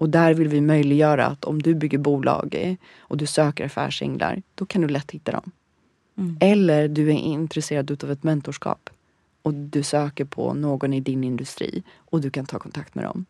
Och 0.00 0.08
där 0.10 0.34
vill 0.34 0.48
vi 0.48 0.60
möjliggöra 0.60 1.26
att 1.26 1.44
om 1.44 1.62
du 1.62 1.74
bygger 1.74 1.98
bolag 1.98 2.54
eh, 2.58 2.74
och 2.98 3.16
du 3.16 3.26
söker 3.26 3.64
affärsänglar, 3.66 4.42
då 4.54 4.66
kan 4.66 4.82
du 4.82 4.88
lätt 4.88 5.10
hitta 5.10 5.32
dem. 5.32 5.50
Eller 6.40 6.88
du 6.88 7.08
är 7.08 7.14
intresserad 7.14 7.90
utav 7.90 8.10
ett 8.10 8.22
mentorskap 8.22 8.90
och 9.42 9.54
du 9.54 9.82
söker 9.82 10.24
på 10.24 10.54
någon 10.54 10.92
i 10.92 11.00
din 11.00 11.24
industri 11.24 11.82
och 11.96 12.20
du 12.20 12.30
kan 12.30 12.46
ta 12.46 12.58
kontakt 12.58 12.94
med 12.94 13.04
dem. 13.04 13.26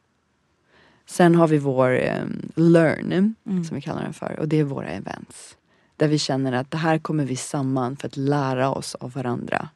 Sen 1.06 1.34
har 1.34 1.48
vi 1.48 1.58
vår 1.58 2.00
eh, 2.00 2.24
Learn, 2.54 3.34
som 3.44 3.74
vi 3.74 3.80
kallar 3.80 4.02
den 4.02 4.12
för, 4.12 4.36
och 4.38 4.48
det 4.48 4.58
är 4.58 4.64
våra 4.64 4.88
events. 4.88 5.56
Där 5.96 6.08
vi 6.08 6.18
känner 6.18 6.52
att 6.52 6.70
det 6.70 6.76
här 6.76 6.98
kommer 6.98 7.24
vi 7.24 7.36
samman 7.36 7.96
för 7.96 8.06
att 8.06 8.16
lära 8.16 8.70
oss 8.70 8.94
av 8.94 9.12
varandra. 9.12 9.68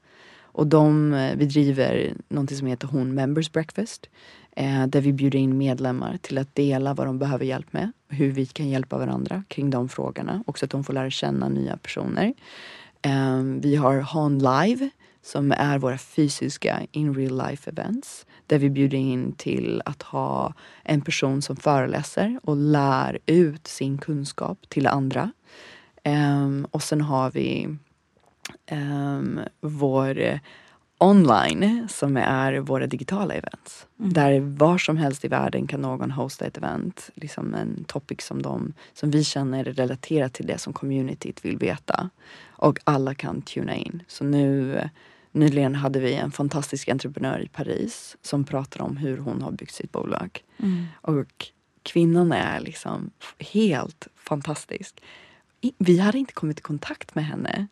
Och 0.43 0.67
de, 0.67 1.15
eh, 1.15 1.37
vi 1.37 1.47
driver 1.47 2.15
någonting 2.29 2.57
som 2.57 2.67
heter 2.67 2.87
Hon 2.87 3.15
Members 3.15 3.53
Breakfast. 3.53 4.09
Eh, 4.57 4.87
där 4.87 5.01
vi 5.01 5.13
bjuder 5.13 5.39
in 5.39 5.59
medlemmar 5.59 6.19
till 6.23 6.39
att 6.39 6.55
dela 6.55 6.95
vad 6.95 7.07
de 7.07 7.19
behöver 7.19 7.45
hjälp 7.45 7.73
med. 7.73 7.93
Hur 8.09 8.33
vi 8.33 8.47
kan 8.47 8.69
hjälpa 8.69 8.99
varandra 8.99 9.45
kring 9.49 9.71
de 9.71 9.89
frågorna. 9.89 10.45
Också 10.47 10.65
att 10.65 10.71
de 10.71 10.85
får 10.85 10.93
lära 10.93 11.11
känna 11.11 11.49
nya 11.49 11.77
personer. 11.77 12.35
Eh, 13.03 13.43
vi 13.43 13.77
har 13.77 14.01
Hon 14.01 14.39
Live 14.39 14.91
som 15.23 15.53
är 15.53 15.79
våra 15.79 15.99
fysiska 15.99 16.87
in 16.93 17.15
real 17.15 17.49
life 17.49 17.71
events. 17.71 18.27
Där 18.47 18.59
vi 18.59 18.71
bjuder 18.71 18.99
in 18.99 19.33
till 19.33 19.83
att 19.85 20.03
ha 20.03 20.55
en 20.83 21.01
person 21.01 21.43
som 21.43 21.57
föreläser 21.57 22.41
och 22.43 22.57
lär 22.57 23.19
ut 23.27 23.67
sin 23.67 23.99
kunskap 23.99 24.59
till 24.69 24.87
andra. 24.87 25.33
Um, 26.05 26.67
och 26.71 26.83
sen 26.83 27.01
har 27.01 27.31
vi 27.31 27.77
um, 28.71 29.41
vår 29.61 30.41
online 30.99 31.89
som 31.91 32.17
är 32.17 32.59
våra 32.59 32.87
digitala 32.87 33.35
events. 33.35 33.87
Mm. 34.01 34.13
Där 34.13 34.41
var 34.41 34.79
som 34.79 34.97
helst 34.97 35.25
i 35.25 35.29
världen 35.29 35.67
kan 35.67 35.81
någon 35.81 36.11
hosta 36.11 36.45
ett 36.45 36.57
event. 36.57 37.11
Liksom 37.15 37.55
en 37.55 37.85
topic 37.85 38.21
som, 38.21 38.43
de, 38.43 38.73
som 38.95 39.11
vi 39.11 39.25
känner 39.25 39.69
är 39.69 39.73
relaterat 39.73 40.33
till 40.33 40.47
det 40.47 40.59
som 40.59 40.73
communityt 40.73 41.45
vill 41.45 41.59
veta. 41.59 42.11
Och 42.63 42.79
alla 42.85 43.15
kan 43.15 43.43
tuna 43.43 43.77
in. 43.77 44.03
Så 44.09 44.25
nu 44.25 44.81
Nyligen 45.33 45.75
hade 45.75 46.01
vi 46.01 46.15
en 46.15 46.31
fantastisk 46.31 46.89
entreprenör 46.89 47.41
i 47.41 47.49
Paris 47.49 48.17
som 48.23 48.45
pratar 48.45 48.83
om 48.83 48.97
hur 48.97 49.19
hon 49.19 49.43
har 49.43 49.53
byggt 49.53 49.75
sitt 49.75 49.93
bolag. 49.93 50.45
Mm. 50.59 50.87
Och 50.95 51.47
kvinnan 51.83 52.33
är 52.33 52.61
liksom 52.61 53.11
helt 53.39 54.09
fantastisk. 54.17 55.03
Vi 55.79 55.99
hade 55.99 56.19
inte 56.19 56.33
kommit 56.33 56.59
i 56.59 56.63
kontakt 56.63 57.15
med 57.15 57.27
henne 57.27 57.67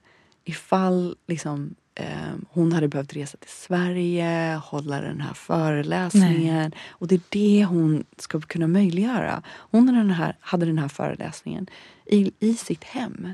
ifall 0.45 1.17
liksom, 1.27 1.75
eh, 1.95 2.35
hon 2.51 2.73
hade 2.73 2.89
behövt 2.89 3.17
resa 3.17 3.39
till 3.39 3.51
Sverige, 3.51 4.61
hålla 4.65 5.01
den 5.01 5.21
här 5.21 5.35
föreläsningen. 5.35 6.71
Nej. 6.71 6.81
Och 6.89 7.09
det 7.09 7.15
är 7.15 7.21
det 7.29 7.65
hon 7.65 8.05
ska 8.17 8.41
kunna 8.41 8.67
möjliggöra. 8.67 9.43
Hon 9.47 9.89
hade 9.89 9.99
den 9.99 10.11
här, 10.11 10.37
hade 10.41 10.67
den 10.67 10.79
här 10.79 10.89
föreläsningen 10.89 11.67
i, 12.07 12.33
i 12.39 12.55
sitt 12.55 12.85
hem. 12.85 13.29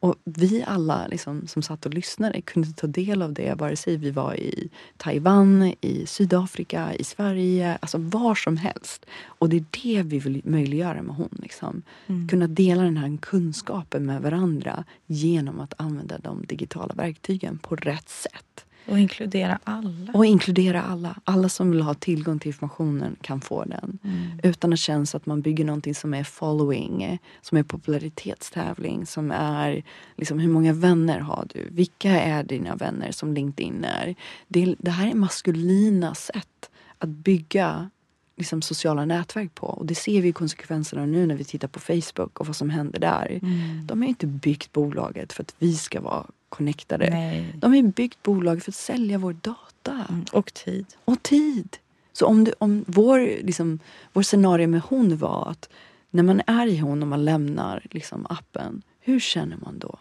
Och 0.00 0.14
vi 0.24 0.64
alla 0.66 1.06
liksom, 1.06 1.46
som 1.46 1.62
satt 1.62 1.86
och 1.86 1.94
lyssnade 1.94 2.40
kunde 2.40 2.72
ta 2.72 2.86
del 2.86 3.22
av 3.22 3.32
det 3.32 3.54
vare 3.54 3.76
sig 3.76 3.96
vi 3.96 4.10
var 4.10 4.34
i 4.34 4.70
Taiwan, 4.96 5.74
i 5.80 6.06
Sydafrika, 6.06 6.94
i 6.94 7.04
Sverige, 7.04 7.78
alltså 7.80 7.98
var 7.98 8.34
som 8.34 8.56
helst. 8.56 9.06
Och 9.24 9.48
det 9.48 9.56
är 9.56 9.64
det 9.82 10.02
vi 10.02 10.18
vill 10.18 10.40
möjliggöra 10.44 11.02
med 11.02 11.16
hon. 11.16 11.38
Liksom. 11.42 11.82
Mm. 12.06 12.28
Kunna 12.28 12.46
dela 12.46 12.82
den 12.82 12.96
här 12.96 13.18
kunskapen 13.22 14.06
med 14.06 14.22
varandra 14.22 14.84
genom 15.06 15.60
att 15.60 15.74
använda 15.76 16.18
de 16.18 16.44
digitala 16.46 16.94
verktygen 16.94 17.58
på 17.58 17.76
rätt 17.76 18.08
sätt. 18.08 18.66
Och 18.86 18.98
inkludera 18.98 19.58
alla. 19.64 20.12
Och 20.14 20.26
inkludera 20.26 20.82
alla. 20.82 21.20
Alla 21.24 21.48
som 21.48 21.70
vill 21.70 21.80
ha 21.80 21.94
tillgång 21.94 22.38
till 22.38 22.48
informationen 22.48 23.16
kan 23.20 23.40
få 23.40 23.64
den. 23.64 23.98
Mm. 24.04 24.40
Utan 24.42 24.72
att 24.72 24.78
känna 24.78 25.06
att 25.14 25.26
man 25.26 25.40
bygger 25.40 25.64
någonting 25.64 25.94
som 25.94 26.14
är 26.14 26.24
following, 26.24 27.18
som 27.42 27.58
är 27.58 27.62
popularitetstävling, 27.62 29.06
som 29.06 29.30
är 29.30 29.82
liksom 30.16 30.38
hur 30.38 30.48
många 30.48 30.72
vänner 30.72 31.18
har 31.18 31.46
du? 31.54 31.68
Vilka 31.70 32.10
är 32.20 32.42
dina 32.42 32.76
vänner 32.76 33.12
som 33.12 33.34
LinkedIn 33.34 33.84
är? 33.84 34.14
Det, 34.48 34.74
det 34.78 34.90
här 34.90 35.10
är 35.10 35.14
maskulina 35.14 36.14
sätt 36.14 36.70
att 36.98 37.08
bygga 37.08 37.90
liksom, 38.36 38.62
sociala 38.62 39.04
nätverk 39.04 39.54
på. 39.54 39.66
Och 39.66 39.86
det 39.86 39.94
ser 39.94 40.22
vi 40.22 40.32
konsekvenserna 40.32 41.06
nu 41.06 41.26
när 41.26 41.34
vi 41.34 41.44
tittar 41.44 41.68
på 41.68 41.80
Facebook 41.80 42.40
och 42.40 42.46
vad 42.46 42.56
som 42.56 42.70
händer 42.70 43.00
där. 43.00 43.38
Mm. 43.42 43.86
De 43.86 44.02
har 44.02 44.08
inte 44.08 44.26
byggt 44.26 44.72
bolaget 44.72 45.32
för 45.32 45.42
att 45.42 45.54
vi 45.58 45.74
ska 45.74 46.00
vara 46.00 46.26
connectade. 46.50 47.10
Nej. 47.10 47.54
De 47.56 47.74
har 47.74 47.82
byggt 47.82 48.22
bolag 48.22 48.62
för 48.62 48.70
att 48.70 48.74
sälja 48.74 49.18
vår 49.18 49.32
data. 49.32 50.06
Mm. 50.08 50.24
Och 50.32 50.54
tid. 50.54 50.86
Och 51.04 51.22
tid. 51.22 51.76
Så 52.12 52.26
om, 52.26 52.44
det, 52.44 52.54
om 52.58 52.84
vår, 52.86 53.18
liksom, 53.20 53.78
vår 54.12 54.22
scenario 54.22 54.68
med 54.68 54.80
hon 54.80 55.16
var 55.16 55.50
att 55.50 55.68
när 56.10 56.22
man 56.22 56.42
är 56.46 56.66
i 56.66 56.78
hon 56.78 57.02
och 57.02 57.08
man 57.08 57.24
lämnar 57.24 57.86
liksom, 57.90 58.26
appen, 58.30 58.82
hur 59.00 59.20
känner 59.20 59.56
man 59.56 59.78
då? 59.78 59.98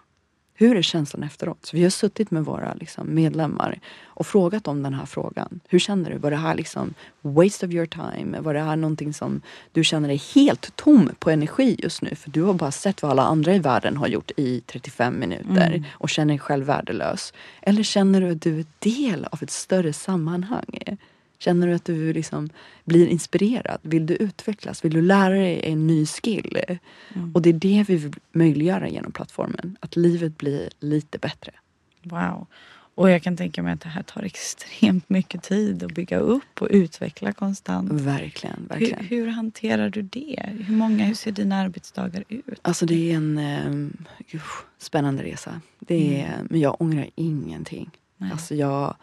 Hur 0.60 0.78
är 0.78 0.82
känslan 0.82 1.24
efteråt? 1.24 1.66
Så 1.66 1.78
vi 1.78 1.84
har 1.84 1.89
suttit 1.89 2.32
med 2.32 2.45
våra 2.45 2.74
liksom, 2.74 3.16
medlemmar 3.16 3.80
och 4.05 4.28
frågat 4.28 4.68
om 4.68 4.84
den 4.84 4.93
här 4.93 5.05
frågan. 5.05 5.60
Hur 5.68 5.80
känner 5.80 6.10
du? 6.10 6.18
Var 6.18 6.32
det 6.32 6.38
här 6.38 6.55
liksom 6.55 6.93
waste 7.22 7.66
of 7.66 7.72
your 7.72 7.86
time? 7.86 8.39
Var 8.39 8.53
det 8.53 8.60
här 8.60 8.76
någonting 8.76 9.14
som 9.14 9.41
du 9.72 9.84
känner 9.84 10.07
dig 10.07 10.22
helt 10.36 10.76
tom 10.76 11.10
på 11.20 11.30
energi 11.30 11.76
just 11.84 12.01
nu? 12.01 12.16
För 12.16 12.30
du 12.30 12.41
har 12.41 12.53
bara 12.53 12.72
sett 12.72 13.01
vad 13.01 13.12
alla 13.12 13.24
andra 13.24 13.55
i 13.55 13.60
världen 13.60 13.97
har 13.97 14.07
gjort 14.07 14.32
i 14.38 14.62
35 14.62 15.20
minuter 15.20 15.68
mm. 15.68 15.84
och 15.91 16.10
känner 16.10 16.34
dig 16.34 16.39
själv 16.39 16.66
värdelös. 16.66 17.34
Eller 17.62 17.84
känner 17.84 18.22
du 18.22 18.32
att 18.32 18.41
du 18.41 18.60
är 18.60 18.66
del 18.80 19.26
av 19.26 19.43
ett 19.43 19.51
större 19.51 19.93
sammanhang? 19.93 20.97
Känner 21.40 21.68
du 21.68 21.74
att 21.74 21.86
du 21.86 22.14
liksom 22.14 22.50
blir 22.86 23.08
inspirerad? 23.08 23.80
Vill 23.82 24.06
du 24.06 24.16
utvecklas? 24.16 24.86
Vill 24.86 24.94
du 24.94 25.02
lära 25.02 25.34
dig 25.34 25.62
en 25.64 25.88
ny 25.88 26.06
skill? 26.06 26.60
Mm. 27.16 27.32
Och 27.36 27.42
det 27.42 27.50
är 27.50 27.54
det 27.54 27.86
vi 27.88 27.96
vill 27.96 28.14
möjliggöra 28.32 28.90
genom 28.90 29.12
plattformen. 29.12 29.78
Att 29.80 29.96
livet 29.96 30.38
blir 30.38 30.70
lite 30.80 31.18
bättre. 31.18 31.52
Wow. 32.04 32.48
Och 32.96 33.10
jag 33.10 33.24
kan 33.24 33.38
tänka 33.38 33.64
mig 33.64 33.74
att 33.74 33.82
det 33.82 33.90
här 33.90 34.04
tar 34.04 34.24
extremt 34.24 35.10
mycket 35.10 35.44
tid 35.44 35.84
att 35.84 35.92
bygga 35.92 36.20
upp 36.20 36.62
och 36.62 36.68
utveckla 36.72 37.34
konstant. 37.34 37.92
Verkligen. 37.92 38.66
verkligen. 38.70 39.00
Hur, 39.06 39.18
hur 39.18 39.28
hanterar 39.28 39.90
du 39.90 40.02
det? 40.02 40.50
Hur 40.68 40.76
många, 40.76 41.06
hur 41.06 41.14
ser 41.14 41.32
dina 41.32 41.56
arbetsdagar 41.56 42.24
ut? 42.28 42.60
Alltså 42.62 42.86
det 42.86 43.12
är 43.12 43.16
en 43.16 43.38
eh, 43.38 44.42
spännande 44.78 45.24
resa. 45.24 45.62
Det 45.80 46.22
är, 46.22 46.34
mm. 46.34 46.48
Men 46.50 46.60
jag 46.60 46.82
ångrar 46.82 47.10
ingenting. 47.16 47.90
Nej. 48.18 48.32
Alltså 48.32 48.56
jag 48.56 48.96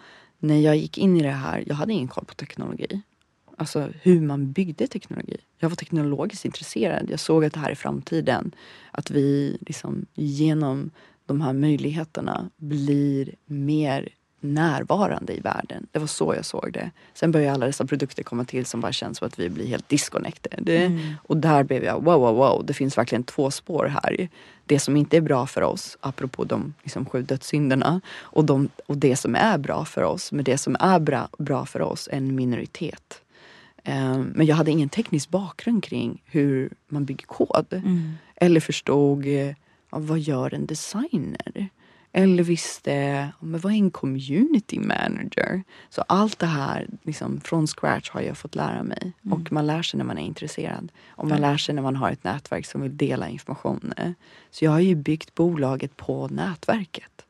när 0.47 0.61
jag 0.61 0.77
gick 0.77 0.99
in 0.99 1.17
i 1.17 1.23
det 1.23 1.31
här, 1.31 1.65
jag 1.67 1.75
hade 1.75 1.93
ingen 1.93 2.09
koll 2.09 2.25
på 2.25 2.35
teknologi. 2.35 3.01
Alltså 3.57 3.93
hur 4.03 4.21
man 4.21 4.53
byggde 4.53 4.87
teknologi. 4.87 5.37
Jag 5.59 5.69
var 5.69 5.77
teknologiskt 5.77 6.45
intresserad. 6.45 7.11
Jag 7.11 7.21
såg 7.21 7.45
att 7.45 7.53
det 7.53 7.61
här 7.61 7.71
är 7.71 7.75
framtiden. 7.75 8.55
Att 8.91 9.11
vi 9.11 9.59
liksom 9.61 10.07
genom 10.15 10.91
de 11.27 11.41
här 11.41 11.53
möjligheterna 11.53 12.51
blir 12.57 13.35
mer 13.47 14.09
närvarande 14.41 15.33
i 15.33 15.41
världen. 15.41 15.87
Det 15.93 15.99
var 15.99 16.07
så 16.07 16.35
jag 16.35 16.45
såg 16.45 16.73
det. 16.73 16.91
Sen 17.15 17.33
började 17.33 17.55
alla 17.55 17.67
dessa 17.67 17.87
produkter 17.87 18.23
komma 18.23 18.45
till 18.45 18.67
som 18.67 18.81
bara 18.81 18.93
känns 18.93 19.19
som 19.19 19.27
att 19.27 19.39
vi 19.39 19.49
blir 19.49 19.67
helt 19.67 19.89
disconnected. 19.89 20.69
Mm. 20.69 21.15
Och 21.23 21.37
där 21.37 21.65
blev 21.65 21.85
jag 21.85 22.05
wow, 22.05 22.21
wow, 22.21 22.37
wow. 22.37 22.67
Det 22.67 22.75
finns 22.75 22.99
verkligen 22.99 23.25
två 23.25 23.51
spår 23.51 23.85
här. 23.85 24.29
Det 24.65 24.79
som 24.79 24.97
inte 24.97 25.17
är 25.17 25.21
bra 25.21 25.47
för 25.47 25.63
oss, 25.63 25.99
apropå 26.01 26.45
de 26.45 26.75
liksom, 26.83 27.07
sju 27.07 27.23
dödssynderna, 27.23 28.01
och, 28.09 28.45
de, 28.45 28.69
och 28.87 28.97
det 28.97 29.17
som 29.17 29.35
är 29.35 29.59
bra 29.59 29.85
för 29.85 30.03
oss. 30.03 30.33
Men 30.33 30.45
det 30.45 30.59
som 30.59 30.77
är 30.81 30.99
bra, 30.99 31.29
bra 31.39 31.67
för 31.67 31.83
oss 31.83 32.09
är 32.13 32.17
en 32.17 32.35
minoritet. 32.35 33.23
Um, 33.89 34.33
men 34.35 34.47
jag 34.47 34.57
hade 34.57 34.71
ingen 34.71 34.89
teknisk 34.89 35.29
bakgrund 35.31 35.85
kring 35.85 36.23
hur 36.25 36.71
man 36.89 37.05
bygger 37.05 37.27
kod. 37.27 37.67
Mm. 37.71 38.13
Eller 38.37 38.61
förstod 38.61 39.27
uh, 39.27 39.53
vad 39.91 40.19
gör 40.19 40.55
en 40.55 40.67
designer? 40.67 41.69
Eller 42.19 42.43
visste, 42.43 43.29
men 43.41 43.61
vad 43.61 43.73
är 43.73 43.77
en 43.77 43.91
community 43.91 44.79
manager? 44.79 45.63
Så 45.89 46.03
allt 46.03 46.39
det 46.39 46.47
här 46.47 46.89
liksom, 47.03 47.41
från 47.41 47.67
scratch 47.67 48.11
har 48.11 48.21
jag 48.21 48.39
fått 48.39 48.55
lära 48.55 48.83
mig. 48.83 49.13
Mm. 49.25 49.33
Och 49.33 49.53
man 49.53 49.67
lär 49.67 49.83
sig 49.83 49.99
när 49.99 50.05
man 50.05 50.19
är 50.19 50.23
intresserad. 50.23 50.93
Och 51.09 51.29
man 51.29 51.41
lär 51.41 51.57
sig 51.57 51.75
när 51.75 51.83
man 51.83 51.97
har 51.97 52.11
ett 52.11 52.25
nätverk 52.25 52.67
som 52.67 52.81
vill 52.81 52.97
dela 52.97 53.29
information. 53.29 53.93
Så 54.51 54.65
jag 54.65 54.71
har 54.71 54.81
ju 54.81 54.95
byggt 54.95 55.35
bolaget 55.35 55.97
på 55.97 56.29
nätverket. 56.29 57.25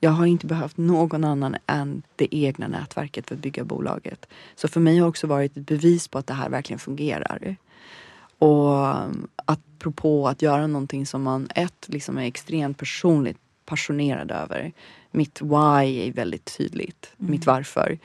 Jag 0.00 0.10
har 0.10 0.26
inte 0.26 0.46
behövt 0.46 0.76
någon 0.76 1.24
annan 1.24 1.56
än 1.66 2.02
det 2.16 2.28
egna 2.30 2.68
nätverket 2.68 3.28
för 3.28 3.34
att 3.34 3.40
bygga 3.40 3.64
bolaget. 3.64 4.26
Så 4.54 4.68
för 4.68 4.80
mig 4.80 4.98
har 4.98 5.08
också 5.08 5.26
varit 5.26 5.56
ett 5.56 5.66
bevis 5.66 6.08
på 6.08 6.18
att 6.18 6.26
det 6.26 6.34
här 6.34 6.48
verkligen 6.48 6.78
fungerar. 6.78 7.56
Och 8.38 8.96
apropå 9.44 10.28
att 10.28 10.42
göra 10.42 10.66
någonting 10.66 11.06
som 11.06 11.22
man 11.22 11.48
ett, 11.54 11.86
liksom 11.88 12.18
är 12.18 12.22
extremt 12.22 12.78
personligt 12.78 13.38
passionerad 13.68 14.30
över. 14.30 14.72
Mitt 15.10 15.42
why 15.42 16.08
är 16.08 16.12
väldigt 16.12 16.56
tydligt, 16.58 17.12
mm. 17.18 17.30
mitt 17.30 17.46
varför. 17.46 17.98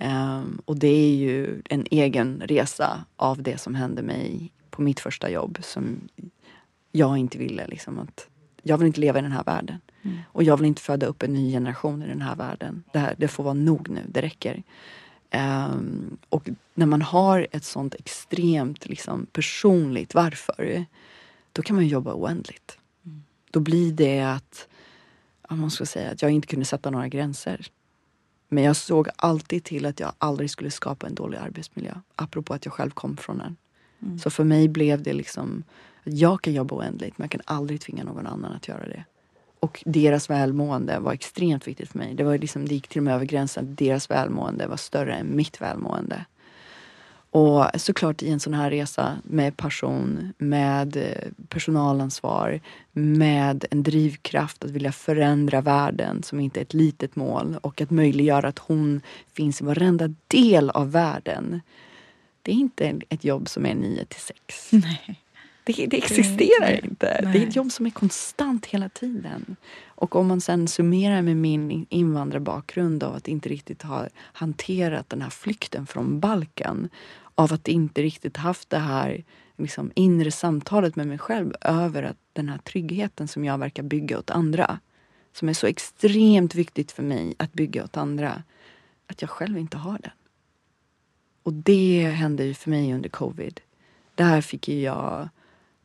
Um, 0.00 0.62
och 0.64 0.78
det 0.78 0.88
är 0.88 1.14
ju 1.14 1.62
en 1.64 1.86
egen 1.90 2.42
resa 2.44 3.04
av 3.16 3.42
det 3.42 3.58
som 3.58 3.74
hände 3.74 4.02
mig 4.02 4.52
på 4.70 4.82
mitt 4.82 5.00
första 5.00 5.30
jobb 5.30 5.58
som 5.62 6.08
jag 6.92 7.18
inte 7.18 7.38
ville. 7.38 7.66
Liksom, 7.66 7.98
att 7.98 8.28
jag 8.62 8.78
vill 8.78 8.86
inte 8.86 9.00
leva 9.00 9.18
i 9.18 9.22
den 9.22 9.32
här 9.32 9.44
världen. 9.44 9.78
Mm. 10.02 10.18
Och 10.32 10.42
jag 10.42 10.56
vill 10.56 10.66
inte 10.66 10.82
föda 10.82 11.06
upp 11.06 11.22
en 11.22 11.32
ny 11.32 11.52
generation 11.52 12.02
i 12.02 12.08
den 12.08 12.22
här 12.22 12.36
världen. 12.36 12.84
Det, 12.92 12.98
här, 12.98 13.14
det 13.18 13.28
får 13.28 13.44
vara 13.44 13.54
nog 13.54 13.88
nu, 13.88 14.02
det 14.08 14.22
räcker. 14.22 14.62
Um, 15.34 16.16
och 16.28 16.48
när 16.74 16.86
man 16.86 17.02
har 17.02 17.46
ett 17.52 17.64
sånt 17.64 17.94
extremt 17.94 18.88
liksom, 18.88 19.26
personligt 19.32 20.14
varför, 20.14 20.84
då 21.52 21.62
kan 21.62 21.76
man 21.76 21.86
jobba 21.86 22.14
oändligt. 22.14 22.78
Mm. 23.04 23.22
Då 23.50 23.60
blir 23.60 23.92
det 23.92 24.20
att 24.20 24.68
man 25.54 25.70
ska 25.70 25.86
säga 25.86 26.10
att 26.10 26.22
jag 26.22 26.30
inte 26.30 26.48
kunde 26.48 26.64
sätta 26.64 26.90
några 26.90 27.08
gränser. 27.08 27.66
Men 28.48 28.64
jag 28.64 28.76
såg 28.76 29.08
alltid 29.16 29.64
till 29.64 29.86
att 29.86 30.00
jag 30.00 30.12
aldrig 30.18 30.50
skulle 30.50 30.70
skapa 30.70 31.06
en 31.06 31.14
dålig 31.14 31.38
arbetsmiljö. 31.38 31.94
Apropå 32.16 32.54
att 32.54 32.64
jag 32.64 32.74
själv 32.74 32.90
kom 32.90 33.16
från 33.16 33.38
den. 33.38 33.56
Mm. 34.02 34.18
Så 34.18 34.30
för 34.30 34.44
mig 34.44 34.68
blev 34.68 35.02
det 35.02 35.12
liksom 35.12 35.62
Jag 36.04 36.42
kan 36.42 36.54
jobba 36.54 36.74
oändligt 36.74 37.18
men 37.18 37.24
jag 37.24 37.30
kan 37.30 37.40
aldrig 37.44 37.80
tvinga 37.80 38.04
någon 38.04 38.26
annan 38.26 38.52
att 38.52 38.68
göra 38.68 38.88
det. 38.88 39.04
Och 39.60 39.82
deras 39.86 40.30
välmående 40.30 40.98
var 40.98 41.12
extremt 41.12 41.68
viktigt 41.68 41.88
för 41.88 41.98
mig. 41.98 42.14
Det, 42.14 42.24
var 42.24 42.38
liksom, 42.38 42.68
det 42.68 42.74
gick 42.74 42.88
till 42.88 42.98
och 42.98 43.04
med 43.04 43.14
över 43.14 43.24
gränsen. 43.24 43.74
Deras 43.74 44.10
välmående 44.10 44.66
var 44.66 44.76
större 44.76 45.14
än 45.14 45.36
mitt 45.36 45.60
välmående. 45.60 46.24
Och 47.30 47.66
såklart 47.76 48.22
i 48.22 48.30
en 48.30 48.40
sån 48.40 48.54
här 48.54 48.70
resa 48.70 49.18
med 49.24 49.56
passion, 49.56 50.32
med 50.38 50.96
eh, 50.96 51.28
personalansvar, 51.48 52.60
med 52.92 53.64
en 53.70 53.82
drivkraft 53.82 54.64
att 54.64 54.70
vilja 54.70 54.92
förändra 54.92 55.60
världen 55.60 56.22
som 56.22 56.40
inte 56.40 56.60
är 56.60 56.62
ett 56.62 56.74
litet 56.74 57.16
mål 57.16 57.56
och 57.62 57.80
att 57.80 57.90
möjliggöra 57.90 58.48
att 58.48 58.58
hon 58.58 59.00
finns 59.32 59.60
i 59.60 59.64
varenda 59.64 60.14
del 60.26 60.70
av 60.70 60.92
världen. 60.92 61.60
Det 62.42 62.52
är 62.52 62.56
inte 62.56 63.00
ett 63.08 63.24
jobb 63.24 63.48
som 63.48 63.66
är 63.66 63.74
9 63.74 64.04
till 64.04 64.20
6. 64.20 64.72
Nej. 64.72 65.20
Det, 65.66 65.86
det 65.86 65.96
existerar 65.96 66.66
det, 66.66 66.80
inte. 66.84 67.20
nej. 67.22 67.32
Det 67.32 67.42
är 67.42 67.48
ett 67.48 67.56
jobb 67.56 67.72
som 67.72 67.86
är 67.86 67.90
konstant 67.90 68.66
hela 68.66 68.88
tiden. 68.88 69.56
Och 69.86 70.16
om 70.16 70.26
man 70.26 70.40
sen 70.40 70.68
summerar 70.68 71.22
med 71.22 71.36
min 71.36 71.86
invandrarbakgrund 71.88 73.02
av 73.02 73.14
att 73.14 73.28
inte 73.28 73.48
riktigt 73.48 73.82
ha 73.82 74.06
hanterat 74.16 75.10
den 75.10 75.22
här 75.22 75.30
flykten 75.30 75.86
från 75.86 76.20
Balkan. 76.20 76.88
Av 77.34 77.52
att 77.52 77.68
inte 77.68 78.02
riktigt 78.02 78.36
haft 78.36 78.70
det 78.70 78.78
här 78.78 79.24
liksom, 79.56 79.92
inre 79.94 80.30
samtalet 80.30 80.96
med 80.96 81.06
mig 81.06 81.18
själv 81.18 81.54
över 81.60 82.02
att 82.02 82.18
den 82.32 82.48
här 82.48 82.58
tryggheten 82.58 83.28
som 83.28 83.44
jag 83.44 83.58
verkar 83.58 83.82
bygga 83.82 84.18
åt 84.18 84.30
andra. 84.30 84.78
Som 85.32 85.48
är 85.48 85.52
så 85.52 85.66
extremt 85.66 86.54
viktigt 86.54 86.92
för 86.92 87.02
mig 87.02 87.34
att 87.38 87.52
bygga 87.52 87.84
åt 87.84 87.96
andra. 87.96 88.42
Att 89.06 89.22
jag 89.22 89.30
själv 89.30 89.58
inte 89.58 89.76
har 89.76 89.98
den. 89.98 90.12
Och 91.42 91.52
det 91.52 92.10
hände 92.14 92.44
ju 92.44 92.54
för 92.54 92.70
mig 92.70 92.94
under 92.94 93.08
covid. 93.08 93.60
Där 94.14 94.40
fick 94.40 94.68
ju 94.68 94.80
jag 94.80 95.28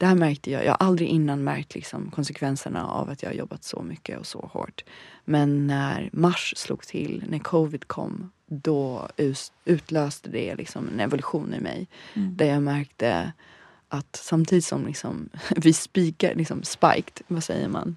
där 0.01 0.15
märkte 0.15 0.51
jag, 0.51 0.65
jag 0.65 0.71
har 0.71 0.87
aldrig 0.87 1.09
innan 1.09 1.43
märkt 1.43 1.75
liksom 1.75 2.11
konsekvenserna 2.11 2.87
av 2.87 3.09
att 3.09 3.23
jag 3.23 3.29
har 3.29 3.35
jobbat 3.35 3.63
så 3.63 3.81
mycket 3.81 4.19
och 4.19 4.27
så 4.27 4.49
hårt. 4.53 4.83
Men 5.25 5.67
när 5.67 6.09
mars 6.13 6.53
slog 6.57 6.81
till, 6.81 7.23
när 7.29 7.39
covid 7.39 7.87
kom, 7.87 8.31
då 8.47 9.07
utlöste 9.65 10.29
det 10.29 10.55
liksom 10.55 10.87
en 10.87 10.99
evolution 10.99 11.53
i 11.53 11.59
mig. 11.59 11.87
Mm. 12.13 12.37
Där 12.37 12.45
jag 12.45 12.63
märkte 12.63 13.31
att 13.87 14.15
samtidigt 14.15 14.65
som 14.65 14.87
liksom, 14.87 15.29
vi 15.55 15.73
spikar, 15.73 16.35
liksom 16.35 16.63
spiked, 16.63 17.21
vad 17.27 17.43
säger 17.43 17.67
man? 17.67 17.95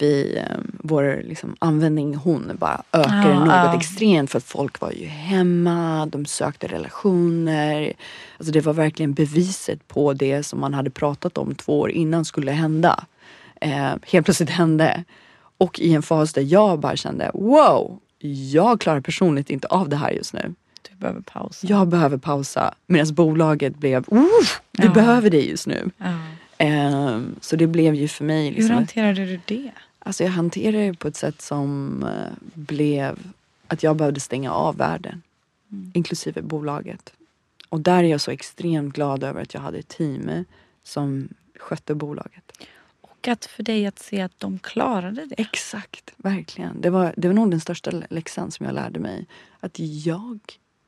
Vi, 0.00 0.36
eh, 0.36 0.56
vår 0.72 1.22
liksom, 1.24 1.56
användning 1.58 2.14
hon 2.14 2.52
bara 2.58 2.82
ökade 2.92 3.28
Ja, 3.28 3.38
något 3.38 3.48
ja. 3.48 3.76
extremt 3.76 4.30
för 4.30 4.38
att 4.38 4.44
folk 4.44 4.80
var 4.80 4.92
ju 4.92 5.06
hemma, 5.06 6.06
de 6.06 6.26
sökte 6.26 6.66
relationer. 6.66 7.92
Alltså 8.38 8.52
det 8.52 8.60
var 8.60 8.72
verkligen 8.72 9.12
beviset 9.14 9.88
på 9.88 10.12
det 10.12 10.42
som 10.42 10.60
man 10.60 10.74
hade 10.74 10.90
pratat 10.90 11.38
om 11.38 11.54
två 11.54 11.80
år 11.80 11.90
innan 11.90 12.24
skulle 12.24 12.52
hända. 12.52 13.04
Eh, 13.60 13.92
helt 14.06 14.24
plötsligt 14.26 14.50
hände. 14.50 15.04
Och 15.58 15.80
i 15.80 15.94
en 15.94 16.02
fas 16.02 16.32
där 16.32 16.42
jag 16.42 16.80
bara 16.80 16.96
kände 16.96 17.30
wow, 17.34 17.98
jag 18.52 18.80
klarar 18.80 19.00
personligt 19.00 19.50
inte 19.50 19.66
av 19.66 19.88
det 19.88 19.96
här 19.96 20.10
just 20.10 20.32
nu. 20.32 20.54
Du 20.90 20.96
behöver 20.96 21.20
pausa. 21.20 21.66
Jag 21.70 21.88
behöver 21.88 22.16
pausa. 22.18 22.74
Medan 22.86 23.14
bolaget 23.14 23.76
blev, 23.76 24.04
vi 24.72 24.84
Ja. 24.84 24.90
behöver 24.90 25.30
det 25.30 25.40
just 25.40 25.66
nu. 25.66 25.90
Ja. 25.98 26.06
Eh, 26.66 27.20
så 27.40 27.56
det 27.56 27.66
blev 27.66 27.94
ju 27.94 28.08
för 28.08 28.24
mig 28.24 28.48
Hur 28.48 28.54
liksom, 28.56 28.74
hanterade 28.74 29.24
du 29.26 29.40
det? 29.44 29.70
Alltså 30.08 30.24
jag 30.24 30.30
hanterade 30.30 30.86
det 30.86 30.94
på 30.94 31.08
ett 31.08 31.16
sätt 31.16 31.42
som 31.42 32.02
eh, 32.02 32.32
blev 32.54 33.18
att 33.66 33.82
jag 33.82 33.96
behövde 33.96 34.20
stänga 34.20 34.52
av 34.52 34.76
världen. 34.76 35.22
Inklusive 35.92 36.42
bolaget. 36.42 37.12
Och 37.68 37.80
där 37.80 38.04
är 38.04 38.08
jag 38.08 38.20
så 38.20 38.30
extremt 38.30 38.94
glad 38.94 39.24
över 39.24 39.42
att 39.42 39.54
jag 39.54 39.60
hade 39.60 39.78
ett 39.78 39.88
team 39.88 40.44
som 40.82 41.28
skötte 41.58 41.94
bolaget. 41.94 42.52
Och 43.00 43.28
att 43.28 43.44
för 43.44 43.62
dig 43.62 43.86
att 43.86 43.98
se 43.98 44.20
att 44.20 44.40
de 44.40 44.58
klarade 44.58 45.26
det. 45.26 45.34
Exakt, 45.40 46.12
verkligen. 46.16 46.80
Det 46.80 46.90
var, 46.90 47.14
det 47.16 47.28
var 47.28 47.34
nog 47.34 47.50
den 47.50 47.60
största 47.60 47.90
läxan 48.10 48.50
som 48.50 48.66
jag 48.66 48.74
lärde 48.74 49.00
mig. 49.00 49.26
Att 49.60 49.78
jag 49.78 50.38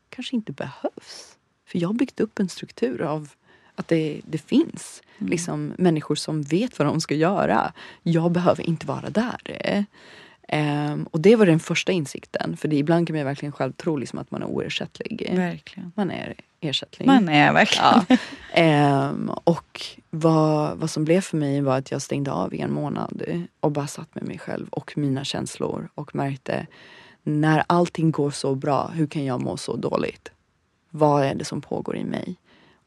kanske 0.08 0.36
inte 0.36 0.52
behövs. 0.52 1.36
För 1.66 1.78
jag 1.78 1.88
har 1.88 1.94
byggt 1.94 2.20
upp 2.20 2.38
en 2.38 2.48
struktur 2.48 3.02
av 3.02 3.30
att 3.80 3.88
det, 3.88 4.20
det 4.24 4.38
finns 4.38 5.02
liksom, 5.18 5.72
människor 5.78 6.14
som 6.14 6.42
vet 6.42 6.78
vad 6.78 6.88
de 6.88 7.00
ska 7.00 7.14
göra. 7.14 7.72
Jag 8.02 8.32
behöver 8.32 8.68
inte 8.68 8.86
vara 8.86 9.10
där. 9.10 9.84
Ehm, 10.48 11.06
och 11.10 11.20
det 11.20 11.36
var 11.36 11.46
den 11.46 11.60
första 11.60 11.92
insikten. 11.92 12.56
För 12.56 12.68
det, 12.68 12.76
ibland 12.76 13.06
kan 13.06 13.16
man 13.16 13.24
verkligen 13.24 13.52
själv 13.52 13.72
tro 13.72 13.96
liksom 13.96 14.18
att 14.18 14.30
man 14.30 14.42
är 14.42 14.46
oersättlig. 14.46 15.32
Verkligen. 15.36 15.92
Man 15.96 16.10
är 16.10 16.34
ersättlig. 16.60 17.06
Man 17.06 17.28
är 17.28 17.52
verkligen. 17.52 17.86
Ja. 18.08 18.16
Ehm, 18.52 19.30
och 19.44 19.82
vad, 20.10 20.78
vad 20.78 20.90
som 20.90 21.04
blev 21.04 21.20
för 21.20 21.36
mig 21.36 21.60
var 21.60 21.78
att 21.78 21.90
jag 21.90 22.02
stängde 22.02 22.32
av 22.32 22.54
i 22.54 22.60
en 22.60 22.72
månad 22.72 23.22
och 23.60 23.72
bara 23.72 23.86
satt 23.86 24.14
med 24.14 24.24
mig 24.24 24.38
själv 24.38 24.68
och 24.70 24.92
mina 24.96 25.24
känslor 25.24 25.88
och 25.94 26.14
märkte 26.14 26.66
när 27.22 27.64
allting 27.66 28.10
går 28.10 28.30
så 28.30 28.54
bra, 28.54 28.88
hur 28.88 29.06
kan 29.06 29.24
jag 29.24 29.42
må 29.42 29.56
så 29.56 29.76
dåligt? 29.76 30.30
Vad 30.90 31.24
är 31.24 31.34
det 31.34 31.44
som 31.44 31.60
pågår 31.60 31.96
i 31.96 32.04
mig? 32.04 32.36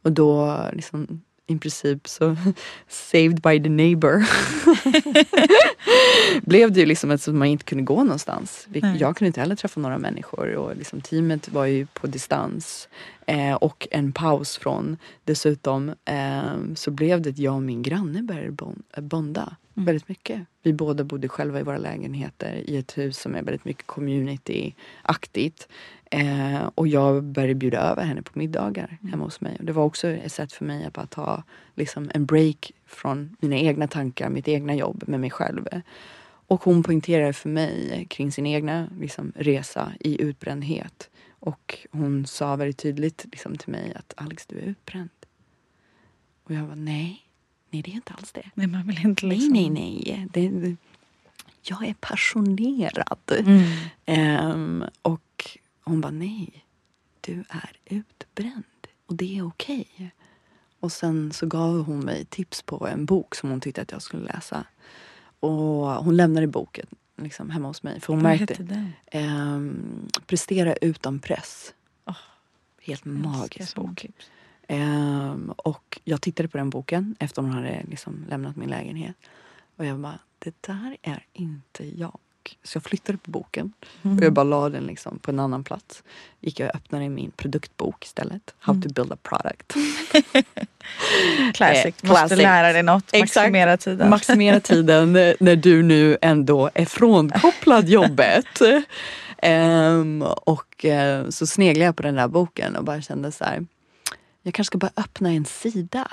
Och 0.03 0.11
då 0.11 0.57
liksom 0.73 1.21
i 1.47 1.57
princip 1.57 2.07
så 2.07 2.35
saved 2.87 3.41
by 3.41 3.63
the 3.63 3.69
neighbor 3.69 4.25
blev 6.41 6.71
det 6.71 6.79
ju 6.79 6.85
liksom 6.85 7.11
att 7.11 7.27
man 7.27 7.47
inte 7.47 7.63
kunde 7.65 7.83
gå 7.83 8.03
någonstans. 8.03 8.67
Jag 8.99 9.17
kunde 9.17 9.27
inte 9.27 9.39
heller 9.39 9.55
träffa 9.55 9.79
några 9.79 9.97
människor 9.97 10.55
och 10.55 10.75
liksom 10.75 11.01
teamet 11.01 11.49
var 11.49 11.65
ju 11.65 11.85
på 11.85 12.07
distans. 12.07 12.89
Eh, 13.27 13.53
och 13.53 13.87
en 13.91 14.11
paus 14.13 14.57
från 14.57 14.97
dessutom 15.23 15.89
eh, 16.05 16.75
så 16.75 16.91
blev 16.91 17.21
det 17.21 17.29
att 17.29 17.37
jag 17.37 17.55
och 17.55 17.63
min 17.63 17.81
granne 17.83 18.23
började 18.23 18.51
bon- 18.51 18.83
eh, 18.97 19.03
bonda 19.03 19.55
väldigt 19.73 20.09
mycket. 20.09 20.41
Vi 20.63 20.73
båda 20.73 21.03
bodde 21.03 21.27
själva 21.29 21.59
i 21.59 21.63
våra 21.63 21.77
lägenheter 21.77 22.53
i 22.65 22.77
ett 22.77 22.97
hus 22.97 23.17
som 23.19 23.35
är 23.35 23.43
väldigt 23.43 23.65
mycket 23.65 23.87
community-aktigt. 23.87 25.67
Eh, 26.13 26.69
och 26.75 26.87
jag 26.87 27.23
började 27.23 27.55
bjuda 27.55 27.79
över 27.79 28.03
henne 28.03 28.21
på 28.21 28.39
middagar 28.39 28.97
hemma 29.11 29.23
hos 29.23 29.41
mig. 29.41 29.55
Och 29.59 29.65
det 29.65 29.73
var 29.73 29.83
också 29.83 30.07
ett 30.07 30.31
sätt 30.31 30.53
för 30.53 30.65
mig 30.65 30.85
att 30.85 30.93
bara 30.93 31.05
ta 31.05 31.43
liksom, 31.75 32.11
en 32.13 32.25
break 32.25 32.71
från 32.85 33.35
mina 33.39 33.55
egna 33.55 33.87
tankar, 33.87 34.29
mitt 34.29 34.47
egna 34.47 34.75
jobb 34.75 35.03
med 35.07 35.19
mig 35.19 35.29
själv. 35.29 35.67
Och 36.47 36.63
hon 36.63 36.83
poängterade 36.83 37.33
för 37.33 37.49
mig 37.49 38.05
kring 38.09 38.31
sin 38.31 38.45
egna 38.45 38.87
liksom, 38.99 39.31
resa 39.35 39.91
i 39.99 40.21
utbrändhet. 40.21 41.09
Och 41.39 41.77
hon 41.91 42.25
sa 42.25 42.55
väldigt 42.55 42.77
tydligt 42.77 43.25
liksom, 43.31 43.57
till 43.57 43.71
mig 43.71 43.93
att 43.95 44.13
Alex, 44.17 44.45
du 44.45 44.57
är 44.57 44.63
utbränd. 44.63 45.09
Och 46.43 46.53
jag 46.53 46.63
var 46.63 46.75
nej, 46.75 47.21
nej 47.69 47.81
det 47.81 47.91
är 47.91 47.95
inte 47.95 48.13
alls 48.13 48.31
det. 48.31 48.49
Nej, 48.53 48.67
man 48.67 48.87
vill 48.87 49.05
inte 49.05 49.25
Nej, 49.25 49.37
liksom... 49.37 49.53
nej, 49.53 49.69
nej. 49.69 50.27
Det, 50.33 50.49
det, 50.49 50.75
jag 51.61 51.87
är 51.87 51.95
passionerad. 51.99 53.31
Mm. 53.39 53.63
Ehm, 54.05 54.83
och 55.01 55.57
hon 55.83 56.01
bara, 56.01 56.11
nej, 56.11 56.65
du 57.21 57.43
är 57.49 57.71
utbränd 57.85 58.63
och 59.05 59.15
det 59.15 59.37
är 59.37 59.47
okej. 59.47 60.11
Och 60.79 60.91
sen 60.91 61.31
så 61.33 61.45
gav 61.45 61.83
hon 61.83 61.99
mig 61.99 62.25
tips 62.25 62.61
på 62.61 62.87
en 62.87 63.05
bok 63.05 63.35
som 63.35 63.49
hon 63.49 63.61
tyckte 63.61 63.81
att 63.81 63.91
jag 63.91 64.01
skulle 64.01 64.23
läsa. 64.23 64.65
Och 65.39 65.49
hon 66.03 66.15
lämnade 66.15 66.47
boken 66.47 66.85
liksom, 67.15 67.49
hemma 67.49 67.67
hos 67.67 67.83
mig. 67.83 67.99
För 67.99 68.13
hon 68.13 68.23
Vad 68.23 68.31
märkte, 68.31 68.53
hette 68.53 68.63
den? 68.63 68.91
ehm, 69.05 70.07
prestera 70.25 70.75
utan 70.75 71.19
press. 71.19 71.73
Åh, 72.05 72.15
Helt 72.81 73.05
magisk 73.05 73.75
bok. 73.75 74.05
Ehm, 74.67 75.53
och 75.57 75.99
jag 76.03 76.21
tittade 76.21 76.49
på 76.49 76.57
den 76.57 76.69
boken 76.69 77.15
efter 77.19 77.41
hon 77.41 77.51
hade 77.51 77.83
liksom 77.87 78.25
lämnat 78.29 78.55
min 78.55 78.69
lägenhet. 78.69 79.15
Och 79.75 79.85
jag 79.85 79.99
bara, 79.99 80.19
det 80.39 80.55
där 80.61 80.97
är 81.01 81.25
inte 81.33 81.99
jag. 81.99 82.19
Så 82.63 82.75
jag 82.77 82.83
flyttade 82.83 83.17
på 83.17 83.31
boken 83.31 83.73
Mm. 84.03 84.17
och 84.17 84.23
jag 84.23 84.33
bara 84.33 84.43
la 84.43 84.69
den 84.69 84.83
liksom 84.83 85.19
på 85.19 85.31
en 85.31 85.39
annan 85.39 85.63
plats. 85.63 86.03
Gick 86.41 86.59
jag 86.59 86.69
och 86.69 86.75
öppnade 86.75 87.09
min 87.09 87.31
produktbok 87.31 88.05
istället. 88.05 88.53
How 88.59 88.73
Mm. 88.73 88.81
to 88.81 88.89
build 88.93 89.11
a 89.11 89.17
product. 89.23 89.73
Classic. 91.53 91.95
Eh, 92.03 92.09
Måste 92.09 92.35
lära 92.35 92.73
dig 92.73 92.83
något. 92.83 93.03
Exakt. 93.11 93.35
Maximera 93.35 93.77
tiden. 93.77 94.09
Maximera 94.09 94.59
tiden 94.59 95.13
när 95.39 95.55
du 95.55 95.83
nu 95.83 96.17
ändå 96.21 96.69
är 96.73 96.85
frånkopplad 96.85 97.89
jobbet. 97.89 98.45
Ehm, 99.37 100.21
och 100.21 100.85
eh, 100.85 101.29
så 101.29 101.47
sneglade 101.47 101.85
jag 101.85 101.95
på 101.95 102.03
den 102.03 102.15
där 102.15 102.27
boken 102.27 102.75
och 102.75 102.83
bara 102.83 103.01
kände 103.01 103.31
så 103.31 103.43
här. 103.43 103.65
Jag 104.43 104.53
kanske 104.53 104.69
ska 104.69 104.77
bara 104.77 104.91
öppna 104.97 105.29
en 105.31 105.45
sida. 105.45 106.07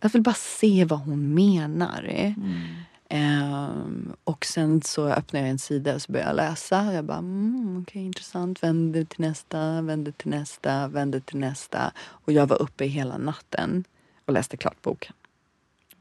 Jag 0.00 0.10
vill 0.10 0.22
bara 0.22 0.34
se 0.34 0.84
vad 0.84 0.98
hon 0.98 1.34
menar. 1.34 2.04
Mm. 2.08 2.62
Ehm, 3.08 4.12
och 4.24 4.46
sen 4.46 4.82
så 4.82 5.08
öppnade 5.08 5.44
jag 5.46 5.50
en 5.50 5.58
sida 5.58 5.94
och 5.94 6.02
så 6.02 6.12
började 6.12 6.30
jag 6.30 6.36
läsa. 6.36 6.92
Jag 6.92 7.04
bara, 7.04 7.18
mm, 7.18 7.82
okej 7.82 8.02
intressant. 8.02 8.62
Vände 8.62 9.04
till 9.04 9.20
nästa, 9.20 9.82
vände 9.82 10.12
till 10.12 10.30
nästa, 10.30 10.88
vände 10.88 11.20
till 11.20 11.38
nästa. 11.38 11.92
Och 11.98 12.32
jag 12.32 12.46
var 12.46 12.62
uppe 12.62 12.84
hela 12.84 13.18
natten 13.18 13.84
och 14.24 14.32
läste 14.32 14.56
klart 14.56 14.82
boken. 14.82 15.12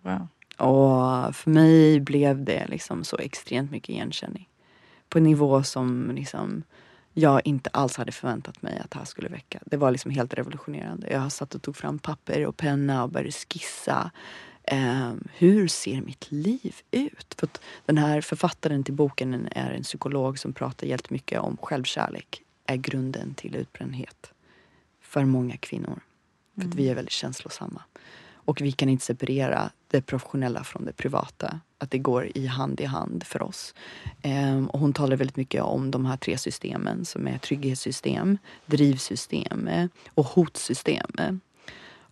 Wow. 0.01 0.28
Och 0.58 1.36
för 1.36 1.49
mig 1.49 1.99
blev 1.99 2.43
det 2.43 2.68
liksom 2.68 3.03
så 3.03 3.18
extremt 3.18 3.72
mycket 3.72 3.89
igenkänning. 3.89 4.49
På 5.10 5.18
en 5.18 5.24
nivå 5.24 5.64
som 5.64 6.12
liksom 6.16 6.64
jag 7.18 7.41
inte 7.45 7.70
alls 7.70 7.97
hade 7.97 8.12
förväntat 8.12 8.62
mig 8.62 8.82
att 8.84 8.91
det 8.91 8.97
här 8.97 9.06
skulle 9.06 9.30
väcka. 9.30 9.60
Det 9.66 9.78
var 9.78 9.91
liksom 9.91 10.12
helt 10.12 10.34
revolutionerande. 10.34 11.08
Jag 11.12 11.32
satt 11.32 11.56
och 11.56 11.62
tog 11.62 11.76
fram 11.76 11.99
papper 11.99 12.45
och 12.45 12.58
penna 12.58 13.03
och 13.03 13.10
började 13.10 13.32
skissa. 13.32 14.12
Eh, 14.68 15.13
hur 15.38 15.68
ser 15.68 16.01
mitt 16.01 16.32
liv 16.32 16.76
ut? 16.91 17.36
För 17.38 17.49
den 17.86 17.97
här 17.97 18.22
författaren 18.22 18.84
till 18.84 18.93
boken 18.93 19.47
är 19.51 19.72
en 19.72 19.84
psykolog 19.84 20.39
som 20.39 20.53
pratar 20.53 20.88
jättemycket 20.88 21.39
om 21.39 21.57
självkärlek 21.61 22.41
är 22.66 22.76
grunden 22.76 23.34
till 23.34 23.55
utbrändhet 23.55 24.34
för 25.01 25.26
många 25.26 25.57
kvinnor. 25.57 25.99
För 26.55 26.61
mm. 26.61 26.78
vi 26.78 26.89
är 26.89 26.95
väldigt 26.95 27.11
känslosamma. 27.11 27.82
Och 28.34 28.61
vi 28.61 28.72
kan 28.72 28.89
inte 28.89 29.05
separera 29.05 29.72
det 29.88 30.01
professionella 30.01 30.63
från 30.63 30.86
det 30.86 30.93
privata. 30.93 31.59
Att 31.78 31.91
det 31.91 31.97
går 31.97 32.32
i 32.36 32.47
hand 32.47 32.82
i 32.82 32.86
hand 32.86 33.24
för 33.24 33.41
oss. 33.41 33.74
Ehm, 34.22 34.68
och 34.68 34.80
hon 34.80 34.93
talar 34.93 35.16
väldigt 35.16 35.36
mycket 35.36 35.61
om 35.61 35.91
de 35.91 36.05
här 36.05 36.18
tre 36.18 36.38
systemen 36.38 37.05
som 37.05 37.28
är 37.28 37.38
trygghetssystem, 37.38 38.38
drivsystem 38.66 39.70
och 40.07 40.26
hotsystem. 40.26 41.41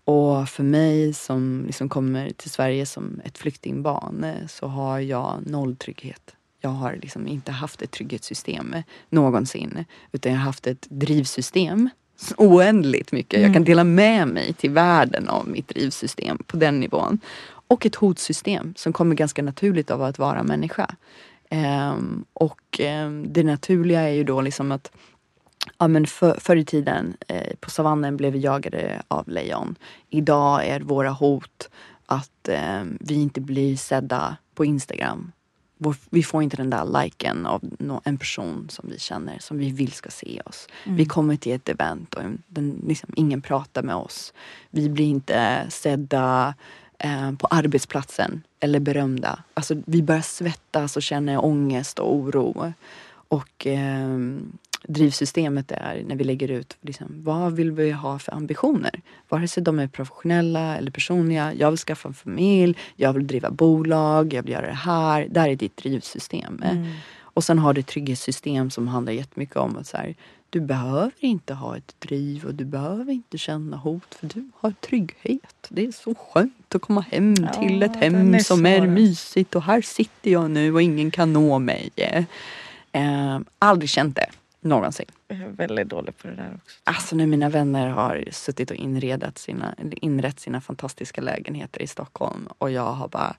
Och 0.05 0.49
för 0.49 0.63
mig 0.63 1.13
som 1.13 1.63
liksom 1.65 1.89
kommer 1.89 2.29
till 2.29 2.49
Sverige 2.49 2.85
som 2.85 3.21
ett 3.25 3.37
flyktingbarn 3.37 4.25
så 4.49 4.67
har 4.67 4.99
jag 4.99 5.39
noll 5.45 5.75
trygghet. 5.75 6.35
Jag 6.61 6.69
har 6.69 6.99
liksom 7.01 7.27
inte 7.27 7.51
haft 7.51 7.81
ett 7.81 7.91
trygghetssystem 7.91 8.75
någonsin 9.09 9.85
utan 10.11 10.31
jag 10.31 10.39
har 10.39 10.45
haft 10.45 10.67
ett 10.67 10.87
drivsystem 10.89 11.89
oändligt 12.37 13.11
mycket. 13.11 13.39
Jag 13.41 13.47
kan 13.47 13.55
mm. 13.55 13.65
dela 13.65 13.83
med 13.83 14.27
mig 14.27 14.53
till 14.53 14.69
världen 14.69 15.29
av 15.29 15.47
mitt 15.47 15.67
drivsystem 15.67 16.37
på 16.47 16.57
den 16.57 16.79
nivån. 16.79 17.19
Och 17.67 17.85
ett 17.85 17.95
hotsystem 17.95 18.73
som 18.77 18.93
kommer 18.93 19.15
ganska 19.15 19.43
naturligt 19.43 19.91
av 19.91 20.03
att 20.03 20.19
vara 20.19 20.43
människa. 20.43 20.95
Um, 21.51 22.25
och 22.33 22.79
um, 22.79 23.33
det 23.33 23.43
naturliga 23.43 24.01
är 24.01 24.13
ju 24.13 24.23
då 24.23 24.41
liksom 24.41 24.71
att 24.71 24.91
Ja, 25.77 25.87
men 25.87 26.07
för, 26.07 26.39
förr 26.39 26.55
i 26.55 26.65
tiden 26.65 27.17
eh, 27.27 27.55
på 27.59 27.69
savannen 27.69 28.17
blev 28.17 28.33
vi 28.33 28.39
jagade 28.39 29.01
av 29.07 29.29
lejon. 29.29 29.75
Idag 30.09 30.67
är 30.67 30.79
våra 30.79 31.09
hot 31.09 31.69
att 32.05 32.47
eh, 32.47 32.83
vi 32.99 33.13
inte 33.13 33.41
blir 33.41 33.77
sedda 33.77 34.37
på 34.55 34.65
Instagram 34.65 35.31
vi 36.09 36.23
får 36.23 36.43
inte 36.43 36.57
den 36.57 36.69
där 36.69 37.01
liken 37.01 37.45
av 37.45 37.61
en 38.03 38.17
person 38.17 38.67
som 38.69 38.89
vi 38.89 38.99
känner, 38.99 39.39
som 39.39 39.57
vi 39.57 39.71
vill 39.71 39.91
ska 39.91 40.09
se 40.09 40.41
oss. 40.45 40.67
Mm. 40.83 40.97
Vi 40.97 41.05
kommer 41.05 41.35
till 41.35 41.51
ett 41.51 41.69
event 41.69 42.13
och 42.13 42.23
den, 42.47 42.81
liksom, 42.87 43.09
ingen 43.15 43.41
pratar 43.41 43.83
med 43.83 43.95
oss. 43.95 44.33
Vi 44.69 44.89
blir 44.89 45.05
inte 45.05 45.65
sedda 45.69 46.53
eh, 46.99 47.31
på 47.31 47.47
arbetsplatsen 47.47 48.41
eller 48.59 48.79
berömda. 48.79 49.43
Alltså, 49.53 49.75
vi 49.85 50.03
börjar 50.03 50.21
svettas 50.21 50.95
och 50.97 51.03
känner 51.03 51.45
ångest 51.45 51.99
och 51.99 52.15
oro. 52.15 52.73
Och 53.27 53.67
eh, 53.67 54.19
drivsystemet 54.87 55.71
är 55.71 56.03
när 56.07 56.15
vi 56.15 56.23
lägger 56.23 56.51
ut 56.51 56.77
liksom, 56.81 57.07
vad 57.09 57.53
vill 57.53 57.71
vi 57.71 57.91
ha 57.91 58.19
för 58.19 58.31
ambitioner. 58.31 59.01
Vare 59.29 59.47
sig 59.47 59.63
de 59.63 59.79
är 59.79 59.87
professionella 59.87 60.77
eller 60.77 60.91
personliga. 60.91 61.53
Jag 61.53 61.71
vill 61.71 61.79
skaffa 61.79 62.07
en 62.07 62.13
familj, 62.13 62.77
jag 62.95 63.13
vill 63.13 63.27
driva 63.27 63.51
bolag, 63.51 64.33
jag 64.33 64.43
vill 64.43 64.51
göra 64.51 64.67
det 64.67 64.73
här. 64.73 65.27
Där 65.29 65.49
är 65.49 65.55
ditt 65.55 65.77
drivsystem. 65.77 66.63
Mm. 66.63 66.93
Och 67.19 67.43
sen 67.43 67.59
har 67.59 67.73
du 67.73 67.79
ett 67.79 67.87
trygghetssystem 67.87 68.69
som 68.69 68.87
handlar 68.87 69.13
jättemycket 69.13 69.57
om 69.57 69.77
att 69.77 69.87
så 69.87 69.97
här, 69.97 70.15
du 70.49 70.61
behöver 70.61 71.11
inte 71.19 71.53
ha 71.53 71.77
ett 71.77 71.95
driv 71.99 72.45
och 72.45 72.55
du 72.55 72.65
behöver 72.65 73.13
inte 73.13 73.37
känna 73.37 73.77
hot 73.77 74.15
för 74.15 74.27
du 74.27 74.49
har 74.55 74.71
trygghet. 74.71 75.67
Det 75.69 75.85
är 75.85 75.91
så 75.91 76.15
skönt 76.15 76.75
att 76.75 76.81
komma 76.81 77.01
hem 77.01 77.35
ja, 77.41 77.53
till 77.53 77.83
ett 77.83 77.95
hem 77.95 78.33
är 78.33 78.39
som 78.39 78.65
är 78.65 78.87
mysigt 78.87 79.55
och 79.55 79.63
här 79.63 79.81
sitter 79.81 80.31
jag 80.31 80.51
nu 80.51 80.73
och 80.73 80.81
ingen 80.81 81.11
kan 81.11 81.33
nå 81.33 81.59
mig. 81.59 81.89
Eh, 82.91 83.39
aldrig 83.59 83.89
känt 83.89 84.15
det. 84.15 84.29
Någonsin. 84.63 85.05
Jag 85.27 85.41
är 85.41 85.47
väldigt 85.47 85.89
dålig 85.89 86.17
på 86.17 86.27
det 86.27 86.35
där 86.35 86.59
också. 86.63 86.79
Alltså 86.83 87.15
när 87.15 87.27
mina 87.27 87.49
vänner 87.49 87.89
har 87.89 88.23
suttit 88.31 88.71
och 88.71 88.77
inredat 88.77 89.37
sina, 89.37 89.75
inrett 89.91 90.39
sina 90.39 90.61
fantastiska 90.61 91.21
lägenheter 91.21 91.81
i 91.81 91.87
Stockholm 91.87 92.47
och 92.57 92.71
jag 92.71 92.93
har 92.93 93.07
bara 93.07 93.35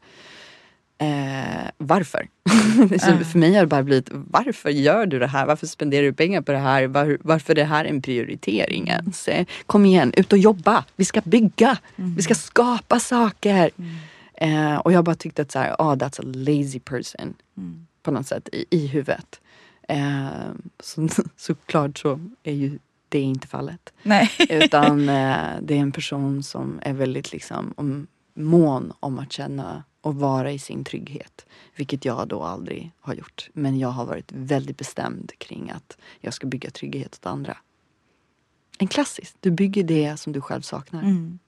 Eh, 0.99 1.71
varför? 1.79 2.29
Mm. 2.79 3.25
för 3.25 3.39
mig 3.39 3.55
har 3.55 3.61
det 3.61 3.67
bara 3.67 3.83
blivit, 3.83 4.09
varför 4.11 4.71
gör 4.71 5.07
du 5.07 5.19
det 5.19 5.27
här? 5.27 5.47
Varför 5.47 5.67
spenderar 5.67 6.03
du 6.03 6.13
pengar 6.13 6.41
på 6.43 6.53
det 6.53 6.59
här? 6.59 6.87
Var, 6.87 7.19
varför 7.21 7.53
är 7.53 7.55
det 7.55 7.65
här 7.65 7.85
en 7.85 8.03
prioritering 8.03 8.89
ens? 8.89 9.29
Eh, 9.29 9.47
kom 9.67 9.87
igen, 9.87 10.13
ut 10.17 10.33
och 10.33 10.39
jobba! 10.39 10.85
Vi 10.97 11.05
ska 11.05 11.21
bygga! 11.25 11.79
Mm. 11.97 12.15
Vi 12.15 12.23
ska 12.23 12.35
skapa 12.35 13.01
saker! 13.01 13.71
Mm. 13.79 14.73
Eh, 14.73 14.77
och 14.77 14.93
jag 14.93 15.05
bara 15.05 15.15
tyckte 15.15 15.43
att 15.43 15.53
så 15.53 15.59
här, 15.59 15.75
oh, 15.79 15.95
that's 15.95 16.21
a 16.21 16.25
lazy 16.25 16.81
person. 16.81 17.35
Mm. 17.57 17.87
På 18.03 18.11
något 18.11 18.27
sätt 18.27 18.49
i, 18.53 18.65
i 18.71 18.87
huvudet. 18.87 19.41
Eh, 19.89 20.51
så, 20.81 21.09
såklart 21.37 21.99
så 21.99 22.21
är 22.43 22.53
ju 22.53 22.79
det 23.09 23.21
inte 23.21 23.47
fallet. 23.47 23.93
Nej. 24.03 24.31
Utan 24.39 25.01
eh, 25.09 25.49
det 25.63 25.75
är 25.75 25.81
en 25.81 25.93
person 25.93 26.43
som 26.43 26.81
är 26.83 26.93
väldigt 26.93 27.33
liksom 27.33 27.75
om, 27.77 28.07
mån 28.35 28.93
om 29.01 29.19
att 29.19 29.33
känna 29.33 29.85
och 30.01 30.15
vara 30.15 30.53
i 30.53 30.59
sin 30.59 30.85
trygghet. 30.85 31.47
Vilket 31.77 32.05
jag 32.05 32.29
då 32.29 32.43
aldrig 32.43 32.93
har 33.01 33.15
gjort. 33.15 33.51
Men 33.53 33.79
jag 33.79 33.89
har 33.89 34.07
varit 34.07 34.33
väldigt 34.33 34.77
bestämd 34.77 35.33
kring 35.39 35.71
att 35.71 35.99
jag 36.21 36.35
ska 36.35 36.47
bygga 36.47 36.71
trygghet 36.71 37.19
åt 37.21 37.27
andra. 37.27 37.57
En 38.79 38.89
klassisk, 38.89 39.37
du 39.41 39.51
bygger 39.51 39.83
det 39.83 40.17
som 40.17 40.33
du 40.33 40.41
själv 40.41 40.63
saknar. 40.63 41.03
Mm. 41.03 41.39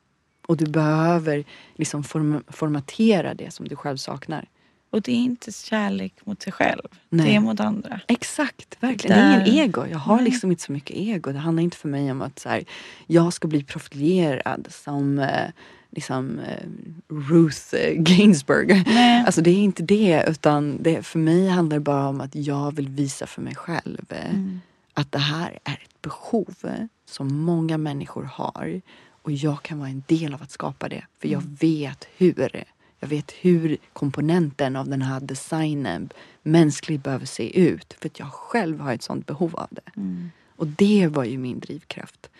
Och 0.47 0.57
du 0.57 0.67
behöver 0.67 1.45
liksom 1.75 2.05
form 2.05 2.45
formatera 2.49 3.35
det 3.35 3.51
som 3.51 3.69
du 3.69 3.77
själv 3.77 3.97
saknar. 3.97 4.49
Och 4.91 5.03
det 5.03 5.13
är 5.13 5.17
inte 5.17 5.53
kärlek 5.53 6.15
mot 6.25 6.43
sig 6.43 6.53
själv. 6.53 6.89
Nej. 7.09 7.27
Det 7.27 7.35
är 7.35 7.41
mot 7.41 7.61
andra. 7.61 8.01
Exakt, 8.09 8.77
verkligen. 8.81 9.19
Det 9.19 9.25
är 9.25 9.47
ingen 9.47 9.65
ego. 9.65 9.87
Jag 9.87 9.99
har 9.99 10.23
liksom 10.23 10.51
inte 10.51 10.63
så 10.63 10.73
mycket 10.73 10.97
ego. 10.97 11.33
Det 11.33 11.39
handlar 11.39 11.63
inte 11.63 11.77
för 11.77 11.89
mig 11.89 12.11
om 12.11 12.23
att 12.23 12.39
så 12.39 12.49
här, 12.49 12.65
jag 13.07 13.33
ska 13.33 13.49
bli 13.49 13.65
profilerad 13.65 14.69
som 14.71 15.19
eh, 15.19 15.51
liksom, 15.91 16.39
eh, 16.39 16.67
Ruth 17.09 17.75
eh, 17.75 18.03
Ginsburg. 18.03 18.83
Nej. 18.87 19.25
Alltså 19.27 19.41
det 19.41 19.51
är 19.51 19.63
inte 19.63 19.83
det. 19.83 20.25
Utan 20.29 20.83
det, 20.83 21.03
för 21.03 21.19
mig 21.19 21.49
handlar 21.49 21.77
det 21.77 21.81
bara 21.81 22.09
om 22.09 22.21
att 22.21 22.35
jag 22.35 22.77
vill 22.77 22.89
visa 22.89 23.27
för 23.27 23.43
mig 23.43 23.55
själv 23.55 24.05
mm. 24.11 24.61
att 24.95 25.13
det 25.13 25.19
här 25.19 25.59
är 25.65 25.83
ett 25.85 26.03
behov 26.03 26.55
eh, 26.63 26.71
som 27.11 27.41
många 27.41 27.79
människor 27.79 28.23
har. 28.23 28.81
Och 29.23 29.33
jag 29.33 29.63
kan 29.63 29.79
vara 29.79 29.89
en 29.89 30.03
del 30.07 30.35
av 30.35 30.43
att 30.43 30.51
skapa 30.51 30.89
det. 30.89 31.05
För 31.21 31.29
jag 31.29 31.43
mm. 31.43 31.57
vet 31.61 32.07
hur 32.17 32.67
jag 33.07 33.11
vet 33.11 33.33
hur 33.33 33.77
komponenten 33.93 34.77
av 34.77 34.89
den 34.89 35.03
här 35.03 35.21
designen 35.21 36.11
mänskligt 36.43 37.03
behöver 37.03 37.27
se 37.27 37.61
ut. 37.61 37.97
För 38.01 38.09
att 38.09 38.19
jag 38.19 38.33
själv 38.33 38.81
har 38.81 38.95
ett 38.95 39.03
sånt 39.03 39.27
behov 39.27 39.57
av 39.57 39.69
det. 39.71 39.91
Mm. 39.97 40.31
Och 40.57 40.67
det 40.67 41.07
var 41.07 41.25
ju 41.25 41.39
min 41.39 41.61
drivkraft. 41.61 42.31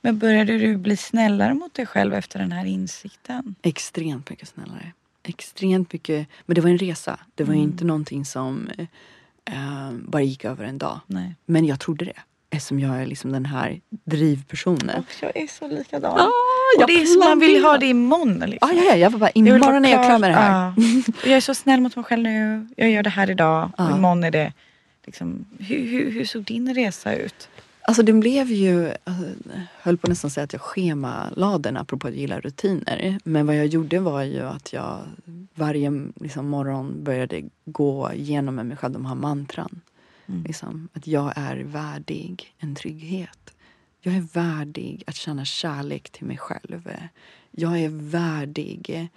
Men 0.00 0.18
började 0.18 0.58
du 0.58 0.76
bli 0.76 0.96
snällare 0.96 1.54
mot 1.54 1.74
dig 1.74 1.86
själv 1.86 2.14
efter 2.14 2.38
den 2.38 2.52
här 2.52 2.64
insikten? 2.64 3.54
Extremt 3.62 4.30
mycket 4.30 4.48
snällare. 4.48 4.92
Extremt 5.22 5.92
mycket. 5.92 6.28
Men 6.46 6.54
det 6.54 6.60
var 6.60 6.70
en 6.70 6.78
resa. 6.78 7.20
Det 7.34 7.44
var 7.44 7.54
mm. 7.54 7.64
inte 7.64 7.84
någonting 7.84 8.24
som 8.24 8.70
eh, 9.44 9.92
bara 9.92 10.22
gick 10.22 10.44
över 10.44 10.64
en 10.64 10.78
dag. 10.78 11.00
Nej. 11.06 11.34
Men 11.46 11.64
jag 11.66 11.80
trodde 11.80 12.04
det. 12.04 12.20
Eftersom 12.56 12.80
jag 12.80 13.02
är 13.02 13.06
liksom 13.06 13.32
den 13.32 13.46
här 13.46 13.80
drivpersonen. 13.90 14.98
Och 14.98 15.14
jag 15.20 15.36
är 15.36 15.46
så 15.46 15.68
likadan. 15.68 16.20
Ah, 16.20 16.30
och 16.78 16.86
det 16.86 16.92
är 16.92 17.04
som 17.04 17.20
man 17.20 17.38
vill 17.38 17.64
ha 17.64 17.78
det 17.78 17.86
imorgon. 17.86 18.38
Liksom. 18.38 18.68
Ah, 18.68 18.72
ja, 18.72 18.82
ja, 18.82 18.96
jag 18.96 19.10
var 19.10 19.18
bara, 19.18 19.30
imorgon 19.30 19.84
är 19.84 19.90
jag 19.90 20.04
klar 20.04 20.18
med 20.18 20.30
det 20.30 20.34
här. 20.34 20.68
Ah. 20.68 20.74
jag 21.24 21.36
är 21.36 21.40
så 21.40 21.54
snäll 21.54 21.80
mot 21.80 21.96
mig 21.96 22.04
själv 22.04 22.22
nu. 22.22 22.68
Jag 22.76 22.90
gör 22.90 23.02
det 23.02 23.10
här 23.10 23.30
idag. 23.30 23.70
Ah. 23.76 23.90
Och 23.90 23.96
imorgon 23.98 24.24
är 24.24 24.30
det... 24.30 24.52
Liksom, 25.06 25.44
hur, 25.58 25.86
hur, 25.86 26.10
hur 26.10 26.24
såg 26.24 26.42
din 26.42 26.74
resa 26.74 27.14
ut? 27.14 27.48
Alltså 27.86 28.02
den 28.02 28.20
blev 28.20 28.50
ju, 28.50 28.92
alltså, 29.04 29.24
höll 29.82 29.96
på 29.96 30.08
nästan 30.08 30.30
säga 30.30 30.44
att 30.44 30.52
jag 30.52 30.62
schemalade 30.62 31.68
den 31.68 31.76
apropå 31.76 32.08
att 32.08 32.14
gilla 32.14 32.40
rutiner. 32.40 33.18
Men 33.24 33.46
vad 33.46 33.56
jag 33.56 33.66
gjorde 33.66 33.98
var 33.98 34.22
ju 34.22 34.40
att 34.40 34.72
jag 34.72 34.98
varje 35.54 36.10
liksom, 36.20 36.48
morgon 36.48 37.04
började 37.04 37.42
gå 37.64 38.10
igenom 38.14 38.54
med 38.54 38.66
mig 38.66 38.76
själv 38.76 38.92
de 38.92 39.06
här 39.06 39.14
mantran. 39.14 39.80
Mm. 40.26 40.42
Liksom, 40.42 40.88
att 40.92 41.06
jag 41.06 41.32
är 41.36 41.56
värdig 41.56 42.54
en 42.58 42.74
trygghet. 42.74 43.54
Jag 44.00 44.14
är 44.14 44.20
värdig 44.20 45.04
att 45.06 45.16
känna 45.16 45.44
kärlek 45.44 46.10
till 46.10 46.26
mig 46.26 46.38
själv. 46.38 46.90
Jag 47.50 47.80
är 47.80 47.88
värdig 47.88 49.10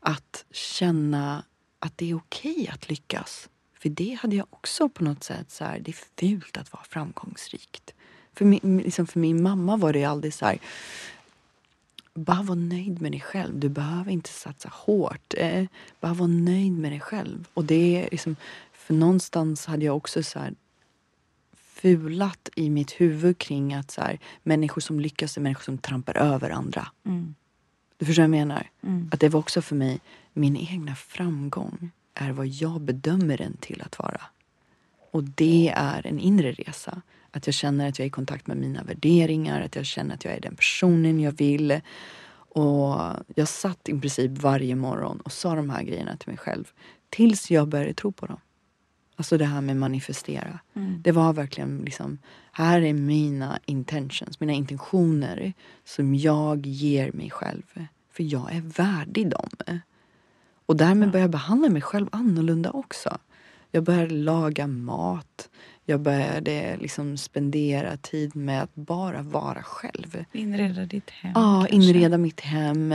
att 0.00 0.44
känna 0.50 1.44
att 1.78 1.98
det 1.98 2.10
är 2.10 2.16
okej 2.16 2.52
okay 2.52 2.68
att 2.68 2.88
lyckas. 2.88 3.48
För 3.78 3.88
det 3.88 4.18
hade 4.20 4.36
jag 4.36 4.46
också 4.50 4.88
på 4.88 5.04
något 5.04 5.24
sätt 5.24 5.50
så 5.50 5.64
här, 5.64 5.78
det 5.78 5.90
är 5.90 6.04
fult 6.20 6.56
att 6.56 6.72
vara 6.72 6.84
framgångsrikt. 6.84 7.94
För 8.32 8.44
min, 8.44 8.78
liksom 8.84 9.06
för 9.06 9.20
min 9.20 9.42
mamma 9.42 9.76
var 9.76 9.92
det 9.92 10.04
aldrig 10.04 10.34
så 10.34 10.46
här, 10.46 10.58
bara 12.14 12.42
var 12.42 12.56
nöjd 12.56 13.02
med 13.02 13.12
dig 13.12 13.20
själv. 13.20 13.58
Du 13.58 13.68
behöver 13.68 14.12
inte 14.12 14.30
satsa 14.30 14.68
hårt. 14.72 15.34
Eh, 15.36 15.64
bara 16.00 16.14
var 16.14 16.28
nöjd 16.28 16.72
med 16.72 16.92
dig 16.92 17.00
själv. 17.00 17.48
Och 17.54 17.64
det 17.64 18.02
är 18.02 18.08
liksom, 18.10 18.36
för 18.84 18.94
någonstans 18.94 19.66
hade 19.66 19.84
jag 19.84 19.96
också 19.96 20.22
så 20.22 20.38
här 20.38 20.54
fulat 21.52 22.48
i 22.56 22.70
mitt 22.70 22.90
huvud 22.90 23.38
kring 23.38 23.74
att 23.74 23.90
så 23.90 24.00
här, 24.00 24.18
människor 24.42 24.80
som 24.80 25.00
lyckas 25.00 25.36
är 25.36 25.40
människor 25.40 25.62
som 25.62 25.78
trampar 25.78 26.16
över 26.16 26.50
andra. 26.50 26.88
Mm. 27.06 27.34
Du 27.96 28.06
förstår 28.06 28.22
vad 28.22 28.24
jag 28.24 28.30
menar? 28.30 28.70
Mm. 28.82 29.10
Att 29.12 29.20
det 29.20 29.28
var 29.28 29.40
också 29.40 29.62
för 29.62 29.76
mig, 29.76 30.00
min 30.32 30.56
egna 30.56 30.94
framgång 30.94 31.90
är 32.14 32.32
vad 32.32 32.46
jag 32.46 32.80
bedömer 32.80 33.38
den 33.38 33.56
till 33.56 33.82
att 33.82 33.98
vara. 33.98 34.20
Och 35.10 35.24
det 35.24 35.72
är 35.76 36.06
en 36.06 36.18
inre 36.18 36.52
resa. 36.52 37.02
Att 37.30 37.46
jag 37.46 37.54
känner 37.54 37.88
att 37.88 37.98
jag 37.98 38.04
är 38.04 38.08
i 38.08 38.10
kontakt 38.10 38.46
med 38.46 38.56
mina 38.56 38.82
värderingar, 38.82 39.60
att 39.60 39.76
jag 39.76 39.86
känner 39.86 40.14
att 40.14 40.24
jag 40.24 40.34
är 40.34 40.40
den 40.40 40.56
personen 40.56 41.20
jag 41.20 41.32
vill. 41.32 41.80
Och 42.34 43.00
jag 43.34 43.48
satt 43.48 43.88
i 43.88 44.00
princip 44.00 44.30
varje 44.30 44.76
morgon 44.76 45.20
och 45.20 45.32
sa 45.32 45.54
de 45.54 45.70
här 45.70 45.82
grejerna 45.82 46.16
till 46.16 46.28
mig 46.28 46.38
själv. 46.38 46.72
Tills 47.10 47.50
jag 47.50 47.68
började 47.68 47.94
tro 47.94 48.12
på 48.12 48.26
dem. 48.26 48.40
Alltså 49.16 49.38
det 49.38 49.44
här 49.44 49.60
med 49.60 49.76
manifestera. 49.76 50.58
Mm. 50.74 51.02
Det 51.02 51.12
var 51.12 51.32
verkligen 51.32 51.78
liksom, 51.78 52.18
här 52.52 52.82
är 52.82 52.92
mina 52.92 53.58
intentions, 53.66 54.40
mina 54.40 54.52
intentioner 54.52 55.52
som 55.84 56.14
jag 56.14 56.66
ger 56.66 57.12
mig 57.12 57.30
själv. 57.30 57.62
För 58.10 58.22
jag 58.22 58.52
är 58.52 58.60
värdig 58.60 59.30
dem. 59.30 59.80
Och 60.66 60.76
därmed 60.76 61.10
började 61.10 61.20
jag 61.20 61.30
behandla 61.30 61.68
mig 61.68 61.82
själv 61.82 62.06
annorlunda 62.12 62.70
också. 62.70 63.18
Jag 63.70 63.84
började 63.84 64.14
laga 64.14 64.66
mat. 64.66 65.50
Jag 65.84 66.00
började 66.00 66.76
liksom 66.76 67.16
spendera 67.16 67.96
tid 67.96 68.36
med 68.36 68.62
att 68.62 68.74
bara 68.74 69.22
vara 69.22 69.62
själv. 69.62 70.24
Inreda 70.32 70.86
ditt 70.86 71.10
hem. 71.10 71.32
Ja, 71.34 71.66
kanske. 71.70 71.76
inreda 71.76 72.18
mitt 72.18 72.40
hem. 72.40 72.94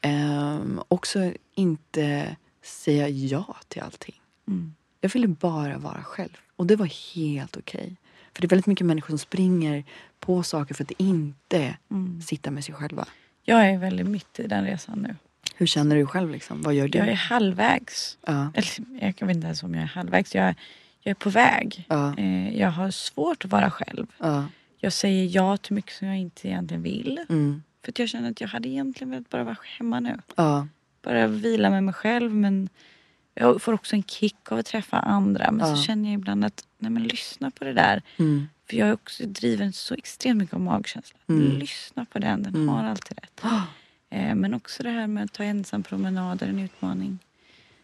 Ehm, 0.00 0.80
också 0.88 1.32
inte 1.54 2.36
säga 2.62 3.08
ja 3.08 3.56
till 3.68 3.82
allting. 3.82 4.20
Mm. 4.48 4.74
Jag 5.00 5.10
ville 5.10 5.28
bara 5.28 5.78
vara 5.78 6.02
själv. 6.02 6.36
Och 6.56 6.66
det 6.66 6.76
var 6.76 7.14
helt 7.14 7.56
okej. 7.56 7.96
För 8.32 8.40
det 8.42 8.46
är 8.46 8.48
väldigt 8.48 8.66
mycket 8.66 8.86
människor 8.86 9.08
som 9.08 9.18
springer 9.18 9.84
på 10.20 10.42
saker 10.42 10.74
för 10.74 10.84
att 10.84 10.90
inte 10.90 11.76
Mm. 11.90 12.22
sitta 12.22 12.50
med 12.50 12.64
sig 12.64 12.74
själva. 12.74 13.08
Jag 13.42 13.70
är 13.70 13.78
väldigt 13.78 14.06
mitt 14.06 14.38
i 14.40 14.46
den 14.46 14.64
resan 14.64 14.98
nu. 14.98 15.16
Hur 15.56 15.66
känner 15.66 15.96
du 15.96 16.06
själv? 16.06 16.30
Liksom? 16.30 16.62
Vad 16.62 16.74
gör 16.74 16.88
du? 16.88 16.98
Jag 16.98 17.08
är 17.08 17.14
halvvägs. 17.14 18.18
Ja. 18.26 18.52
Eller, 18.54 19.12
jag 19.20 19.26
vet 19.26 19.36
inte 19.36 19.46
ens 19.46 19.62
om 19.62 19.74
jag 19.74 19.82
är 19.82 19.86
halvvägs. 19.86 20.34
Jag, 20.34 20.54
jag 21.00 21.10
är 21.10 21.14
på 21.14 21.30
väg. 21.30 21.84
Ja. 21.88 22.18
Eh, 22.18 22.58
jag 22.60 22.70
har 22.70 22.90
svårt 22.90 23.44
att 23.44 23.50
vara 23.50 23.70
själv. 23.70 24.06
Ja. 24.18 24.44
Jag 24.78 24.92
säger 24.92 25.28
ja 25.36 25.56
till 25.56 25.74
mycket 25.74 25.92
som 25.94 26.06
jag 26.08 26.18
inte 26.18 26.48
egentligen 26.48 26.82
vill. 26.82 27.20
Mm. 27.28 27.62
För 27.84 27.92
jag 27.96 28.08
känner 28.08 28.30
att 28.30 28.40
jag 28.40 28.48
hade 28.48 28.68
egentligen 28.68 29.10
velat 29.10 29.28
bara 29.30 29.44
vara 29.44 29.56
hemma 29.78 30.00
nu. 30.00 30.18
Bara 31.02 31.26
vila 31.26 31.70
med 31.70 31.84
mig 31.84 31.94
själv. 31.94 32.34
Men 32.34 32.68
jag 33.36 33.62
får 33.62 33.72
också 33.72 33.96
en 33.96 34.02
kick 34.02 34.52
av 34.52 34.58
att 34.58 34.66
träffa 34.66 34.98
andra. 34.98 35.50
Men 35.50 35.68
Ja. 35.68 35.76
så 35.76 35.82
känner 35.82 36.08
jag 36.08 36.14
ibland 36.18 36.44
att, 36.44 36.64
nej 36.78 36.90
men 36.90 37.02
lyssna 37.02 37.50
på 37.50 37.64
det 37.64 37.72
där. 37.72 38.02
Mm. 38.16 38.48
För 38.70 38.76
jag 38.76 38.88
är 38.88 38.92
också 38.92 39.26
driven 39.26 39.72
så 39.72 39.94
extremt 39.94 40.38
mycket 40.38 40.54
av 40.54 40.60
magkänslan. 40.60 41.20
Mm. 41.28 41.58
Lyssna 41.58 42.04
på 42.04 42.18
den, 42.18 42.42
den 42.42 42.54
Mm. 42.54 42.68
har 42.68 42.84
alltid 42.84 43.18
rätt. 43.22 43.40
Eh, 44.10 44.34
men 44.34 44.54
också 44.54 44.82
det 44.82 44.90
här 44.90 45.06
med 45.06 45.24
att 45.24 45.32
ta 45.32 45.42
ensam 45.44 45.82
promenader, 45.82 46.46
en 46.48 46.58
utmaning. 46.60 47.18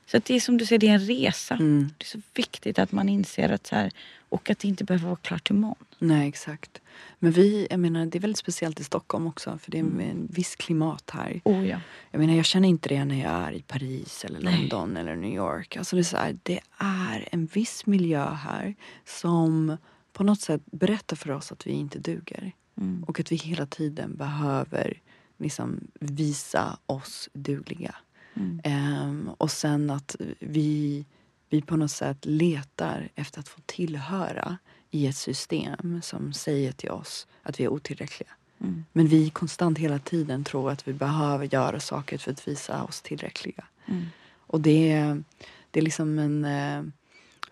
Så 0.07 0.17
att 0.17 0.25
det 0.25 0.35
är 0.37 0.41
som 0.41 0.59
du 0.59 0.67
säger, 0.67 0.79
det 0.79 0.89
är 0.89 0.95
en 0.95 1.07
resa. 1.07 1.55
Mm. 1.55 1.91
Det 1.99 2.05
är 2.05 2.07
så 2.09 2.21
viktigt 2.35 2.79
att 2.79 2.93
man 2.93 3.09
inser 3.09 3.49
att 3.49 3.67
så 3.67 3.77
här, 3.77 3.93
och 4.29 4.51
att 4.51 4.59
det 4.59 4.69
inte 4.69 4.85
behöver 4.85 5.07
vara 5.07 5.17
klart 5.17 5.51
imorgon. 5.51 5.85
Nej, 5.99 6.29
exakt. 6.29 6.81
Men 7.19 7.33
vi, 7.33 7.67
jag 7.71 7.81
menar, 7.81 8.07
det 8.07 8.19
är 8.19 8.21
väldigt 8.21 8.39
speciellt 8.39 8.81
i 8.81 8.85
Stockholm 8.85 9.27
också. 9.27 9.59
För 9.59 9.71
det 9.71 9.79
är 9.79 9.83
Mm. 9.83 10.01
en 10.11 10.27
viss 10.31 10.57
klimat 10.57 11.11
här. 11.11 11.41
Oh 11.45 11.67
ja. 11.69 11.81
Jag 12.11 12.19
menar, 12.19 12.35
jag 12.35 12.45
känner 12.45 12.69
inte 12.69 12.89
det 12.89 13.05
när 13.05 13.21
jag 13.23 13.33
är 13.33 13.53
i 13.53 13.63
Paris 13.63 14.25
eller 14.25 14.41
Nej. 14.41 14.57
London 14.59 14.97
eller 14.97 15.17
New 15.17 15.35
York. 15.35 15.77
Alltså 15.77 15.97
det, 15.97 16.13
är 16.13 16.17
här, 16.17 16.39
det 16.43 16.61
är 16.79 17.29
en 17.33 17.47
viss 17.47 17.87
miljö 17.87 18.31
här 18.35 18.75
som 19.05 19.77
på 20.13 20.25
något 20.25 20.41
sätt 20.41 20.63
berättar 20.65 21.17
för 21.17 21.31
oss 21.31 21.53
att 21.53 21.67
vi 21.67 21.71
inte 21.73 21.99
duger. 21.99 22.53
Mm. 22.77 23.05
Och 23.05 23.21
att 23.21 23.33
vi 23.33 23.37
hela 23.37 23.67
tiden 23.67 24.17
behöver 24.17 25.01
liksom 25.39 25.81
visa 26.01 26.79
oss 26.87 27.29
dugliga. 27.33 27.95
Mm. 28.35 28.61
Ehm, 28.65 29.31
och 29.39 29.51
sen 29.51 29.91
att 29.91 30.17
vi, 30.41 31.05
vi 31.51 31.63
på 31.63 31.77
något 31.77 31.91
sätt 31.91 32.19
letar 32.27 33.09
efter 33.15 33.41
att 33.41 33.49
få 33.49 33.61
tillhöra 33.67 34.59
i 34.95 35.07
ett 35.07 35.17
system 35.17 36.01
som 36.03 36.33
säger 36.33 36.73
till 36.73 36.91
oss 36.91 37.27
att 37.43 37.61
vi 37.61 37.65
är 37.65 37.69
otillräckliga. 37.69 38.31
Mm. 38.61 38.85
Men 38.93 39.07
vi 39.07 39.31
konstant 39.31 39.79
hela 39.79 39.99
tiden 39.99 40.45
tror 40.45 40.71
att 40.71 40.89
vi 40.89 40.93
behöver 40.93 41.45
göra 41.55 41.81
saker 41.81 42.19
för 42.19 42.31
att 42.33 42.49
visa 42.49 42.83
oss 42.85 43.01
tillräckliga. 43.01 43.65
Mm. 43.87 44.07
Och 44.47 44.61
det, 44.61 44.93
är- 44.93 45.25
det 45.71 45.81
är 45.81 45.85
liksom 45.85 46.19
en, 46.19 46.45
eh, 46.45 46.83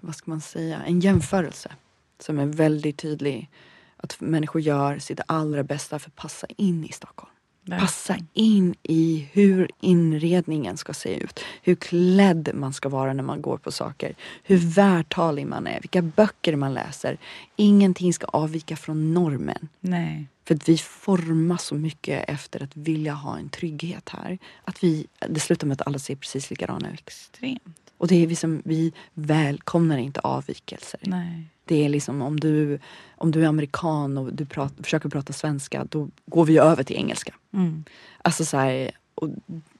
vad 0.01 0.17
ska 0.17 0.31
man 0.31 0.41
säga, 0.41 0.83
en 0.83 1.01
jämförelse 1.01 1.73
som 2.19 2.39
är 2.39 2.47
väldigt 2.47 2.97
tydlig. 2.99 3.51
Att 3.97 4.21
människor 4.21 4.61
gör 4.63 4.99
sitt 4.99 5.21
allra 5.27 5.63
bästa 5.63 5.99
för 5.99 6.11
att 6.11 6.17
passa 6.17 6.47
in 6.57 6.85
i 6.85 6.93
Stockholm. 6.93 7.33
Passa 7.79 8.17
in 8.33 8.75
i 8.83 9.29
hur 9.33 9.71
inredningen 9.81 10.77
ska 10.77 10.93
se 10.93 11.17
ut. 11.17 11.41
Hur 11.63 11.75
klädd 11.75 12.51
man 12.55 12.73
ska 12.73 12.89
vara 12.89 13.13
när 13.13 13.23
man 13.23 13.43
går 13.43 13.57
på 13.57 13.73
saker. 13.73 14.15
Hur 14.43 14.57
vältalig 14.57 15.47
man 15.47 15.67
är. 15.67 15.81
Vilka 15.81 16.03
böcker 16.03 16.57
man 16.57 16.75
läser. 16.75 17.19
Ingenting 17.57 18.13
ska 18.13 18.27
avvika 18.27 18.77
från 18.77 19.15
normen. 19.15 19.69
Nej. 19.81 20.27
För 20.45 20.55
att 20.55 20.69
vi 20.69 20.79
formas 20.79 21.65
så 21.65 21.75
mycket 21.75 22.29
efter 22.29 22.63
att 22.63 22.77
vilja 22.77 23.13
ha 23.13 23.39
en 23.39 23.49
trygghet 23.49 24.09
här. 24.09 24.39
Att 24.65 24.85
vi, 24.85 25.07
det 25.29 25.41
slutar 25.41 25.67
med 25.67 25.81
att 25.81 25.87
alla 25.87 25.99
ser 25.99 26.17
precis 26.17 26.51
likadana 26.51 26.93
ut. 26.93 27.01
Extremt. 27.01 27.93
Och 27.99 28.09
det 28.09 28.23
är 28.23 28.27
vi, 28.27 28.37
som, 28.37 28.63
vi 28.65 28.93
välkomnar 29.15 29.99
inte 29.99 30.21
avvikelser. 30.21 31.01
Nej. 31.03 31.45
Det 31.71 31.85
är 31.85 31.89
liksom 31.89 32.23
om 32.23 32.41
du, 32.41 32.79
om 33.17 33.31
du 33.31 33.43
är 33.43 33.47
amerikan 33.47 34.19
och 34.19 34.33
du 34.33 34.47
prat, 34.47 34.73
försöker 34.83 35.09
prata 35.09 35.33
svenska 35.33 35.85
då 35.85 36.09
går 36.27 36.45
vi 36.45 36.59
över 36.59 36.83
till 36.83 36.97
engelska. 36.97 37.35
Mm. 37.53 37.85
Alltså 38.23 38.45
så 38.45 38.57
här, 38.57 38.91
och 39.15 39.29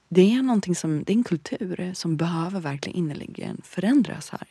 det 0.09 0.33
är 0.33 0.41
någonting 0.41 0.75
som, 0.75 1.03
det 1.03 1.13
är 1.13 1.15
en 1.15 1.23
kultur 1.23 1.91
som 1.93 2.17
behöver 2.17 2.59
verkligen 2.59 2.97
innerligen 2.97 3.61
förändras 3.63 4.29
här. 4.29 4.41
Och 4.41 4.47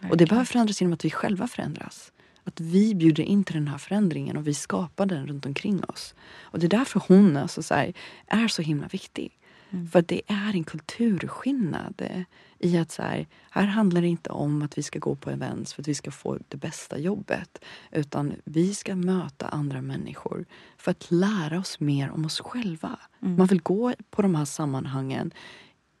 det 0.00 0.06
Verkligen. 0.06 0.28
behöver 0.28 0.44
förändras 0.44 0.80
genom 0.80 0.92
att 0.92 1.04
vi 1.04 1.10
själva 1.10 1.46
förändras. 1.46 2.12
Att 2.44 2.60
vi 2.60 2.94
bjuder 2.94 3.24
in 3.24 3.44
till 3.44 3.54
den 3.54 3.68
här 3.68 3.78
förändringen 3.78 4.36
och 4.36 4.46
vi 4.46 4.54
skapar 4.54 5.06
den 5.06 5.26
runt 5.26 5.46
omkring 5.46 5.84
oss. 5.84 6.14
Och 6.40 6.58
det 6.58 6.66
är 6.66 6.78
därför 6.78 7.02
hon 7.08 7.36
alltså 7.36 7.62
så 7.62 7.74
här, 7.74 7.92
är 8.26 8.48
så 8.48 8.62
himla 8.62 8.88
viktig. 8.88 9.38
Mm. 9.70 9.88
För 9.88 10.02
det 10.02 10.22
är 10.26 10.52
en 10.54 10.64
kulturskillnad 10.64 11.94
eh, 11.98 12.22
i 12.58 12.78
att 12.78 12.90
så 12.92 13.02
här, 13.02 13.26
här 13.50 13.66
handlar 13.66 14.00
det 14.00 14.08
inte 14.08 14.30
om 14.30 14.62
att 14.62 14.78
vi 14.78 14.82
ska 14.82 14.98
gå 14.98 15.14
på 15.14 15.30
events 15.30 15.74
för 15.74 15.82
att 15.82 15.88
vi 15.88 15.94
ska 15.94 16.10
få 16.10 16.38
det 16.48 16.56
bästa 16.56 16.98
jobbet. 16.98 17.64
Utan 17.92 18.34
vi 18.44 18.74
ska 18.74 18.96
möta 18.96 19.48
andra 19.48 19.82
människor 19.82 20.44
för 20.76 20.90
att 20.90 21.10
lära 21.10 21.58
oss 21.58 21.80
mer 21.80 22.10
om 22.10 22.24
oss 22.24 22.40
själva. 22.40 22.98
Mm. 23.22 23.36
Man 23.36 23.46
vill 23.46 23.62
gå 23.62 23.94
på 24.10 24.22
de 24.22 24.34
här 24.34 24.44
sammanhangen 24.44 25.30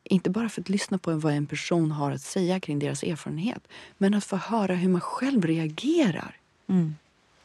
inte 0.04 0.30
bara 0.30 0.48
för 0.48 0.60
att 0.60 0.68
lyssna 0.68 0.98
på 0.98 1.12
vad 1.12 1.32
en 1.32 1.46
person 1.46 1.90
har 1.90 2.10
att 2.12 2.20
säga 2.22 2.60
kring 2.60 2.78
deras 2.78 3.02
erfarenhet 3.02 3.68
men 3.98 4.14
att 4.14 4.24
få 4.24 4.36
höra 4.36 4.74
hur 4.74 4.88
man 4.88 5.00
själv 5.00 5.46
reagerar 5.46 6.36
Mm. 6.68 6.94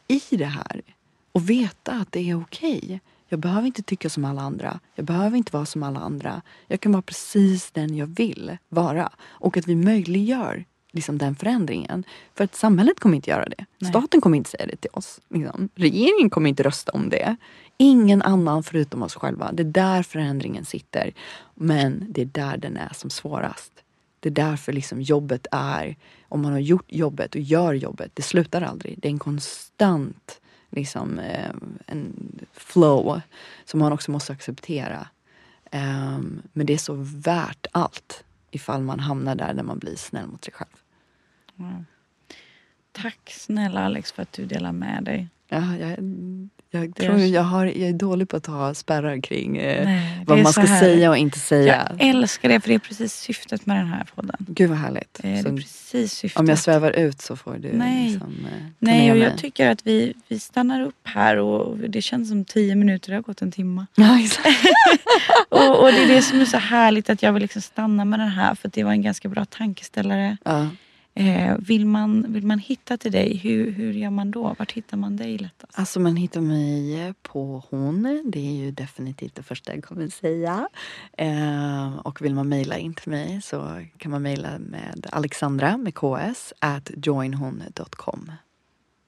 i 0.08 0.36
det 0.36 0.44
här 0.44 0.82
och 1.32 1.50
veta 1.50 1.92
att 1.92 2.12
det 2.12 2.30
är 2.30 2.42
okej. 2.42 3.00
Jag 3.32 3.38
behöver 3.38 3.66
inte 3.66 3.82
tycka 3.82 4.10
som 4.10 4.24
alla 4.24 4.42
andra. 4.42 4.80
Jag 4.94 5.04
behöver 5.04 5.36
inte 5.36 5.52
vara 5.52 5.66
som 5.66 5.82
alla 5.82 6.00
andra. 6.00 6.42
Jag 6.68 6.80
kan 6.80 6.92
vara 6.92 7.02
precis 7.02 7.70
den 7.70 7.96
jag 7.96 8.06
vill 8.06 8.56
vara. 8.68 9.12
Och 9.22 9.56
att 9.56 9.68
vi 9.68 9.74
möjliggör 9.74 10.64
liksom 10.90 11.18
den 11.18 11.34
förändringen. 11.34 12.04
För 12.34 12.44
att 12.44 12.54
samhället 12.54 13.00
kommer 13.00 13.16
inte 13.16 13.30
göra 13.30 13.44
det. 13.44 13.64
Nej. 13.78 13.90
Staten 13.90 14.20
kommer 14.20 14.36
inte 14.36 14.50
säga 14.50 14.66
det 14.66 14.76
till 14.76 14.90
oss. 14.92 15.20
Liksom. 15.28 15.68
Regeringen 15.74 16.30
kommer 16.30 16.48
inte 16.48 16.62
rösta 16.62 16.92
om 16.92 17.08
det. 17.08 17.36
Ingen 17.76 18.22
annan 18.22 18.62
förutom 18.62 19.02
oss 19.02 19.14
själva. 19.14 19.52
Det 19.52 19.62
är 19.62 19.64
där 19.64 20.02
förändringen 20.02 20.64
sitter. 20.64 21.12
Men 21.54 22.06
det 22.08 22.20
är 22.20 22.26
där 22.26 22.56
den 22.56 22.76
är 22.76 22.92
som 22.94 23.10
svårast. 23.10 23.72
Det 24.20 24.28
är 24.28 24.32
därför 24.32 24.72
liksom 24.72 25.02
jobbet 25.02 25.46
är, 25.50 25.96
om 26.28 26.42
man 26.42 26.52
har 26.52 26.60
gjort 26.60 26.86
jobbet 26.88 27.34
och 27.34 27.40
gör 27.40 27.74
jobbet, 27.74 28.10
det 28.14 28.22
slutar 28.22 28.62
aldrig. 28.62 28.98
Det 29.00 29.08
är 29.08 29.12
en 29.12 29.18
konstant 29.18 30.38
liksom, 30.72 31.18
eh, 31.18 31.50
en 31.86 32.38
flow 32.52 33.20
som 33.64 33.80
man 33.80 33.92
också 33.92 34.10
måste 34.10 34.32
acceptera. 34.32 35.08
Ehm, 35.70 36.42
men 36.52 36.66
det 36.66 36.72
är 36.74 36.78
så 36.78 36.94
värt 36.98 37.66
allt 37.72 38.24
ifall 38.50 38.82
man 38.82 39.00
hamnar 39.00 39.34
där 39.34 39.54
där 39.54 39.62
man 39.62 39.78
blir 39.78 39.96
snäll 39.96 40.26
mot 40.26 40.44
sig 40.44 40.54
själv. 40.54 40.76
Wow. 41.54 41.84
Tack 42.92 43.30
snälla 43.30 43.84
Alex 43.84 44.12
för 44.12 44.22
att 44.22 44.32
du 44.32 44.46
delar 44.46 44.72
med 44.72 45.04
dig. 45.04 45.28
Ja, 45.48 45.76
jag, 45.76 45.98
jag 46.74 46.84
är 46.84 46.88
tror 46.92 47.18
så- 47.18 47.24
jag, 47.24 47.42
har, 47.42 47.66
jag 47.66 47.88
är 47.88 47.92
dålig 47.92 48.28
på 48.28 48.36
att 48.36 48.46
ha 48.46 48.74
spärrar 48.74 49.20
kring 49.20 49.56
eh, 49.56 49.84
Nej, 49.84 50.22
vad 50.26 50.38
är 50.38 50.42
man 50.42 50.52
ska 50.52 50.60
härligt. 50.62 50.78
säga 50.80 51.10
och 51.10 51.16
inte 51.16 51.38
säga. 51.38 51.88
Jag 51.98 52.08
älskar 52.08 52.48
det 52.48 52.60
för 52.60 52.68
det 52.68 52.74
är 52.74 52.78
precis 52.78 53.14
syftet 53.14 53.66
med 53.66 53.76
den 53.76 53.86
här 53.86 54.06
podden. 54.14 54.36
Gud 54.38 54.70
vad 54.70 54.78
härligt. 54.78 55.20
Eh, 55.24 55.30
Det 55.30 55.38
är 55.38 55.56
precis 55.56 56.12
syftet. 56.12 56.40
om 56.40 56.46
jag 56.48 56.58
svävar 56.58 56.90
ut 56.90 57.20
så 57.20 57.36
får 57.36 57.56
du 57.58 57.72
Nej. 57.72 58.10
liksom, 58.10 58.46
eh, 58.52 58.66
Nej, 58.78 59.10
och 59.12 59.18
jag 59.18 59.38
tycker 59.38 59.70
att 59.70 59.86
vi, 59.86 60.14
vi 60.28 60.38
stannar 60.38 60.80
upp 60.82 61.00
här 61.04 61.36
och 61.36 61.78
det 61.78 62.02
känns 62.02 62.28
som 62.28 62.44
tio 62.44 62.74
minuter, 62.74 63.10
det 63.10 63.16
har 63.16 63.22
gått 63.22 63.42
en 63.42 63.52
timme. 63.52 63.86
Ja. 63.94 64.18
Och, 65.48 65.80
och 65.82 65.92
det 65.92 66.02
är 66.02 66.08
det 66.08 66.22
som 66.22 66.40
är 66.40 66.44
så 66.44 66.56
härligt 66.56 67.10
att 67.10 67.22
jag 67.22 67.32
vill 67.32 67.42
liksom 67.42 67.62
stanna 67.62 68.04
med 68.04 68.18
den 68.20 68.28
här 68.28 68.54
för 68.54 68.70
det 68.74 68.84
var 68.84 68.92
en 68.92 69.02
ganska 69.02 69.28
bra 69.28 69.44
tankeställare. 69.44 70.36
Ja. 70.44 70.68
Eh, 71.14 71.56
vill, 71.58 71.86
man, 71.86 72.32
vill 72.32 72.46
man 72.46 72.58
hitta 72.58 72.96
till 72.96 73.12
dig, 73.12 73.36
hur, 73.36 73.70
hur 73.70 73.92
gör 73.92 74.10
man 74.10 74.30
då? 74.30 74.54
Vart 74.58 74.72
hittar 74.72 74.96
man 74.96 75.16
dig 75.16 75.38
lättast? 75.38 75.78
Alltså 75.78 76.00
man 76.00 76.16
hittar 76.16 76.40
mig 76.40 77.14
på 77.22 77.64
hon. 77.70 78.22
Det 78.24 78.38
är 78.38 78.64
ju 78.64 78.70
definitivt 78.70 79.34
det 79.34 79.42
första 79.42 79.74
jag 79.74 79.84
kommer 79.84 80.08
säga. 80.08 80.68
Eh, 81.18 81.96
och 81.96 82.22
vill 82.22 82.34
man 82.34 82.48
mejla 82.48 82.78
in 82.78 82.94
till 82.94 83.10
mig 83.10 83.42
så 83.42 83.84
kan 83.98 84.10
man 84.10 84.22
mejla 84.22 84.58
med 84.58 85.06
Alexandra 85.12 85.76
med 85.76 85.94
ks 85.94 86.52
at 86.58 86.90
joinhon.com. 86.96 88.32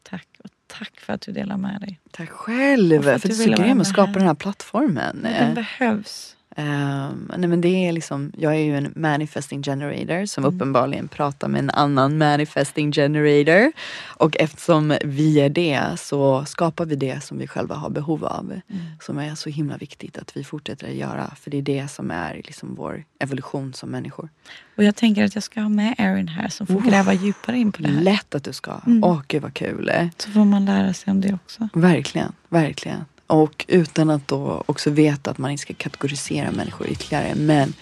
Tack. 0.02 0.28
Och 0.44 0.50
tack 0.66 1.00
för 1.00 1.12
att 1.12 1.20
du 1.20 1.32
delar 1.32 1.57
med 1.57 1.80
dig. 1.80 2.00
Tack 2.11 2.30
själv 2.30 3.02
för, 3.02 3.02
för 3.02 3.14
att 3.14 3.22
du 3.22 3.28
är 3.28 3.57
så 3.57 3.62
grym 3.62 3.80
att 3.80 3.86
skapa 3.86 4.12
den 4.12 4.26
här 4.26 4.34
plattformen. 4.34 5.20
Den 5.22 5.55
behövs. 5.55 6.36
Um, 6.57 7.32
nej 7.36 7.48
men 7.48 7.61
det 7.61 7.88
är 7.88 7.92
liksom, 7.92 8.32
jag 8.36 8.55
är 8.55 8.59
ju 8.59 8.76
en 8.76 8.92
manifesting 8.96 9.62
generator 9.62 10.26
som 10.26 10.44
mm. 10.44 10.57
uppenbarligen 10.57 11.09
pratar 11.09 11.48
med 11.48 11.59
en 11.59 11.70
annan 11.70 12.18
manifesting 12.18 12.92
generator. 12.92 13.72
Och 14.02 14.36
eftersom 14.36 14.96
vi 15.05 15.40
är 15.40 15.48
det 15.48 15.80
så 15.98 16.44
skapar 16.44 16.84
vi 16.84 16.96
det 16.96 17.24
som 17.24 17.38
vi 17.38 17.46
själva 17.46 17.74
har 17.74 17.90
behov 17.90 18.24
av. 18.24 18.44
Mm. 18.44 18.84
Som 19.00 19.18
är 19.18 19.34
så 19.34 19.50
himla 19.50 19.76
viktigt 19.76 20.18
att 20.18 20.36
vi 20.36 20.44
fortsätter 20.44 20.88
att 20.88 20.94
göra. 20.94 21.30
För 21.40 21.50
det 21.50 21.59
är 21.59 21.62
det 21.62 21.88
som 21.88 22.11
är 22.11 22.34
liksom 22.34 22.74
vår 22.74 23.05
evolution 23.18 23.74
som 23.74 23.90
människor. 23.90 24.28
Och 24.76 24.84
jag 24.84 24.96
tänker 24.96 25.24
att 25.24 25.34
jag 25.34 25.44
ska 25.44 25.61
ha 25.61 25.68
med 25.68 25.94
Erin 25.98 26.28
här 26.28 26.48
som 26.48 26.66
får 26.66 26.74
oh, 26.74 26.88
gräva 26.88 27.12
djupare 27.12 27.59
in 27.59 27.72
på 27.72 27.82
det 27.82 27.88
här. 27.88 28.00
Lätt 28.00 28.34
att 28.34 28.44
du 28.44 28.52
ska. 28.52 28.80
Mm. 28.86 29.05
Åh 29.05 29.20
gud 29.28 29.42
vad 29.42 29.55
kul. 29.55 29.90
Så 30.18 30.30
får 30.30 30.44
man 30.44 30.64
lära 30.64 30.94
sig 30.94 31.11
om 31.11 31.20
det 31.20 31.34
också. 31.34 31.68
Verkligen, 31.72 32.32
verkligen. 32.48 33.05
Och 33.27 33.64
utan 33.68 34.11
att 34.11 34.29
då 34.29 34.64
också 34.66 34.91
veta 34.91 35.31
att 35.31 35.39
man 35.39 35.51
inte 35.51 35.62
ska 35.62 35.75
kategorisera 35.75 36.51
människor 36.51 36.87
ytterligare. 36.87 37.35
Men 37.35 37.75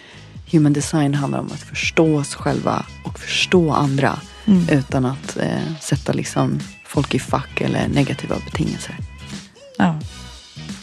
human 0.50 0.72
design 0.72 1.14
handlar 1.14 1.38
om 1.38 1.46
att 1.46 1.62
förstå 1.62 2.16
oss 2.16 2.34
själva 2.34 2.86
och 3.04 3.18
förstå 3.18 3.72
andra. 3.72 4.18
Mm. 4.44 4.68
Utan 4.68 5.04
att 5.04 5.36
eh, 5.36 5.76
sätta 5.80 6.12
liksom 6.12 6.60
folk 6.84 7.14
i 7.14 7.18
fack 7.18 7.60
eller 7.60 7.88
negativa 7.88 8.36
betingelser. 8.44 8.96
Ja. 9.78 9.98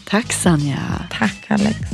Tack 0.04 0.32
Sanja. 0.32 0.78
Tack 1.10 1.44
Alex. 1.48 1.78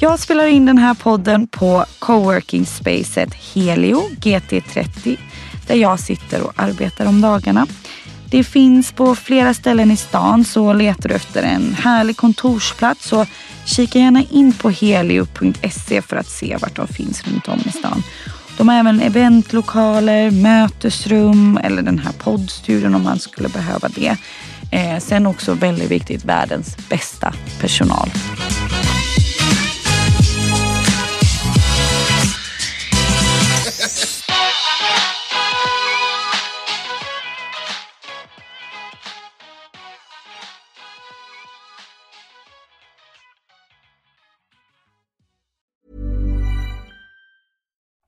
Jag 0.00 0.20
spelar 0.20 0.46
in 0.46 0.66
den 0.66 0.78
här 0.78 0.94
podden 0.94 1.46
på 1.48 1.84
coworking 1.98 2.66
spacet 2.66 3.34
Helio 3.34 4.02
GT30 4.20 5.16
där 5.66 5.74
jag 5.74 6.00
sitter 6.00 6.42
och 6.42 6.52
arbetar 6.56 7.06
om 7.06 7.20
dagarna. 7.20 7.66
Det 8.30 8.44
finns 8.44 8.92
på 8.92 9.14
flera 9.14 9.54
ställen 9.54 9.90
i 9.90 9.96
stan 9.96 10.44
så 10.44 10.72
letar 10.72 11.08
du 11.08 11.14
efter 11.14 11.42
en 11.42 11.74
härlig 11.74 12.16
kontorsplats 12.16 13.08
så 13.08 13.26
kika 13.64 13.98
gärna 13.98 14.22
in 14.30 14.52
på 14.52 14.70
helio.se 14.70 16.02
för 16.02 16.16
att 16.16 16.28
se 16.28 16.56
vart 16.60 16.76
de 16.76 16.88
finns 16.88 17.24
runt 17.24 17.48
om 17.48 17.60
i 17.66 17.72
stan. 17.72 18.02
De 18.56 18.68
har 18.68 18.76
även 18.76 19.00
eventlokaler, 19.00 20.30
mötesrum 20.30 21.58
eller 21.62 21.82
den 21.82 21.98
här 21.98 22.12
poddstudion 22.12 22.94
om 22.94 23.02
man 23.02 23.18
skulle 23.18 23.48
behöva 23.48 23.88
det. 23.88 24.16
Eh, 24.70 24.98
sen 24.98 25.26
också 25.26 25.54
väldigt 25.54 25.90
viktigt, 25.90 26.24
världens 26.24 26.88
bästa 26.88 27.34
personal. 27.60 28.10